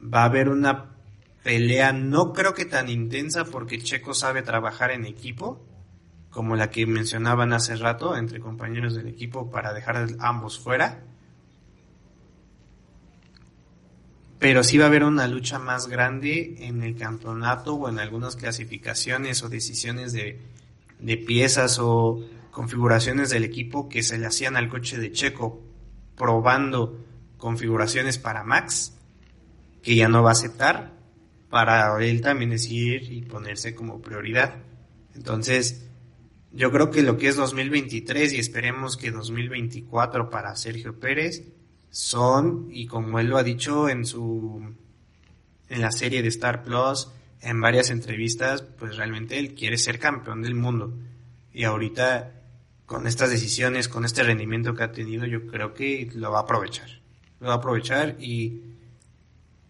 va 0.02 0.22
a 0.22 0.26
haber 0.26 0.48
una 0.48 0.96
pelea, 1.42 1.92
no 1.92 2.32
creo 2.32 2.54
que 2.54 2.66
tan 2.66 2.88
intensa 2.88 3.44
porque 3.44 3.78
Checo 3.78 4.14
sabe 4.14 4.42
trabajar 4.42 4.92
en 4.92 5.06
equipo 5.06 5.66
como 6.30 6.56
la 6.56 6.70
que 6.70 6.86
mencionaban 6.86 7.52
hace 7.52 7.76
rato 7.76 8.16
entre 8.16 8.40
compañeros 8.40 8.94
del 8.94 9.06
equipo 9.06 9.50
para 9.50 9.74
dejar 9.74 10.06
ambos 10.18 10.58
fuera. 10.58 11.04
Pero 14.42 14.64
sí 14.64 14.76
va 14.76 14.86
a 14.86 14.88
haber 14.88 15.04
una 15.04 15.28
lucha 15.28 15.60
más 15.60 15.86
grande 15.86 16.56
en 16.66 16.82
el 16.82 16.96
campeonato 16.96 17.76
o 17.76 17.88
en 17.88 18.00
algunas 18.00 18.34
clasificaciones 18.34 19.44
o 19.44 19.48
decisiones 19.48 20.12
de, 20.12 20.40
de 20.98 21.16
piezas 21.16 21.78
o 21.78 22.18
configuraciones 22.50 23.30
del 23.30 23.44
equipo 23.44 23.88
que 23.88 24.02
se 24.02 24.18
le 24.18 24.26
hacían 24.26 24.56
al 24.56 24.68
coche 24.68 24.98
de 24.98 25.12
Checo 25.12 25.62
probando 26.16 26.98
configuraciones 27.36 28.18
para 28.18 28.42
Max 28.42 28.98
que 29.80 29.94
ya 29.94 30.08
no 30.08 30.24
va 30.24 30.30
a 30.30 30.32
aceptar 30.32 30.92
para 31.48 31.96
él 32.04 32.20
también 32.20 32.50
decir 32.50 33.12
y 33.12 33.22
ponerse 33.22 33.76
como 33.76 34.02
prioridad. 34.02 34.56
Entonces, 35.14 35.88
yo 36.50 36.72
creo 36.72 36.90
que 36.90 37.02
lo 37.02 37.16
que 37.16 37.28
es 37.28 37.36
2023 37.36 38.32
y 38.32 38.40
esperemos 38.40 38.96
que 38.96 39.12
2024 39.12 40.30
para 40.30 40.56
Sergio 40.56 40.98
Pérez 40.98 41.44
son, 41.92 42.66
y 42.72 42.86
como 42.86 43.20
él 43.20 43.28
lo 43.28 43.38
ha 43.38 43.44
dicho 43.44 43.88
en 43.88 44.04
su, 44.04 44.74
en 45.68 45.80
la 45.80 45.92
serie 45.92 46.22
de 46.22 46.28
Star 46.28 46.64
Plus, 46.64 47.08
en 47.40 47.60
varias 47.60 47.90
entrevistas, 47.90 48.62
pues 48.62 48.96
realmente 48.96 49.38
él 49.38 49.54
quiere 49.54 49.78
ser 49.78 50.00
campeón 50.00 50.42
del 50.42 50.56
mundo. 50.56 50.92
Y 51.52 51.62
ahorita, 51.62 52.32
con 52.84 53.06
estas 53.06 53.30
decisiones, 53.30 53.86
con 53.88 54.04
este 54.04 54.24
rendimiento 54.24 54.74
que 54.74 54.82
ha 54.82 54.90
tenido, 54.90 55.24
yo 55.26 55.46
creo 55.46 55.74
que 55.74 56.10
lo 56.14 56.32
va 56.32 56.40
a 56.40 56.42
aprovechar. 56.42 56.88
Lo 57.38 57.46
va 57.46 57.54
a 57.54 57.56
aprovechar 57.58 58.16
y 58.20 58.62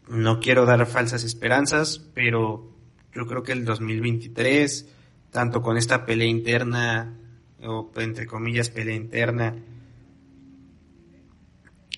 no 0.08 0.40
quiero 0.40 0.64
dar 0.64 0.86
falsas 0.86 1.24
esperanzas, 1.24 1.98
pero 2.14 2.72
yo 3.14 3.26
creo 3.26 3.42
que 3.42 3.52
el 3.52 3.66
2023 3.66 4.86
tanto 5.32 5.62
con 5.62 5.76
esta 5.76 6.04
pelea 6.04 6.28
interna, 6.28 7.16
o 7.64 7.90
entre 7.96 8.26
comillas 8.26 8.68
pelea 8.68 8.94
interna, 8.94 9.56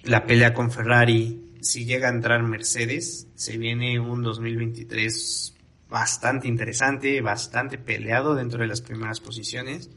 la 0.05 0.27
pelea 0.27 0.55
con 0.55 0.71
Ferrari, 0.71 1.53
si 1.61 1.85
llega 1.85 2.09
a 2.09 2.13
entrar 2.13 2.43
Mercedes, 2.43 3.29
se 3.35 3.59
viene 3.59 3.99
un 3.99 4.23
2023 4.23 5.55
bastante 5.89 6.49
interesante, 6.49 7.21
bastante 7.21 7.79
peleado 7.79 8.35
dentro 8.35 8.61
de 8.61 8.67
las 8.67 8.81
primeras 8.81 9.21
posiciones 9.21 9.91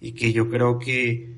y 0.00 0.12
que 0.12 0.32
yo 0.32 0.48
creo 0.48 0.78
que 0.78 1.34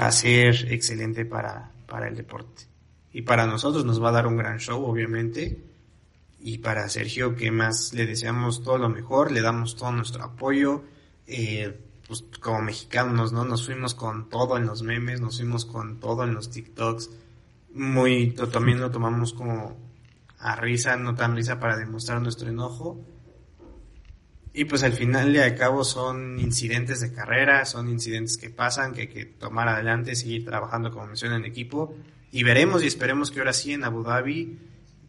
va 0.00 0.06
a 0.06 0.12
ser 0.12 0.72
excelente 0.72 1.24
para, 1.24 1.70
para 1.86 2.08
el 2.08 2.16
deporte. 2.16 2.64
Y 3.12 3.22
para 3.22 3.46
nosotros 3.46 3.84
nos 3.84 4.02
va 4.02 4.08
a 4.08 4.12
dar 4.12 4.26
un 4.26 4.36
gran 4.36 4.58
show, 4.58 4.84
obviamente 4.84 5.72
y 6.44 6.58
para 6.58 6.88
Sergio, 6.88 7.36
que 7.36 7.50
más 7.50 7.92
le 7.94 8.04
deseamos 8.04 8.62
todo 8.62 8.76
lo 8.76 8.88
mejor, 8.88 9.30
le 9.30 9.42
damos 9.42 9.76
todo 9.76 9.92
nuestro 9.92 10.24
apoyo. 10.24 10.82
Eh, 11.26 11.78
pues 12.20 12.40
como 12.40 12.62
mexicanos, 12.62 13.32
¿no? 13.32 13.44
Nos 13.44 13.64
fuimos 13.64 13.94
con 13.94 14.28
todo 14.28 14.56
en 14.56 14.66
los 14.66 14.82
memes, 14.82 15.20
nos 15.20 15.38
fuimos 15.38 15.64
con 15.64 16.00
todo 16.00 16.24
en 16.24 16.34
los 16.34 16.50
TikToks. 16.50 17.10
Muy, 17.74 18.32
también 18.52 18.80
lo 18.80 18.90
tomamos 18.90 19.32
como 19.32 19.76
a 20.38 20.56
risa, 20.56 20.96
no 20.96 21.14
tan 21.14 21.36
risa 21.36 21.58
para 21.58 21.76
demostrar 21.76 22.20
nuestro 22.20 22.48
enojo. 22.48 23.00
Y 24.54 24.66
pues 24.66 24.82
al 24.82 24.92
final 24.92 25.32
de 25.32 25.42
al 25.42 25.54
cabo 25.54 25.82
son 25.82 26.38
incidentes 26.38 27.00
de 27.00 27.12
carrera, 27.12 27.64
son 27.64 27.88
incidentes 27.88 28.36
que 28.36 28.50
pasan, 28.50 28.92
que 28.92 29.02
hay 29.02 29.08
que 29.08 29.24
tomar 29.24 29.68
adelante, 29.68 30.14
seguir 30.14 30.44
trabajando 30.44 30.90
como 30.90 31.06
mencioné 31.06 31.36
en 31.36 31.46
equipo. 31.46 31.94
Y 32.30 32.42
veremos 32.42 32.82
y 32.82 32.86
esperemos 32.86 33.30
que 33.30 33.38
ahora 33.38 33.54
sí 33.54 33.72
en 33.72 33.84
Abu 33.84 34.02
Dhabi 34.02 34.58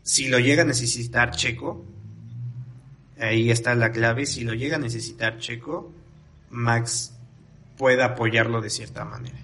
si 0.03 0.27
lo 0.27 0.37
llega 0.37 0.63
a 0.63 0.65
necesitar 0.65 1.31
Checo, 1.31 1.83
ahí 3.17 3.49
está 3.49 3.73
la 3.73 3.91
clave, 3.91 4.25
si 4.25 4.43
lo 4.43 4.53
llega 4.53 4.75
a 4.75 4.79
necesitar 4.79 5.37
Checo, 5.39 5.93
Max 6.53 7.19
puede 7.77 8.03
apoyarlo 8.03 8.61
de 8.61 8.69
cierta 8.69 9.03
manera. 9.03 9.37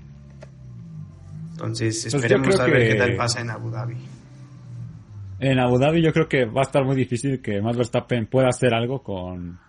Entonces, 1.51 2.01
pues 2.03 2.14
esperemos 2.14 2.60
a 2.60 2.66
ver 2.66 2.93
qué 2.93 2.95
tal 2.95 3.16
pasa 3.18 3.41
en 3.41 3.49
Abu 3.49 3.70
Dhabi. 3.70 3.97
En 5.39 5.60
Abu 5.60 5.78
Dhabi 5.78 6.01
yo 6.01 6.14
creo 6.14 6.28
que 6.28 6.45
va 6.45 6.62
a 6.62 6.64
estar 6.64 6.86
muy 6.86 6.95
difícil 6.95 7.41
que 7.41 7.62
Max 7.62 7.78
Verstappen 7.78 8.28
pueda 8.28 8.47
hacer 8.47 8.74
algo 8.74 9.03
con, 9.03 9.60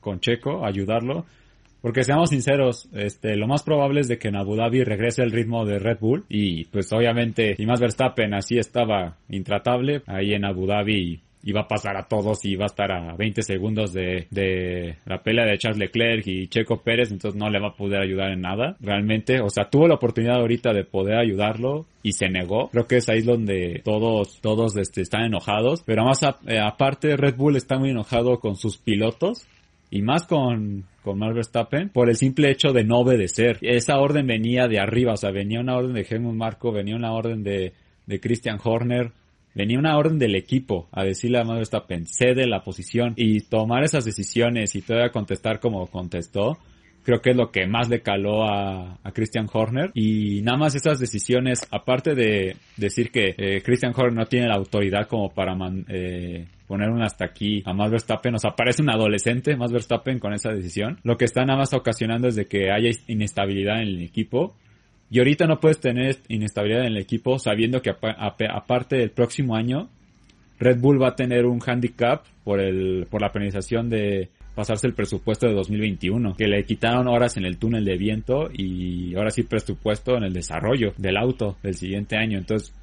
con 0.00 0.20
Checo, 0.20 0.64
ayudarlo. 0.64 1.26
Porque 1.82 2.04
seamos 2.04 2.30
sinceros, 2.30 2.88
este, 2.92 3.36
lo 3.36 3.46
más 3.46 3.62
probable 3.62 4.00
es 4.00 4.08
de 4.08 4.18
que 4.18 4.28
en 4.28 4.36
Abu 4.36 4.54
Dhabi 4.54 4.84
regrese 4.84 5.22
el 5.22 5.30
ritmo 5.30 5.64
de 5.64 5.78
Red 5.78 5.98
Bull 5.98 6.26
y 6.28 6.66
pues 6.66 6.92
obviamente 6.92 7.56
si 7.56 7.64
más 7.64 7.80
Verstappen 7.80 8.34
así 8.34 8.58
estaba 8.58 9.16
intratable, 9.30 10.02
ahí 10.06 10.34
en 10.34 10.44
Abu 10.44 10.66
Dhabi 10.66 11.22
iba 11.42 11.62
a 11.62 11.68
pasar 11.68 11.96
a 11.96 12.06
todos 12.06 12.44
y 12.44 12.52
iba 12.52 12.64
a 12.64 12.66
estar 12.66 12.92
a 12.92 13.14
20 13.16 13.42
segundos 13.42 13.92
de, 13.92 14.26
de 14.30 14.96
la 15.06 15.22
pelea 15.22 15.46
de 15.46 15.58
Charles 15.58 15.78
Leclerc 15.78 16.26
y 16.26 16.48
Checo 16.48 16.82
Pérez, 16.82 17.10
entonces 17.10 17.38
no 17.38 17.48
le 17.48 17.60
va 17.60 17.68
a 17.68 17.76
poder 17.76 18.00
ayudar 18.00 18.32
en 18.32 18.42
nada, 18.42 18.76
realmente, 18.80 19.40
o 19.40 19.48
sea, 19.48 19.70
tuvo 19.70 19.88
la 19.88 19.94
oportunidad 19.94 20.36
ahorita 20.36 20.72
de 20.72 20.84
poder 20.84 21.18
ayudarlo 21.18 21.86
y 22.02 22.12
se 22.12 22.28
negó, 22.28 22.68
creo 22.68 22.86
que 22.86 22.96
es 22.96 23.08
ahí 23.08 23.22
donde 23.22 23.80
todos, 23.84 24.40
todos 24.40 24.76
este, 24.76 25.02
están 25.02 25.22
enojados, 25.22 25.82
pero 25.84 26.04
más 26.04 26.22
eh, 26.22 26.58
aparte 26.58 27.16
Red 27.16 27.36
Bull 27.36 27.56
está 27.56 27.78
muy 27.78 27.90
enojado 27.90 28.38
con 28.38 28.56
sus 28.56 28.76
pilotos, 28.76 29.46
y 29.90 30.02
más 30.02 30.24
con, 30.24 30.84
con 31.02 31.18
Max 31.18 31.34
Verstappen 31.34 31.88
por 31.88 32.08
el 32.08 32.16
simple 32.16 32.50
hecho 32.50 32.72
de 32.72 32.84
no 32.84 33.00
obedecer. 33.00 33.58
Esa 33.60 33.98
orden 33.98 34.26
venía 34.26 34.68
de 34.68 34.78
arriba, 34.78 35.14
o 35.14 35.16
sea, 35.16 35.32
venía 35.32 35.60
una 35.60 35.76
orden 35.76 35.94
de 35.94 36.06
Helmut 36.08 36.34
Marco, 36.34 36.72
venía 36.72 36.94
una 36.94 37.12
orden 37.12 37.42
de, 37.42 37.72
de 38.06 38.20
Christian 38.20 38.58
Horner, 38.62 39.12
venía 39.54 39.78
una 39.78 39.96
orden 39.96 40.18
del 40.18 40.34
equipo 40.34 40.88
a 40.92 41.04
decirle 41.04 41.38
a 41.38 41.44
Max 41.44 41.58
Verstappen, 41.58 42.06
cede 42.06 42.46
la 42.46 42.62
posición 42.62 43.14
y 43.16 43.40
tomar 43.40 43.84
esas 43.84 44.04
decisiones 44.04 44.74
y 44.74 44.82
todavía 44.82 45.10
contestar 45.10 45.60
como 45.60 45.86
contestó, 45.86 46.58
creo 47.02 47.20
que 47.20 47.30
es 47.30 47.36
lo 47.36 47.50
que 47.50 47.66
más 47.66 47.88
le 47.88 48.02
caló 48.02 48.44
a, 48.44 48.98
a 49.02 49.12
Christian 49.12 49.48
Horner. 49.52 49.90
Y 49.94 50.42
nada 50.42 50.58
más 50.58 50.74
esas 50.74 50.98
decisiones, 50.98 51.66
aparte 51.70 52.14
de 52.14 52.56
decir 52.76 53.10
que 53.10 53.34
eh, 53.36 53.62
Christian 53.62 53.92
Horner 53.96 54.12
no 54.12 54.26
tiene 54.26 54.48
la 54.48 54.56
autoridad 54.56 55.08
como 55.08 55.30
para 55.30 55.56
eh, 55.88 56.46
poner 56.66 56.90
un 56.90 57.02
hasta 57.02 57.24
aquí 57.24 57.62
a 57.64 57.72
Max 57.72 57.90
Verstappen, 57.90 58.34
o 58.34 58.38
sea, 58.38 58.52
parece 58.52 58.82
un 58.82 58.90
adolescente 58.90 59.56
Max 59.56 59.72
Verstappen 59.72 60.18
con 60.18 60.32
esa 60.32 60.52
decisión. 60.52 60.98
Lo 61.02 61.16
que 61.16 61.24
está 61.24 61.44
nada 61.44 61.58
más 61.58 61.72
ocasionando 61.74 62.28
es 62.28 62.36
de 62.36 62.46
que 62.46 62.70
haya 62.70 62.90
inestabilidad 63.08 63.82
en 63.82 63.88
el 63.88 64.02
equipo. 64.02 64.54
Y 65.10 65.18
ahorita 65.18 65.46
no 65.46 65.58
puedes 65.58 65.80
tener 65.80 66.18
inestabilidad 66.28 66.82
en 66.82 66.92
el 66.92 66.98
equipo 66.98 67.38
sabiendo 67.38 67.82
que 67.82 67.90
aparte 67.90 68.96
del 68.96 69.10
próximo 69.10 69.56
año 69.56 69.88
Red 70.60 70.78
Bull 70.78 71.02
va 71.02 71.08
a 71.08 71.16
tener 71.16 71.46
un 71.46 71.60
handicap 71.66 72.24
por 72.44 72.60
el 72.60 73.06
por 73.10 73.22
la 73.22 73.32
penalización 73.32 73.88
de 73.88 74.28
pasarse 74.54 74.86
el 74.86 74.94
presupuesto 74.94 75.46
de 75.46 75.54
2021, 75.54 76.34
que 76.34 76.46
le 76.46 76.64
quitaron 76.64 77.08
horas 77.08 77.36
en 77.38 77.46
el 77.46 77.56
túnel 77.56 77.84
de 77.84 77.96
viento 77.96 78.50
y 78.52 79.14
ahora 79.14 79.30
sí 79.30 79.42
presupuesto 79.42 80.16
en 80.16 80.24
el 80.24 80.32
desarrollo 80.32 80.92
del 80.98 81.16
auto 81.16 81.56
del 81.62 81.74
siguiente 81.74 82.16
año. 82.16 82.36
Entonces, 82.36 82.74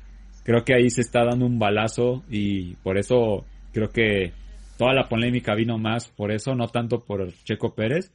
creo 0.43 0.63
que 0.63 0.73
ahí 0.73 0.89
se 0.89 1.01
está 1.01 1.23
dando 1.23 1.45
un 1.45 1.59
balazo 1.59 2.23
y 2.31 2.73
por 2.77 2.97
eso 2.97 3.45
creo 3.73 3.89
que 3.89 4.31
toda 4.77 4.93
la 4.93 5.07
polémica 5.07 5.53
vino 5.53 5.77
más 5.77 6.07
por 6.07 6.31
eso, 6.31 6.55
no 6.55 6.67
tanto 6.67 7.01
por 7.01 7.31
Checo 7.43 7.75
Pérez, 7.75 8.11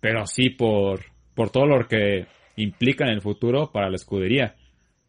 pero 0.00 0.26
sí 0.26 0.50
por, 0.50 1.00
por 1.34 1.50
todo 1.50 1.66
lo 1.66 1.86
que 1.86 2.26
implica 2.56 3.04
en 3.04 3.12
el 3.12 3.20
futuro 3.20 3.70
para 3.72 3.90
la 3.90 3.96
escudería 3.96 4.54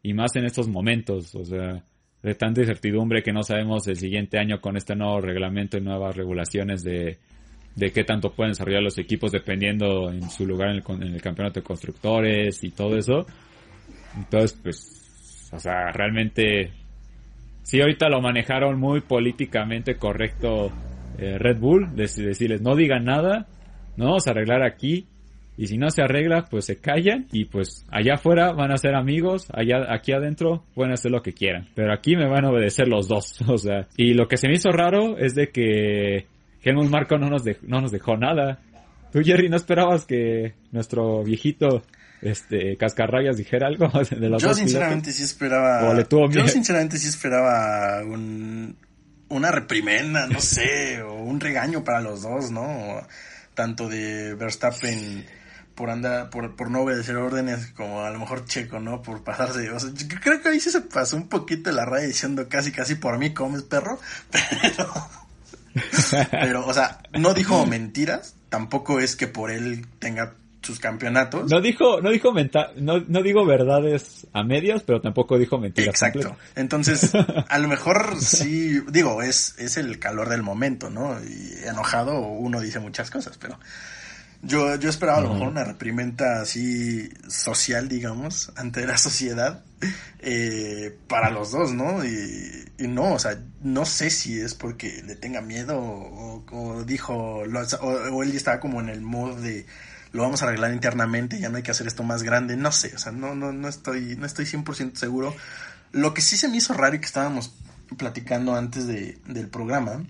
y 0.02 0.14
más 0.14 0.36
en 0.36 0.44
estos 0.44 0.68
momentos, 0.68 1.34
o 1.34 1.44
sea, 1.44 1.84
de 2.22 2.34
tanta 2.34 2.60
incertidumbre 2.60 3.22
que 3.22 3.32
no 3.32 3.42
sabemos 3.42 3.86
el 3.88 3.96
siguiente 3.96 4.38
año 4.38 4.60
con 4.60 4.76
este 4.76 4.94
nuevo 4.94 5.20
reglamento 5.20 5.78
y 5.78 5.80
nuevas 5.80 6.16
regulaciones 6.16 6.82
de 6.82 7.18
de 7.76 7.92
qué 7.92 8.04
tanto 8.04 8.32
pueden 8.32 8.52
desarrollar 8.52 8.82
los 8.82 8.98
equipos 8.98 9.30
dependiendo 9.30 10.10
en 10.10 10.28
su 10.30 10.46
lugar 10.46 10.70
en 10.70 10.76
el, 11.02 11.22
campeonato 11.22 11.60
de 11.60 11.64
constructores 11.64 12.64
y 12.64 12.70
todo 12.70 12.96
eso. 12.96 13.26
Entonces, 14.16 14.58
pues, 14.62 15.50
o 15.52 15.60
sea, 15.60 15.92
realmente, 15.92 16.72
sí, 17.62 17.80
ahorita 17.80 18.08
lo 18.08 18.22
manejaron 18.22 18.80
muy 18.80 19.02
políticamente 19.02 19.96
correcto 19.96 20.72
eh, 21.18 21.36
Red 21.38 21.58
Bull, 21.58 21.94
decirles, 21.94 22.62
no 22.62 22.74
digan 22.74 23.04
nada, 23.04 23.46
no 23.98 24.06
vamos 24.06 24.26
a 24.26 24.30
arreglar 24.30 24.62
aquí, 24.62 25.06
y 25.56 25.66
si 25.66 25.78
no 25.78 25.90
se 25.90 26.02
arregla, 26.02 26.46
pues 26.50 26.66
se 26.66 26.76
callan 26.76 27.26
y 27.32 27.46
pues 27.46 27.86
allá 27.90 28.14
afuera 28.14 28.52
van 28.52 28.72
a 28.72 28.76
ser 28.76 28.94
amigos, 28.94 29.46
allá 29.52 29.92
aquí 29.92 30.12
adentro 30.12 30.64
pueden 30.74 30.92
hacer 30.92 31.10
lo 31.10 31.22
que 31.22 31.32
quieran, 31.32 31.68
pero 31.74 31.92
aquí 31.92 32.16
me 32.16 32.28
van 32.28 32.44
a 32.44 32.50
obedecer 32.50 32.88
los 32.88 33.08
dos, 33.08 33.40
o 33.48 33.58
sea, 33.58 33.86
y 33.96 34.14
lo 34.14 34.28
que 34.28 34.36
se 34.36 34.48
me 34.48 34.54
hizo 34.54 34.70
raro 34.70 35.16
es 35.18 35.34
de 35.34 35.48
que 35.50 36.26
Helmut 36.62 36.90
Marco 36.90 37.18
no 37.18 37.28
nos, 37.28 37.44
no 37.62 37.80
nos 37.80 37.92
dejó 37.92 38.16
nada. 38.16 38.60
Tú, 39.12 39.20
Jerry, 39.22 39.48
¿no 39.48 39.56
esperabas 39.56 40.04
que 40.04 40.54
nuestro 40.72 41.22
viejito 41.22 41.82
este 42.22 42.76
Cascarrayas 42.76 43.36
dijera 43.36 43.68
algo 43.68 43.88
de 44.10 44.28
los 44.28 44.42
Yo 44.42 44.54
sinceramente 44.54 45.12
sí 45.12 45.22
esperaba. 45.22 45.94
yo 46.30 46.48
sinceramente 46.48 46.98
sí 46.98 47.08
esperaba 47.08 48.02
un, 48.04 48.76
una 49.28 49.50
reprimenda, 49.50 50.26
no 50.26 50.40
sé, 50.40 51.02
o 51.02 51.14
un 51.14 51.40
regaño 51.40 51.84
para 51.84 52.00
los 52.00 52.22
dos, 52.22 52.50
¿no? 52.50 53.00
Tanto 53.54 53.88
de 53.88 54.34
Verstappen 54.34 55.24
por 55.76 55.90
andar, 55.90 56.30
por, 56.30 56.56
por 56.56 56.70
no 56.70 56.80
obedecer 56.80 57.16
órdenes, 57.16 57.68
como 57.76 58.02
a 58.02 58.10
lo 58.10 58.18
mejor 58.18 58.44
Checo, 58.46 58.80
¿no? 58.80 59.02
Por 59.02 59.22
pasarse. 59.22 59.70
O 59.70 59.78
sea, 59.78 59.90
yo 59.94 60.20
creo 60.20 60.42
que 60.42 60.48
ahí 60.48 60.58
sí 60.58 60.70
se 60.70 60.80
pasó 60.80 61.16
un 61.16 61.28
poquito 61.28 61.70
la 61.70 61.84
raya 61.84 62.06
diciendo 62.06 62.48
casi 62.48 62.72
casi 62.72 62.96
por 62.96 63.18
mí 63.18 63.32
comes 63.32 63.62
perro, 63.62 64.00
pero 64.30 64.90
pero, 66.30 66.66
o 66.66 66.72
sea, 66.72 66.98
no 67.18 67.34
dijo 67.34 67.66
mentiras, 67.66 68.34
tampoco 68.48 69.00
es 69.00 69.16
que 69.16 69.26
por 69.26 69.50
él 69.50 69.86
tenga 69.98 70.34
sus 70.62 70.80
campeonatos. 70.80 71.50
No 71.50 71.60
dijo, 71.60 72.00
no 72.00 72.10
dijo 72.10 72.32
no, 72.76 73.00
no 73.06 73.22
digo 73.22 73.46
verdades 73.46 74.26
a 74.32 74.42
medias, 74.42 74.82
pero 74.82 75.00
tampoco 75.00 75.38
dijo 75.38 75.58
mentiras. 75.58 75.88
Exacto. 75.94 76.36
Entonces, 76.56 77.12
a 77.48 77.58
lo 77.58 77.68
mejor 77.68 78.16
sí, 78.20 78.80
digo, 78.90 79.22
es, 79.22 79.54
es 79.58 79.76
el 79.76 79.98
calor 79.98 80.28
del 80.28 80.42
momento, 80.42 80.90
¿no? 80.90 81.18
Y 81.22 81.52
enojado 81.66 82.18
uno 82.20 82.60
dice 82.60 82.80
muchas 82.80 83.10
cosas, 83.10 83.38
pero 83.38 83.58
yo, 84.42 84.76
yo 84.76 84.88
esperaba 84.88 85.18
a 85.18 85.20
lo 85.22 85.32
mejor 85.32 85.48
una 85.48 85.64
reprimenda 85.64 86.42
así 86.42 87.10
social, 87.28 87.88
digamos, 87.88 88.52
ante 88.56 88.86
la 88.86 88.98
sociedad, 88.98 89.64
eh, 90.20 90.96
para 91.08 91.30
los 91.30 91.50
dos, 91.50 91.72
¿no? 91.72 92.04
Y, 92.04 92.64
no, 92.78 93.14
o 93.14 93.18
sea, 93.18 93.38
no 93.62 93.86
sé 93.86 94.10
si 94.10 94.38
es 94.38 94.54
porque 94.54 95.02
le 95.06 95.16
tenga 95.16 95.40
miedo 95.40 95.78
o, 95.78 96.84
dijo, 96.84 97.14
o, 97.14 98.22
él 98.22 98.36
estaba 98.36 98.60
como 98.60 98.80
en 98.80 98.88
el 98.88 99.00
modo 99.00 99.40
de 99.40 99.66
lo 100.12 100.22
vamos 100.22 100.42
a 100.42 100.46
arreglar 100.46 100.72
internamente, 100.72 101.38
ya 101.38 101.48
no 101.48 101.58
hay 101.58 101.62
que 101.62 101.70
hacer 101.70 101.86
esto 101.86 102.02
más 102.02 102.22
grande, 102.22 102.56
no 102.56 102.72
sé, 102.72 102.94
o 102.94 102.98
sea, 102.98 103.12
no, 103.12 103.34
no, 103.34 103.52
no 103.52 103.68
estoy, 103.68 104.16
no 104.16 104.24
estoy 104.24 104.46
100% 104.46 104.96
seguro. 104.96 105.34
Lo 105.92 106.14
que 106.14 106.22
sí 106.22 106.36
se 106.36 106.48
me 106.48 106.56
hizo 106.56 106.72
raro 106.72 106.96
y 106.96 107.00
que 107.00 107.06
estábamos 107.06 107.54
platicando 107.98 108.54
antes 108.54 108.86
de, 108.86 109.18
del 109.26 109.48
programa 109.48 110.04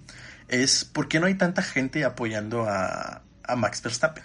es 0.48 0.84
por 0.84 1.08
qué 1.08 1.18
no 1.18 1.26
hay 1.26 1.34
tanta 1.34 1.62
gente 1.62 2.04
apoyando 2.04 2.68
a, 2.68 3.22
a 3.46 3.56
Max 3.56 3.82
Verstappen. 3.82 4.24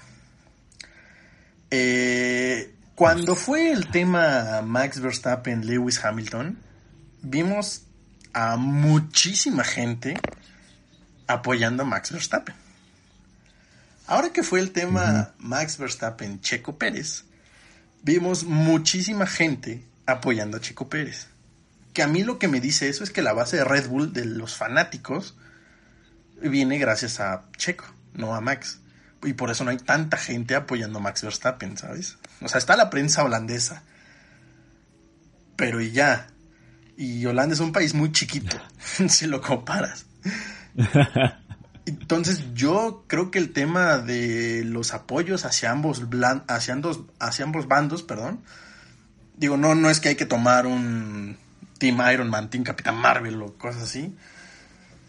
Eh, 1.70 2.76
cuando 2.96 3.36
fue 3.36 3.72
el 3.72 3.88
tema 3.88 4.62
Max 4.62 5.00
Verstappen, 5.00 5.66
Lewis 5.66 6.04
Hamilton, 6.04 6.60
vimos 7.22 7.84
a 8.34 8.58
muchísima 8.58 9.64
gente 9.64 10.20
apoyando 11.28 11.84
a 11.84 11.86
Max 11.86 12.12
Verstappen. 12.12 12.56
Ahora 14.08 14.34
que 14.34 14.44
fue 14.44 14.60
el 14.60 14.72
tema 14.72 15.34
Max 15.38 15.78
Verstappen, 15.78 16.42
Checo 16.42 16.78
Pérez, 16.78 17.24
vimos 18.04 18.44
muchísima 18.44 19.26
gente 19.26 19.86
apoyando 20.06 20.58
a 20.58 20.62
Checo 20.62 20.90
Pérez. 20.90 21.28
Que 21.94 22.04
a 22.04 22.08
mí 22.08 22.24
lo 22.24 22.38
que 22.38 22.50
me 22.50 22.60
dice 22.60 22.90
eso 22.90 23.04
es 23.06 23.12
que 23.12 23.22
la 23.22 23.34
base 23.34 23.58
de 23.58 23.64
Red 23.64 23.88
Bull 23.88 24.12
de 24.12 24.26
los 24.26 24.58
fanáticos 24.58 25.38
viene 26.42 26.78
gracias 26.78 27.22
a 27.22 27.46
Checo, 27.56 27.86
no 28.14 28.36
a 28.36 28.42
Max 28.42 28.81
y 29.24 29.34
por 29.34 29.52
eso 29.52 29.64
no 29.64 29.72
hay 29.72 29.78
tanta 29.78 30.18
gente 30.18 30.56
apoyando 30.56 31.00
a 31.00 31.02
Max 31.02 31.22
Verstappen, 31.24 31.78
¿sabes? 31.78 32.18
O 32.42 32.48
sea, 32.48 32.58
está 32.58 32.76
la 32.76 32.90
prensa 32.90 33.24
holandesa. 33.24 33.84
Pero 35.56 35.82
y 35.82 35.92
ya. 35.92 36.28
Y 36.98 37.26
Holanda 37.26 37.54
es 37.54 37.60
un 37.60 37.72
país 37.72 37.94
muy 37.94 38.12
chiquito, 38.12 38.58
si 39.08 39.28
lo 39.28 39.42
comparas. 39.42 40.06
Entonces 41.86 42.54
yo 42.54 43.06
creo 43.08 43.32
que 43.32 43.40
el 43.40 43.54
tema 43.54 43.98
de 43.98 44.64
los 44.66 44.94
apoyos 44.94 45.46
hacia 45.46 45.72
ambos, 45.72 46.04
hacia 46.48 46.74
ambos, 46.74 47.02
hacia 47.20 47.46
ambos 47.46 47.68
bandos, 47.68 48.04
perdón, 48.04 48.42
digo, 49.36 49.58
no, 49.58 49.76
no 49.76 49.90
es 49.90 50.00
que 50.00 50.10
hay 50.10 50.16
que 50.16 50.26
tomar 50.26 50.68
un 50.68 51.38
Team 51.80 52.00
Iron 52.14 52.30
Man, 52.30 52.50
Team 52.50 52.64
Capitán 52.64 52.96
Marvel 52.96 53.42
o 53.42 53.58
cosas 53.58 53.84
así, 53.84 54.16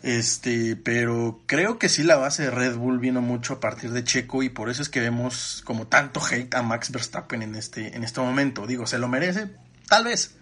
este, 0.03 0.75
pero 0.75 1.41
creo 1.47 1.79
que 1.79 1.89
sí 1.89 2.03
la 2.03 2.17
base 2.17 2.45
de 2.45 2.51
Red 2.51 2.77
Bull 2.77 2.99
vino 2.99 3.23
mucho 3.23 3.55
a 3.55 3.61
partir 3.61 3.93
de 3.93 4.03
Checo 4.03 4.43
y 4.43 4.49
por 4.49 4.69
eso 4.69 4.83
es 4.83 4.89
que 4.89 5.01
vemos 5.01 5.63
como 5.65 5.87
tanto 5.87 6.21
hate 6.21 6.55
a 6.55 6.63
Max 6.63 6.91
Verstappen 6.91 7.43
en 7.43 7.55
este, 7.55 7.97
en 7.97 8.03
este 8.03 8.21
momento. 8.21 8.67
Digo, 8.67 8.87
¿se 8.87 8.99
lo 8.99 9.07
merece? 9.07 9.51
Tal 9.89 10.05
vez. 10.05 10.37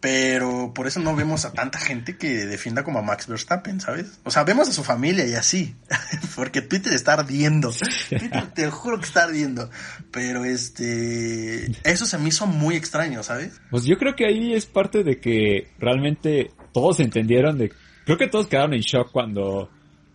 Pero 0.00 0.72
por 0.74 0.86
eso 0.86 1.00
no 1.00 1.16
vemos 1.16 1.44
a 1.44 1.52
tanta 1.52 1.78
gente 1.78 2.16
que 2.16 2.46
defienda 2.46 2.84
como 2.84 3.00
a 3.00 3.02
Max 3.02 3.26
Verstappen, 3.26 3.80
¿sabes? 3.80 4.20
O 4.22 4.30
sea, 4.30 4.44
vemos 4.44 4.68
a 4.68 4.72
su 4.72 4.84
familia 4.84 5.26
y 5.26 5.34
así. 5.34 5.74
Porque 6.36 6.62
Twitter 6.62 6.92
está 6.92 7.14
ardiendo. 7.14 7.72
Twitter, 8.08 8.46
te 8.54 8.70
juro 8.70 9.00
que 9.00 9.06
está 9.06 9.24
ardiendo. 9.24 9.68
Pero 10.12 10.44
este. 10.44 11.66
Eso 11.82 12.06
se 12.06 12.16
me 12.16 12.28
hizo 12.28 12.46
muy 12.46 12.76
extraño, 12.76 13.24
¿sabes? 13.24 13.60
Pues 13.70 13.84
yo 13.84 13.98
creo 13.98 14.14
que 14.14 14.26
ahí 14.26 14.54
es 14.54 14.66
parte 14.66 15.02
de 15.02 15.20
que 15.20 15.68
realmente 15.80 16.52
todos 16.72 17.00
entendieron 17.00 17.58
de 17.58 17.72
Creo 18.08 18.16
que 18.16 18.28
todos 18.28 18.46
quedaron 18.46 18.72
en 18.72 18.80
shock 18.80 19.10
cuando 19.12 19.68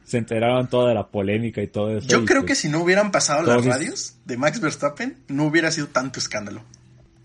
se 0.04 0.18
enteraron 0.18 0.68
toda 0.68 0.96
la 0.96 1.06
polémica 1.06 1.62
y 1.62 1.68
todo 1.68 1.96
eso. 1.96 2.08
Yo 2.08 2.26
creo 2.26 2.44
que 2.44 2.56
si 2.56 2.68
no 2.68 2.82
hubieran 2.82 3.12
pasado 3.12 3.44
las 3.44 3.64
radios 3.64 4.16
de 4.26 4.36
Max 4.36 4.60
Verstappen, 4.60 5.20
no 5.28 5.44
hubiera 5.46 5.70
sido 5.70 5.86
tanto 5.90 6.18
escándalo. 6.18 6.64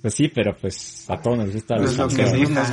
Pues 0.03 0.13
sí, 0.13 0.29
pero 0.29 0.55
pues 0.55 1.09
a 1.09 1.19
todos 1.23 1.39
nos 1.39 1.55
gusta, 1.55 1.77
pues 1.77 1.97
nos, 1.97 2.15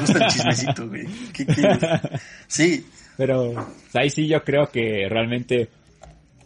gusta 0.02 0.26
el 0.26 0.28
chismecito, 0.30 0.90
güey. 0.90 1.06
¿Qué 1.32 1.46
Sí. 2.48 2.86
Pero 3.16 3.66
ahí 3.94 4.10
sí 4.10 4.28
yo 4.28 4.44
creo 4.44 4.66
que 4.70 5.08
realmente 5.10 5.70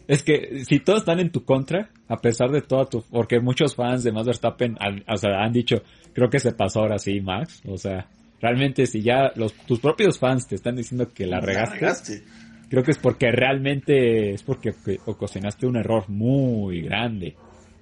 es 0.06 0.22
que 0.22 0.64
si 0.64 0.78
todos 0.78 1.00
están 1.00 1.18
en 1.18 1.32
tu 1.32 1.44
contra, 1.44 1.90
a 2.06 2.16
pesar 2.18 2.52
de 2.52 2.62
todo 2.62 2.86
tu... 2.86 3.02
Porque 3.10 3.40
muchos 3.40 3.74
fans 3.74 4.04
de 4.04 4.12
Max 4.12 4.26
Verstappen 4.26 4.76
han, 4.78 5.02
o 5.12 5.16
sea, 5.16 5.42
han 5.42 5.52
dicho, 5.52 5.82
creo 6.12 6.30
que 6.30 6.38
se 6.38 6.52
pasó 6.52 6.82
ahora 6.82 7.00
sí, 7.00 7.20
Max. 7.20 7.60
O 7.66 7.76
sea, 7.76 8.06
realmente 8.40 8.86
si 8.86 9.02
ya 9.02 9.32
los, 9.36 9.52
tus 9.52 9.80
propios 9.80 10.18
fans 10.18 10.46
te 10.46 10.54
están 10.54 10.76
diciendo 10.76 11.12
que 11.12 11.26
la 11.26 11.40
regaste, 11.40 12.22
creo 12.68 12.82
que 12.82 12.92
es 12.92 12.98
porque 12.98 13.30
realmente 13.30 14.34
es 14.34 14.42
porque 14.42 14.74
ocasionaste 15.06 15.66
un 15.66 15.76
error 15.76 16.08
muy 16.08 16.82
grande. 16.82 17.36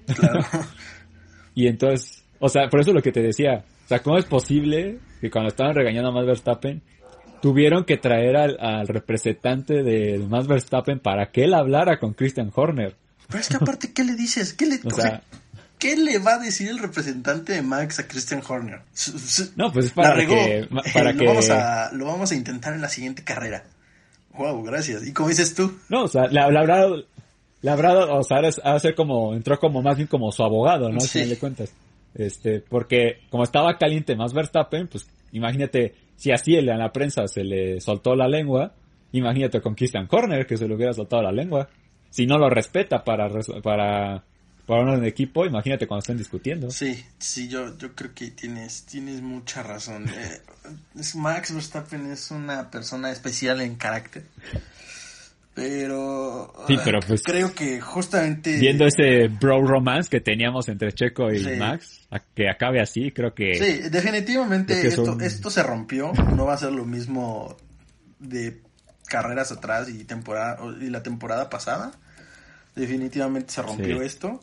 Claro. 0.07 0.41
y 1.55 1.67
entonces, 1.67 2.25
o 2.39 2.49
sea, 2.49 2.69
por 2.69 2.81
eso 2.81 2.93
lo 2.93 3.03
que 3.03 3.13
te 3.13 3.23
decía, 3.23 3.65
o 3.85 3.89
sea, 3.89 4.01
¿cómo 4.01 4.19
es 4.19 4.25
posible 4.25 4.99
que 5.21 5.31
cuando 5.31 5.49
estaban 5.49 5.75
regañando 5.75 6.11
a 6.11 6.13
Max 6.13 6.27
Verstappen 6.27 6.83
tuvieron 7.41 7.85
que 7.85 7.97
traer 7.97 8.37
al, 8.37 8.57
al 8.61 8.89
representante 8.89 9.83
de 9.83 10.19
Max 10.19 10.47
Verstappen 10.47 10.99
para 11.01 11.31
que 11.31 11.45
él 11.45 11.55
hablara 11.55 11.99
con 11.99 12.15
Christian 12.15 12.51
Horner. 12.55 12.97
Pero 13.29 13.41
es 13.41 13.49
que 13.49 13.57
aparte, 13.57 13.93
¿qué 13.93 14.05
le 14.05 14.15
dices? 14.15 14.55
¿Qué 14.55 14.67
le, 14.67 14.77
O 14.77 14.89
o 14.89 14.91
sea, 14.91 15.03
sea, 15.03 15.23
¿qué 15.79 15.97
le 15.97 16.19
va 16.19 16.35
a 16.35 16.39
decir 16.39 16.69
el 16.69 16.79
representante 16.79 17.53
de 17.55 17.63
Max 17.63 17.99
a 17.99 18.09
Christian 18.09 18.43
Horner? 18.47 18.81
No, 19.57 19.73
pues 19.73 19.91
para 19.93 20.27
que, 20.27 20.69
para 20.93 21.13
lo, 21.13 21.19
que, 21.19 21.27
vamos 21.27 21.51
a, 21.51 21.91
lo 21.93 22.07
vamos 22.07 22.33
a 22.33 22.35
intentar 22.35 22.75
en 22.75 22.81
la 22.81 22.89
siguiente 22.89 23.25
carrera. 23.25 23.65
Wow, 24.37 24.63
gracias. 24.63 25.07
¿Y 25.07 25.13
cómo 25.13 25.29
dices 25.29 25.55
tú? 25.55 25.79
no, 25.89 26.05
o 26.05 26.09
sea, 26.09 26.27
la, 26.31 26.51
la 26.51 26.61
habrá, 26.61 26.87
la 27.63 27.73
habrá, 27.73 27.95
o 28.07 28.23
sea, 28.23 28.39
ahora 28.39 28.81
ser 28.81 28.95
como, 28.95 29.35
entró 29.35 29.59
como 29.59 29.83
más 29.83 29.97
bien 29.97 30.07
como 30.07 30.31
su 30.31 30.43
abogado, 30.43 30.89
¿no? 30.89 30.97
Al 30.97 31.01
Sí. 31.01 31.09
final 31.19 31.29
de 31.31 31.39
cuentas. 31.39 31.73
Este, 32.15 32.61
porque 32.61 33.21
como 33.31 33.45
estaba 33.45 33.77
caliente 33.79 34.17
más 34.17 34.33
Verstappen, 34.33 34.89
pues 34.89 35.07
imagínate, 35.33 35.95
si 36.17 36.31
así 36.33 36.57
a 36.57 36.63
la 36.63 36.93
prensa 36.93 37.27
se 37.29 37.45
le 37.45 37.81
soltó 37.81 38.15
la 38.15 38.29
lengua, 38.29 38.73
imagínate 39.13 39.61
con 39.61 39.75
Christian 39.75 40.09
Horner 40.11 40.47
que 40.47 40.57
se 40.57 40.67
le 40.67 40.75
hubiera 40.75 40.93
soltado 40.93 41.23
la 41.23 41.33
lengua. 41.33 41.69
Si 42.11 42.27
no 42.27 42.39
lo 42.39 42.49
respeta 42.49 43.05
para, 43.05 43.29
para, 43.63 44.25
para 44.69 44.83
un 44.83 45.05
equipo, 45.05 45.45
imagínate 45.47 45.87
cuando 45.89 46.01
estén 46.01 46.19
discutiendo. 46.19 46.71
Sí, 46.71 47.05
sí, 47.19 47.49
yo, 47.49 47.77
yo 47.79 47.95
creo 47.95 48.15
que 48.15 48.31
tienes, 48.31 48.85
tienes 48.85 49.21
mucha 49.23 49.63
razón. 49.65 50.09
Eh, 50.09 50.41
Max 51.17 51.53
Verstappen 51.53 52.11
es 52.13 52.31
una 52.31 52.71
persona 52.71 53.11
especial 53.11 53.61
en 53.63 53.75
carácter. 53.77 54.25
Pero... 55.55 56.53
Sí, 56.69 56.77
pero 56.85 57.01
pues- 57.01 57.23
Creo 57.25 57.53
que 57.53 57.81
justamente... 57.81 58.59
Viendo 58.59 58.87
ese 58.87 59.27
bro 59.29 59.61
romance 59.67 60.09
que 60.09 60.21
teníamos 60.21 60.69
entre 60.69 60.93
Checo 60.93 61.33
y 61.33 61.43
Sí. 61.43 61.51
Max, 61.59 62.07
que 62.35 62.49
acabe 62.49 62.81
así, 62.81 63.11
creo 63.11 63.35
que... 63.35 63.55
Sí, 63.57 63.89
definitivamente 63.89 64.81
que 64.81 64.89
esto, 64.89 65.05
son- 65.05 65.21
esto 65.23 65.51
se 65.51 65.63
rompió. 65.65 66.13
No 66.37 66.45
va 66.47 66.55
a 66.55 66.59
ser 66.59 66.71
lo 66.73 66.85
mismo 66.85 67.57
de 68.21 68.61
carreras 69.09 69.51
atrás 69.51 69.89
y 69.89 70.05
temporada 70.05 70.59
y 70.81 70.91
la 70.91 71.03
temporada 71.03 71.51
pasada. 71.51 71.91
Definitivamente 72.77 73.53
se 73.53 73.63
rompió 73.63 73.99
Sí. 73.99 74.05
esto. 74.07 74.41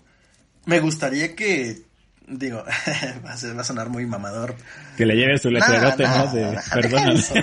Me 0.66 0.80
gustaría 0.80 1.36
que 1.36 1.86
digo, 2.28 2.64
va 3.26 3.34
a, 3.34 3.64
sonar 3.64 3.90
muy 3.90 4.06
mamador. 4.06 4.56
Que 4.98 5.06
le 5.06 5.16
lleve 5.16 5.38
su 5.38 5.50
letrerote, 5.50 6.04
¿no? 6.04 6.34
De, 6.34 6.54
eso. 7.14 7.36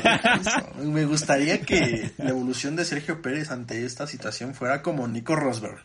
Me 0.83 1.05
gustaría 1.05 1.61
que 1.61 2.13
la 2.19 2.31
evolución 2.31 2.77
de 2.77 2.85
Sergio 2.85 3.23
Pérez 3.23 3.51
ante 3.51 3.85
esta 3.85 4.07
situación 4.07 4.55
fuera 4.55 4.83
como 4.83 5.07
Nico 5.09 5.37
Rosberg 5.37 5.81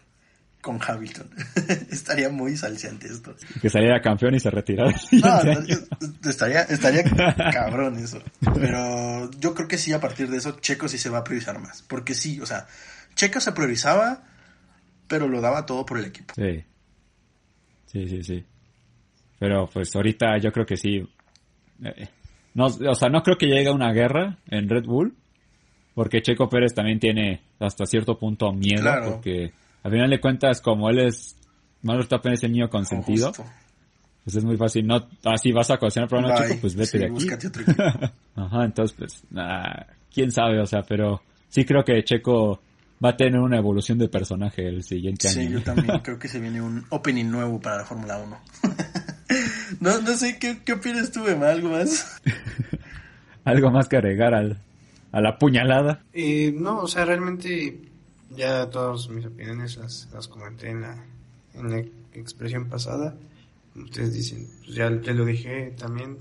con 0.61 0.79
Hamilton. 0.85 1.29
Estaría 1.91 2.29
muy 2.29 2.57
salseante 2.57 3.07
esto. 3.07 3.35
que 3.61 3.69
saliera 3.69 4.01
campeón 4.01 4.35
y 4.35 4.39
se 4.39 4.49
retirara. 4.49 4.93
No, 5.11 5.43
no, 5.43 6.29
estaría, 6.29 6.63
estaría 6.63 7.03
cabrón 7.53 7.97
eso. 7.97 8.21
Pero 8.55 9.29
yo 9.39 9.53
creo 9.53 9.67
que 9.67 9.77
sí, 9.77 9.93
a 9.93 9.99
partir 9.99 10.29
de 10.29 10.37
eso, 10.37 10.59
Checo 10.59 10.87
sí 10.87 10.97
se 10.97 11.09
va 11.09 11.19
a 11.19 11.23
priorizar 11.23 11.59
más. 11.59 11.83
Porque 11.83 12.15
sí, 12.15 12.41
o 12.41 12.45
sea, 12.45 12.67
Checo 13.15 13.39
se 13.39 13.51
priorizaba, 13.51 14.23
pero 15.07 15.27
lo 15.27 15.39
daba 15.39 15.65
todo 15.65 15.85
por 15.85 15.99
el 15.99 16.05
equipo. 16.05 16.33
Sí. 16.35 16.65
Sí, 17.87 18.07
sí, 18.07 18.23
sí. 18.23 18.43
Pero 19.39 19.67
pues 19.71 19.95
ahorita 19.95 20.37
yo 20.39 20.51
creo 20.51 20.65
que 20.65 20.77
sí. 20.77 21.01
Eh, 21.83 22.07
No, 22.53 22.65
o 22.67 22.95
sea, 22.95 23.09
no 23.09 23.21
creo 23.23 23.37
que 23.37 23.45
llegue 23.47 23.67
a 23.67 23.73
una 23.73 23.91
guerra 23.91 24.37
en 24.47 24.69
Red 24.69 24.85
Bull. 24.85 25.13
Porque 25.93 26.21
Checo 26.21 26.47
Pérez 26.47 26.73
también 26.75 26.99
tiene 26.99 27.41
hasta 27.59 27.85
cierto 27.87 28.17
punto 28.19 28.51
miedo. 28.53 28.81
Claro. 28.81 29.13
Porque 29.13 29.51
al 29.83 29.91
final 29.91 30.09
de 30.09 30.19
cuentas, 30.21 30.61
como 30.61 30.89
él 30.89 30.99
es. 30.99 31.35
Manuel 31.81 31.99
Verstappen 32.01 32.33
es 32.33 32.43
el 32.43 32.51
niño 32.51 32.69
consentido. 32.69 33.31
Pues 34.23 34.35
es 34.35 34.43
muy 34.43 34.57
fácil. 34.57 34.85
No, 34.85 35.07
así 35.23 35.51
vas 35.51 35.69
a 35.71 35.77
coleccionar 35.77 36.09
para 36.09 36.27
Bye. 36.27 36.47
Checo, 36.49 36.61
pues 36.61 36.75
vete 36.75 36.89
Sí, 36.91 36.97
de 36.99 37.05
aquí. 37.33 37.47
otro. 37.47 37.63
Ajá, 38.35 38.65
entonces 38.65 38.95
pues, 38.97 39.23
nah, 39.31 39.63
quién 40.13 40.31
sabe, 40.31 40.59
o 40.59 40.65
sea, 40.65 40.81
pero 40.81 41.21
sí 41.47 41.63
creo 41.65 41.83
que 41.83 42.03
Checo 42.03 42.59
va 43.03 43.09
a 43.09 43.17
tener 43.17 43.39
una 43.39 43.57
evolución 43.57 43.97
de 43.97 44.09
personaje 44.09 44.67
el 44.67 44.83
siguiente 44.83 45.27
Sí, 45.29 45.41
año. 45.41 45.49
yo 45.59 45.63
también 45.63 45.99
creo 46.03 46.17
que 46.19 46.27
se 46.27 46.39
viene 46.39 46.61
un 46.61 46.85
opening 46.89 47.25
nuevo 47.29 47.59
para 47.59 47.77
la 47.77 47.85
Fórmula 47.85 48.17
1. 48.17 48.39
no, 49.79 50.01
no 50.01 50.17
sé, 50.17 50.37
¿qué, 50.39 50.59
qué 50.63 50.73
opinas 50.73 51.11
tú, 51.11 51.27
Emma? 51.27 51.49
¿Algo 51.49 51.69
más? 51.69 52.19
Algo 53.43 53.71
más 53.71 53.87
que 53.87 53.97
agregar 53.97 54.33
al, 54.33 54.57
a 55.11 55.21
la 55.21 55.37
puñalada. 55.37 56.03
Eh, 56.13 56.53
no, 56.55 56.79
o 56.81 56.87
sea, 56.87 57.05
realmente 57.05 57.79
ya 58.35 58.69
todas 58.69 59.07
mis 59.09 59.25
opiniones 59.25 59.77
las, 59.77 60.09
las 60.13 60.27
comenté 60.27 60.69
en 60.69 60.81
la, 60.81 61.05
en 61.53 61.69
la 61.69 61.83
expresión 62.13 62.67
pasada. 62.67 63.15
Ustedes 63.75 64.13
dicen, 64.13 64.47
pues 64.65 64.75
ya, 64.75 64.89
ya 65.01 65.13
lo 65.13 65.23
dije 65.23 65.73
también. 65.77 66.17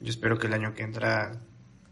Yo 0.00 0.10
espero 0.10 0.38
que 0.38 0.46
el 0.46 0.54
año 0.54 0.74
que 0.74 0.82
entra 0.82 1.36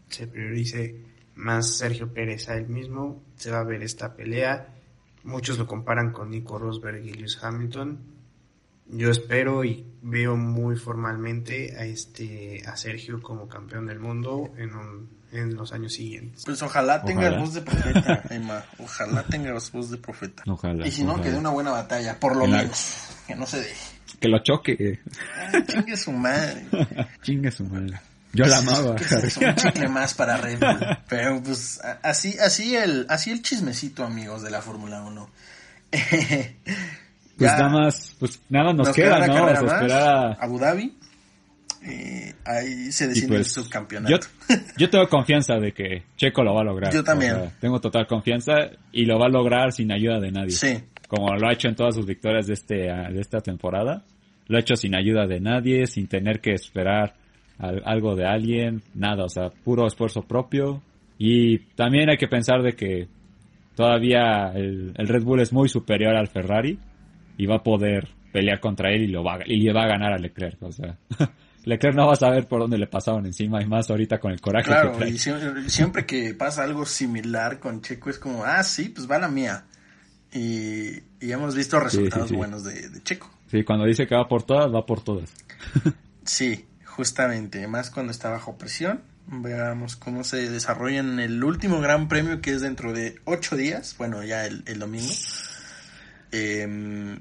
se 0.09 0.27
priorice 0.27 0.95
más 1.35 1.77
Sergio 1.77 2.13
Pérez 2.13 2.49
a 2.49 2.55
él 2.55 2.67
mismo. 2.67 3.23
Se 3.35 3.51
va 3.51 3.59
a 3.59 3.63
ver 3.63 3.81
esta 3.83 4.15
pelea. 4.15 4.67
Muchos 5.23 5.57
lo 5.57 5.67
comparan 5.67 6.11
con 6.11 6.29
Nico 6.31 6.57
Rosberg 6.57 7.05
y 7.05 7.13
Lewis 7.13 7.37
Hamilton. 7.41 7.99
Yo 8.93 9.09
espero 9.09 9.63
y 9.63 9.85
veo 10.01 10.35
muy 10.35 10.75
formalmente 10.75 11.77
a 11.77 11.85
este 11.85 12.61
a 12.67 12.75
Sergio 12.75 13.21
como 13.21 13.47
campeón 13.47 13.85
del 13.85 13.99
mundo 13.99 14.51
en, 14.57 14.75
un- 14.75 15.09
en 15.31 15.55
los 15.55 15.71
años 15.71 15.93
siguientes. 15.93 16.43
Pues 16.45 16.61
ojalá 16.61 17.01
tengas 17.03 17.27
Ojalá. 17.27 17.39
voz 17.39 17.53
de 17.53 17.61
profeta, 17.61 18.23
Emma. 18.29 18.65
Ojalá 18.79 19.23
tengas 19.23 19.71
voz 19.71 19.91
de 19.91 19.97
profeta. 19.97 20.43
Ojalá. 20.47 20.85
Y 20.85 20.91
si 20.91 21.03
no, 21.05 21.11
ojalá. 21.11 21.23
que 21.23 21.31
dé 21.31 21.37
una 21.37 21.51
buena 21.51 21.71
batalla, 21.71 22.19
por 22.19 22.35
lo 22.35 22.45
menos. 22.47 23.07
Que 23.27 23.35
no 23.35 23.45
se 23.45 23.61
deje. 23.61 23.75
Que 24.19 24.27
lo 24.27 24.39
choque. 24.43 24.99
Ay, 25.37 25.63
chingue 25.67 25.95
su 25.95 26.11
madre. 26.11 26.65
Chingue 27.21 27.49
su 27.51 27.63
madre. 27.65 27.97
Yo 28.33 28.45
la 28.45 28.57
amaba. 28.59 28.95
¿Qué 28.95 29.03
es? 29.27 29.37
Un 29.37 29.55
chicle 29.55 29.87
más 29.87 30.13
para 30.13 30.37
Red 30.37 30.59
Bull. 30.59 30.79
Pero 31.09 31.41
pues 31.43 31.79
a- 31.83 31.99
así, 32.03 32.37
así 32.39 32.75
el, 32.75 33.05
así 33.09 33.31
el 33.31 33.41
chismecito, 33.41 34.03
amigos 34.03 34.41
de 34.43 34.51
la 34.51 34.61
Fórmula 34.61 35.01
1. 35.03 35.29
Pues 37.37 37.49
Ya 37.49 37.57
nada 37.57 37.69
más, 37.69 38.15
pues 38.19 38.39
nada 38.49 38.65
más 38.65 38.75
nos, 38.75 38.87
nos 38.87 38.95
queda, 38.95 39.25
¿no? 39.25 39.33
Sea, 39.33 39.43
más, 39.43 39.63
esperar 39.73 40.01
a... 40.03 40.33
Abu 40.33 40.59
Dhabi. 40.59 40.95
Eh, 41.83 42.35
ahí 42.45 42.91
se 42.91 43.07
decide 43.07 43.25
el 43.25 43.31
pues, 43.41 43.51
subcampeonato. 43.53 44.27
yo, 44.47 44.55
yo 44.77 44.89
tengo 44.91 45.09
confianza 45.09 45.55
de 45.55 45.71
que 45.71 46.03
Checo 46.17 46.43
lo 46.43 46.53
va 46.53 46.61
a 46.61 46.65
lograr. 46.65 46.93
Yo 46.93 47.03
también. 47.03 47.31
O 47.33 47.39
sea, 47.39 47.51
tengo 47.59 47.81
total 47.81 48.05
confianza 48.05 48.53
y 48.91 49.05
lo 49.05 49.17
va 49.17 49.25
a 49.25 49.29
lograr 49.29 49.71
sin 49.71 49.91
ayuda 49.91 50.19
de 50.19 50.31
nadie. 50.31 50.51
Sí, 50.51 50.83
como 51.07 51.33
lo 51.35 51.47
ha 51.49 51.53
hecho 51.53 51.67
en 51.67 51.75
todas 51.75 51.95
sus 51.95 52.05
victorias 52.05 52.45
de 52.45 52.53
este 52.53 52.75
de 52.75 53.19
esta 53.19 53.41
temporada. 53.41 54.03
Lo 54.47 54.57
ha 54.57 54.59
hecho 54.61 54.75
sin 54.75 54.93
ayuda 54.93 55.25
de 55.25 55.39
nadie, 55.39 55.87
sin 55.87 56.07
tener 56.07 56.41
que 56.41 56.53
esperar 56.53 57.15
al- 57.61 57.81
algo 57.85 58.15
de 58.15 58.25
alguien, 58.25 58.81
nada, 58.93 59.23
o 59.25 59.29
sea, 59.29 59.49
puro 59.49 59.87
esfuerzo 59.87 60.21
propio. 60.23 60.81
Y 61.17 61.59
también 61.75 62.09
hay 62.09 62.17
que 62.17 62.27
pensar 62.27 62.61
de 62.63 62.73
que 62.73 63.07
todavía 63.75 64.51
el, 64.55 64.93
el 64.97 65.07
Red 65.07 65.23
Bull 65.23 65.39
es 65.41 65.53
muy 65.53 65.69
superior 65.69 66.15
al 66.15 66.27
Ferrari 66.27 66.77
y 67.37 67.45
va 67.45 67.57
a 67.57 67.63
poder 67.63 68.09
pelear 68.33 68.59
contra 68.59 68.91
él 68.91 69.03
y 69.03 69.07
lo 69.07 69.23
va 69.23 69.39
y 69.45 69.57
le 69.61 69.73
va 69.73 69.83
a 69.83 69.87
ganar 69.87 70.13
a 70.13 70.17
Leclerc, 70.17 70.61
o 70.63 70.71
sea. 70.71 70.97
Leclerc 71.63 71.95
no 71.95 72.07
va 72.07 72.13
a 72.13 72.15
saber 72.15 72.47
por 72.47 72.59
dónde 72.59 72.79
le 72.79 72.87
pasaron 72.87 73.23
encima 73.27 73.61
y 73.61 73.67
más 73.67 73.87
ahorita 73.91 74.19
con 74.19 74.31
el 74.31 74.41
coraje 74.41 74.65
que 74.65 74.71
claro. 74.71 74.91
trae. 74.93 75.09
Y 75.11 75.17
siempre, 75.19 75.69
siempre 75.69 76.05
que 76.07 76.33
pasa 76.33 76.63
algo 76.63 76.85
similar 76.85 77.59
con 77.59 77.81
Checo 77.81 78.09
es 78.09 78.17
como, 78.17 78.43
ah, 78.43 78.63
sí, 78.63 78.89
pues 78.89 79.09
va 79.09 79.19
la 79.19 79.27
mía. 79.27 79.65
Y, 80.33 80.93
y 81.19 81.31
hemos 81.31 81.53
visto 81.55 81.79
resultados 81.79 82.29
sí. 82.29 82.35
buenos 82.35 82.63
de, 82.63 82.89
de 82.89 83.03
Checo. 83.03 83.29
Sí, 83.47 83.63
cuando 83.63 83.85
dice 83.85 84.07
que 84.07 84.15
va 84.15 84.27
por 84.27 84.41
todas, 84.43 84.73
va 84.73 84.83
por 84.85 85.03
todas. 85.03 85.31
Sí, 86.23 86.65
justamente, 86.91 87.67
más 87.67 87.89
cuando 87.89 88.11
está 88.11 88.29
bajo 88.29 88.57
presión. 88.57 89.01
Veamos 89.27 89.95
cómo 89.95 90.23
se 90.23 90.49
desarrolla 90.49 90.99
en 90.99 91.19
el 91.19 91.43
último 91.43 91.79
gran 91.79 92.07
premio 92.07 92.41
que 92.41 92.53
es 92.53 92.61
dentro 92.61 92.91
de 92.91 93.19
ocho 93.25 93.55
días, 93.55 93.95
bueno, 93.97 94.23
ya 94.23 94.45
el, 94.45 94.79
domingo. 94.79 95.13
Em, 96.31 97.19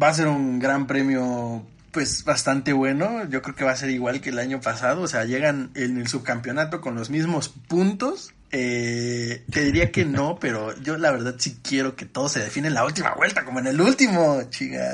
va 0.00 0.08
a 0.08 0.14
ser 0.14 0.28
un 0.28 0.58
gran 0.58 0.86
premio 0.86 1.66
pues 1.90 2.24
bastante 2.24 2.72
bueno, 2.72 3.28
yo 3.28 3.42
creo 3.42 3.56
que 3.56 3.64
va 3.64 3.72
a 3.72 3.76
ser 3.76 3.90
igual 3.90 4.20
que 4.20 4.30
el 4.30 4.38
año 4.38 4.60
pasado, 4.60 5.02
o 5.02 5.08
sea, 5.08 5.24
llegan 5.24 5.70
en 5.74 5.98
el 5.98 6.06
subcampeonato 6.06 6.80
con 6.80 6.94
los 6.94 7.10
mismos 7.10 7.48
puntos. 7.48 8.32
Eh, 8.52 9.44
te 9.50 9.64
diría 9.64 9.92
que 9.92 10.04
no, 10.04 10.38
pero 10.40 10.76
yo 10.82 10.96
la 10.98 11.12
verdad 11.12 11.36
sí 11.38 11.58
quiero 11.62 11.94
que 11.94 12.04
todo 12.04 12.28
se 12.28 12.40
define 12.40 12.66
en 12.68 12.74
la 12.74 12.84
última 12.84 13.14
vuelta, 13.14 13.44
como 13.44 13.60
en 13.60 13.68
el 13.68 13.80
último, 13.80 14.42
chica. 14.50 14.92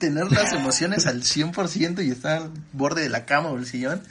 Tener 0.00 0.32
las 0.32 0.52
emociones 0.54 1.06
al 1.06 1.22
100% 1.22 2.04
y 2.04 2.10
estar 2.10 2.42
al 2.42 2.50
borde 2.72 3.02
de 3.02 3.08
la 3.08 3.24
cama 3.24 3.50
o 3.50 3.56
el 3.58 3.66
sillón 3.66 4.02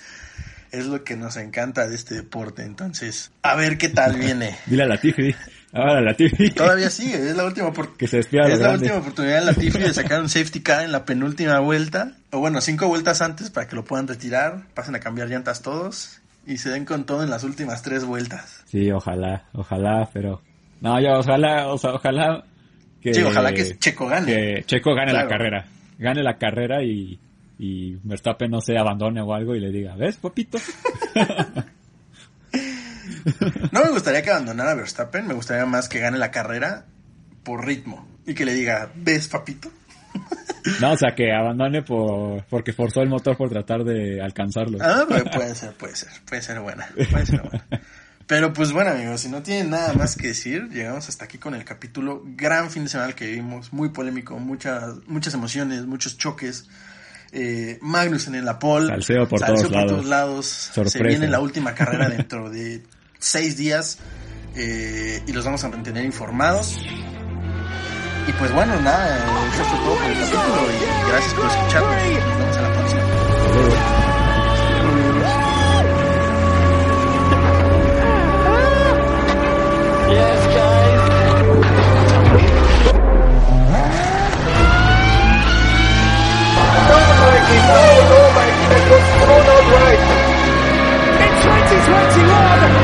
es 0.72 0.86
lo 0.86 1.04
que 1.04 1.18
nos 1.18 1.36
encanta 1.36 1.86
de 1.88 1.96
este 1.96 2.16
deporte. 2.16 2.64
Entonces, 2.64 3.32
a 3.42 3.56
ver 3.56 3.78
qué 3.78 3.90
tal 3.90 4.16
viene. 4.20 4.58
Dile 4.68 4.84
a 4.84 4.88
la 4.88 4.98
Tiffy, 5.02 5.36
ahora 5.74 6.00
la 6.00 6.16
Tiffy. 6.16 6.52
Todavía 6.52 6.90
sigue, 6.90 7.16
es 7.30 7.36
la 7.36 7.44
última 7.44 7.68
oportunidad. 7.68 7.98
Que 8.00 8.08
se 8.08 8.20
Es 8.20 8.32
la 8.32 8.48
grande. 8.48 8.74
última 8.86 8.96
oportunidad 8.96 9.40
de 9.42 9.46
la 9.48 9.54
Tiffy 9.54 9.80
de 9.80 9.94
sacar 9.94 10.22
un 10.22 10.30
safety 10.30 10.62
car 10.62 10.86
en 10.86 10.94
la 10.94 11.04
penúltima 11.04 11.60
vuelta. 11.60 12.14
O 12.30 12.40
bueno, 12.40 12.62
cinco 12.62 12.88
vueltas 12.88 13.22
antes 13.22 13.50
para 13.50 13.68
que 13.68 13.76
lo 13.76 13.84
puedan 13.84 14.08
retirar. 14.08 14.66
Pasen 14.74 14.96
a 14.96 15.02
cambiar 15.02 15.28
llantas 15.28 15.62
todos. 15.62 16.21
Y 16.46 16.58
se 16.58 16.70
den 16.72 16.86
con 16.86 17.06
todo 17.06 17.24
en 17.24 17.30
las 17.30 17.44
últimas 17.44 17.82
tres 17.82 18.04
vueltas. 18.06 18.62
Sí, 18.66 18.92
ojalá, 18.92 19.46
ojalá, 19.54 20.10
pero... 20.12 20.42
No, 20.82 21.00
yo 21.00 21.20
ojalá, 21.20 21.68
o 21.68 21.78
sea, 21.78 21.94
ojalá 21.94 22.44
que... 23.02 23.14
Sí, 23.14 23.22
ojalá 23.22 23.54
que 23.54 23.78
Checo 23.78 24.08
gane. 24.08 24.26
Que 24.34 24.64
Checo 24.66 24.96
gane 24.96 25.12
Claro. 25.12 25.28
la 25.28 25.32
carrera. 25.38 25.66
Gane 26.00 26.24
la 26.24 26.38
carrera 26.38 26.84
y, 26.84 27.20
y 27.60 27.96
Verstappen 28.04 28.50
no 28.50 28.60
se 28.62 28.78
abandone 28.78 29.22
o 29.22 29.34
algo 29.34 29.56
y 29.56 29.60
le 29.60 29.70
diga, 29.72 29.96
¿ves, 29.96 30.18
papito? 30.18 30.58
No 33.72 33.84
me 33.84 33.92
gustaría 33.92 34.22
que 34.24 34.32
abandonara 34.32 34.74
Verstappen, 34.74 35.28
me 35.28 35.34
gustaría 35.34 35.66
más 35.66 35.88
que 35.88 36.00
gane 36.00 36.18
la 36.18 36.32
carrera 36.32 36.86
por 37.44 37.66
ritmo 37.66 38.08
y 38.26 38.34
que 38.34 38.46
le 38.46 38.54
diga, 38.54 38.90
¿ves, 38.96 39.28
papito? 39.28 39.70
No, 40.80 40.94
o 40.94 40.98
sea, 40.98 41.16
que 41.16 41.32
abandone 41.32 41.82
por, 41.82 42.44
porque 42.46 42.74
forzó 42.74 43.02
el 43.02 43.10
motor 43.10 43.38
por 43.38 43.50
tratar 43.50 43.84
de 43.84 44.22
alcanzarlo. 44.22 44.78
Ah, 44.82 45.06
puede 45.08 45.56
ser, 45.56 45.74
puede 45.74 45.96
ser, 45.96 46.10
puede 46.26 46.42
ser 46.42 46.60
buena, 46.60 46.88
puede 47.10 47.26
ser 47.26 47.42
buena. 47.42 47.66
Pero 48.28 48.54
pues 48.54 48.72
bueno 48.72 48.92
amigos, 48.92 49.20
si 49.20 49.30
no 49.30 49.44
tienen 49.44 49.72
nada 49.72 49.94
más 49.94 50.16
que 50.16 50.28
decir, 50.28 50.70
llegamos 50.70 51.10
hasta 51.10 51.26
aquí 51.26 51.38
con 51.38 51.54
el 51.54 51.66
capítulo. 51.66 52.24
Gran 52.26 52.72
fin 52.72 52.84
de 52.84 52.90
semana 52.90 53.14
que 53.14 53.26
vivimos, 53.26 53.74
muy 53.74 53.90
polémico, 53.90 54.40
muchas, 54.40 54.96
muchas 55.08 55.34
emociones, 55.34 55.86
muchos 55.86 56.18
choques. 56.18 56.70
Eh, 57.34 57.78
Magnus 57.82 58.28
en 58.28 58.46
la 58.46 58.58
pole. 58.58 58.88
Salseo 58.88 59.28
por, 59.28 59.40
todos, 59.40 59.64
por 59.64 59.72
lados. 59.72 59.92
todos 59.92 60.06
lados. 60.06 60.72
Se 60.86 61.04
viene 61.04 61.28
la 61.28 61.42
última 61.42 61.74
carrera 61.74 62.10
dentro 62.18 62.50
de 62.50 62.84
seis 63.20 63.58
días. 63.58 64.00
Eh, 64.56 65.22
y 65.28 65.34
los 65.34 65.44
vamos 65.44 65.64
a 65.66 65.70
mantener 65.70 66.06
informados. 66.06 66.80
Y 68.28 68.32
pues 68.34 68.52
bueno, 68.52 68.80
nada, 68.82 69.18
eh, 69.18 69.22
eso 69.54 69.64
fue 69.66 69.80
todo 69.80 69.96
por 69.96 70.10
el 70.10 70.20
capítulo 70.20 70.72
y 70.72 71.10
gracias 71.10 71.34
por 71.34 71.46
escucharnos. 71.46 71.96
Nos 71.96 72.38
vemos 72.38 72.58
a 72.58 72.62
la 72.62 72.74
próxima. 72.74 73.02
In 87.52 87.68
2021. 91.88 92.81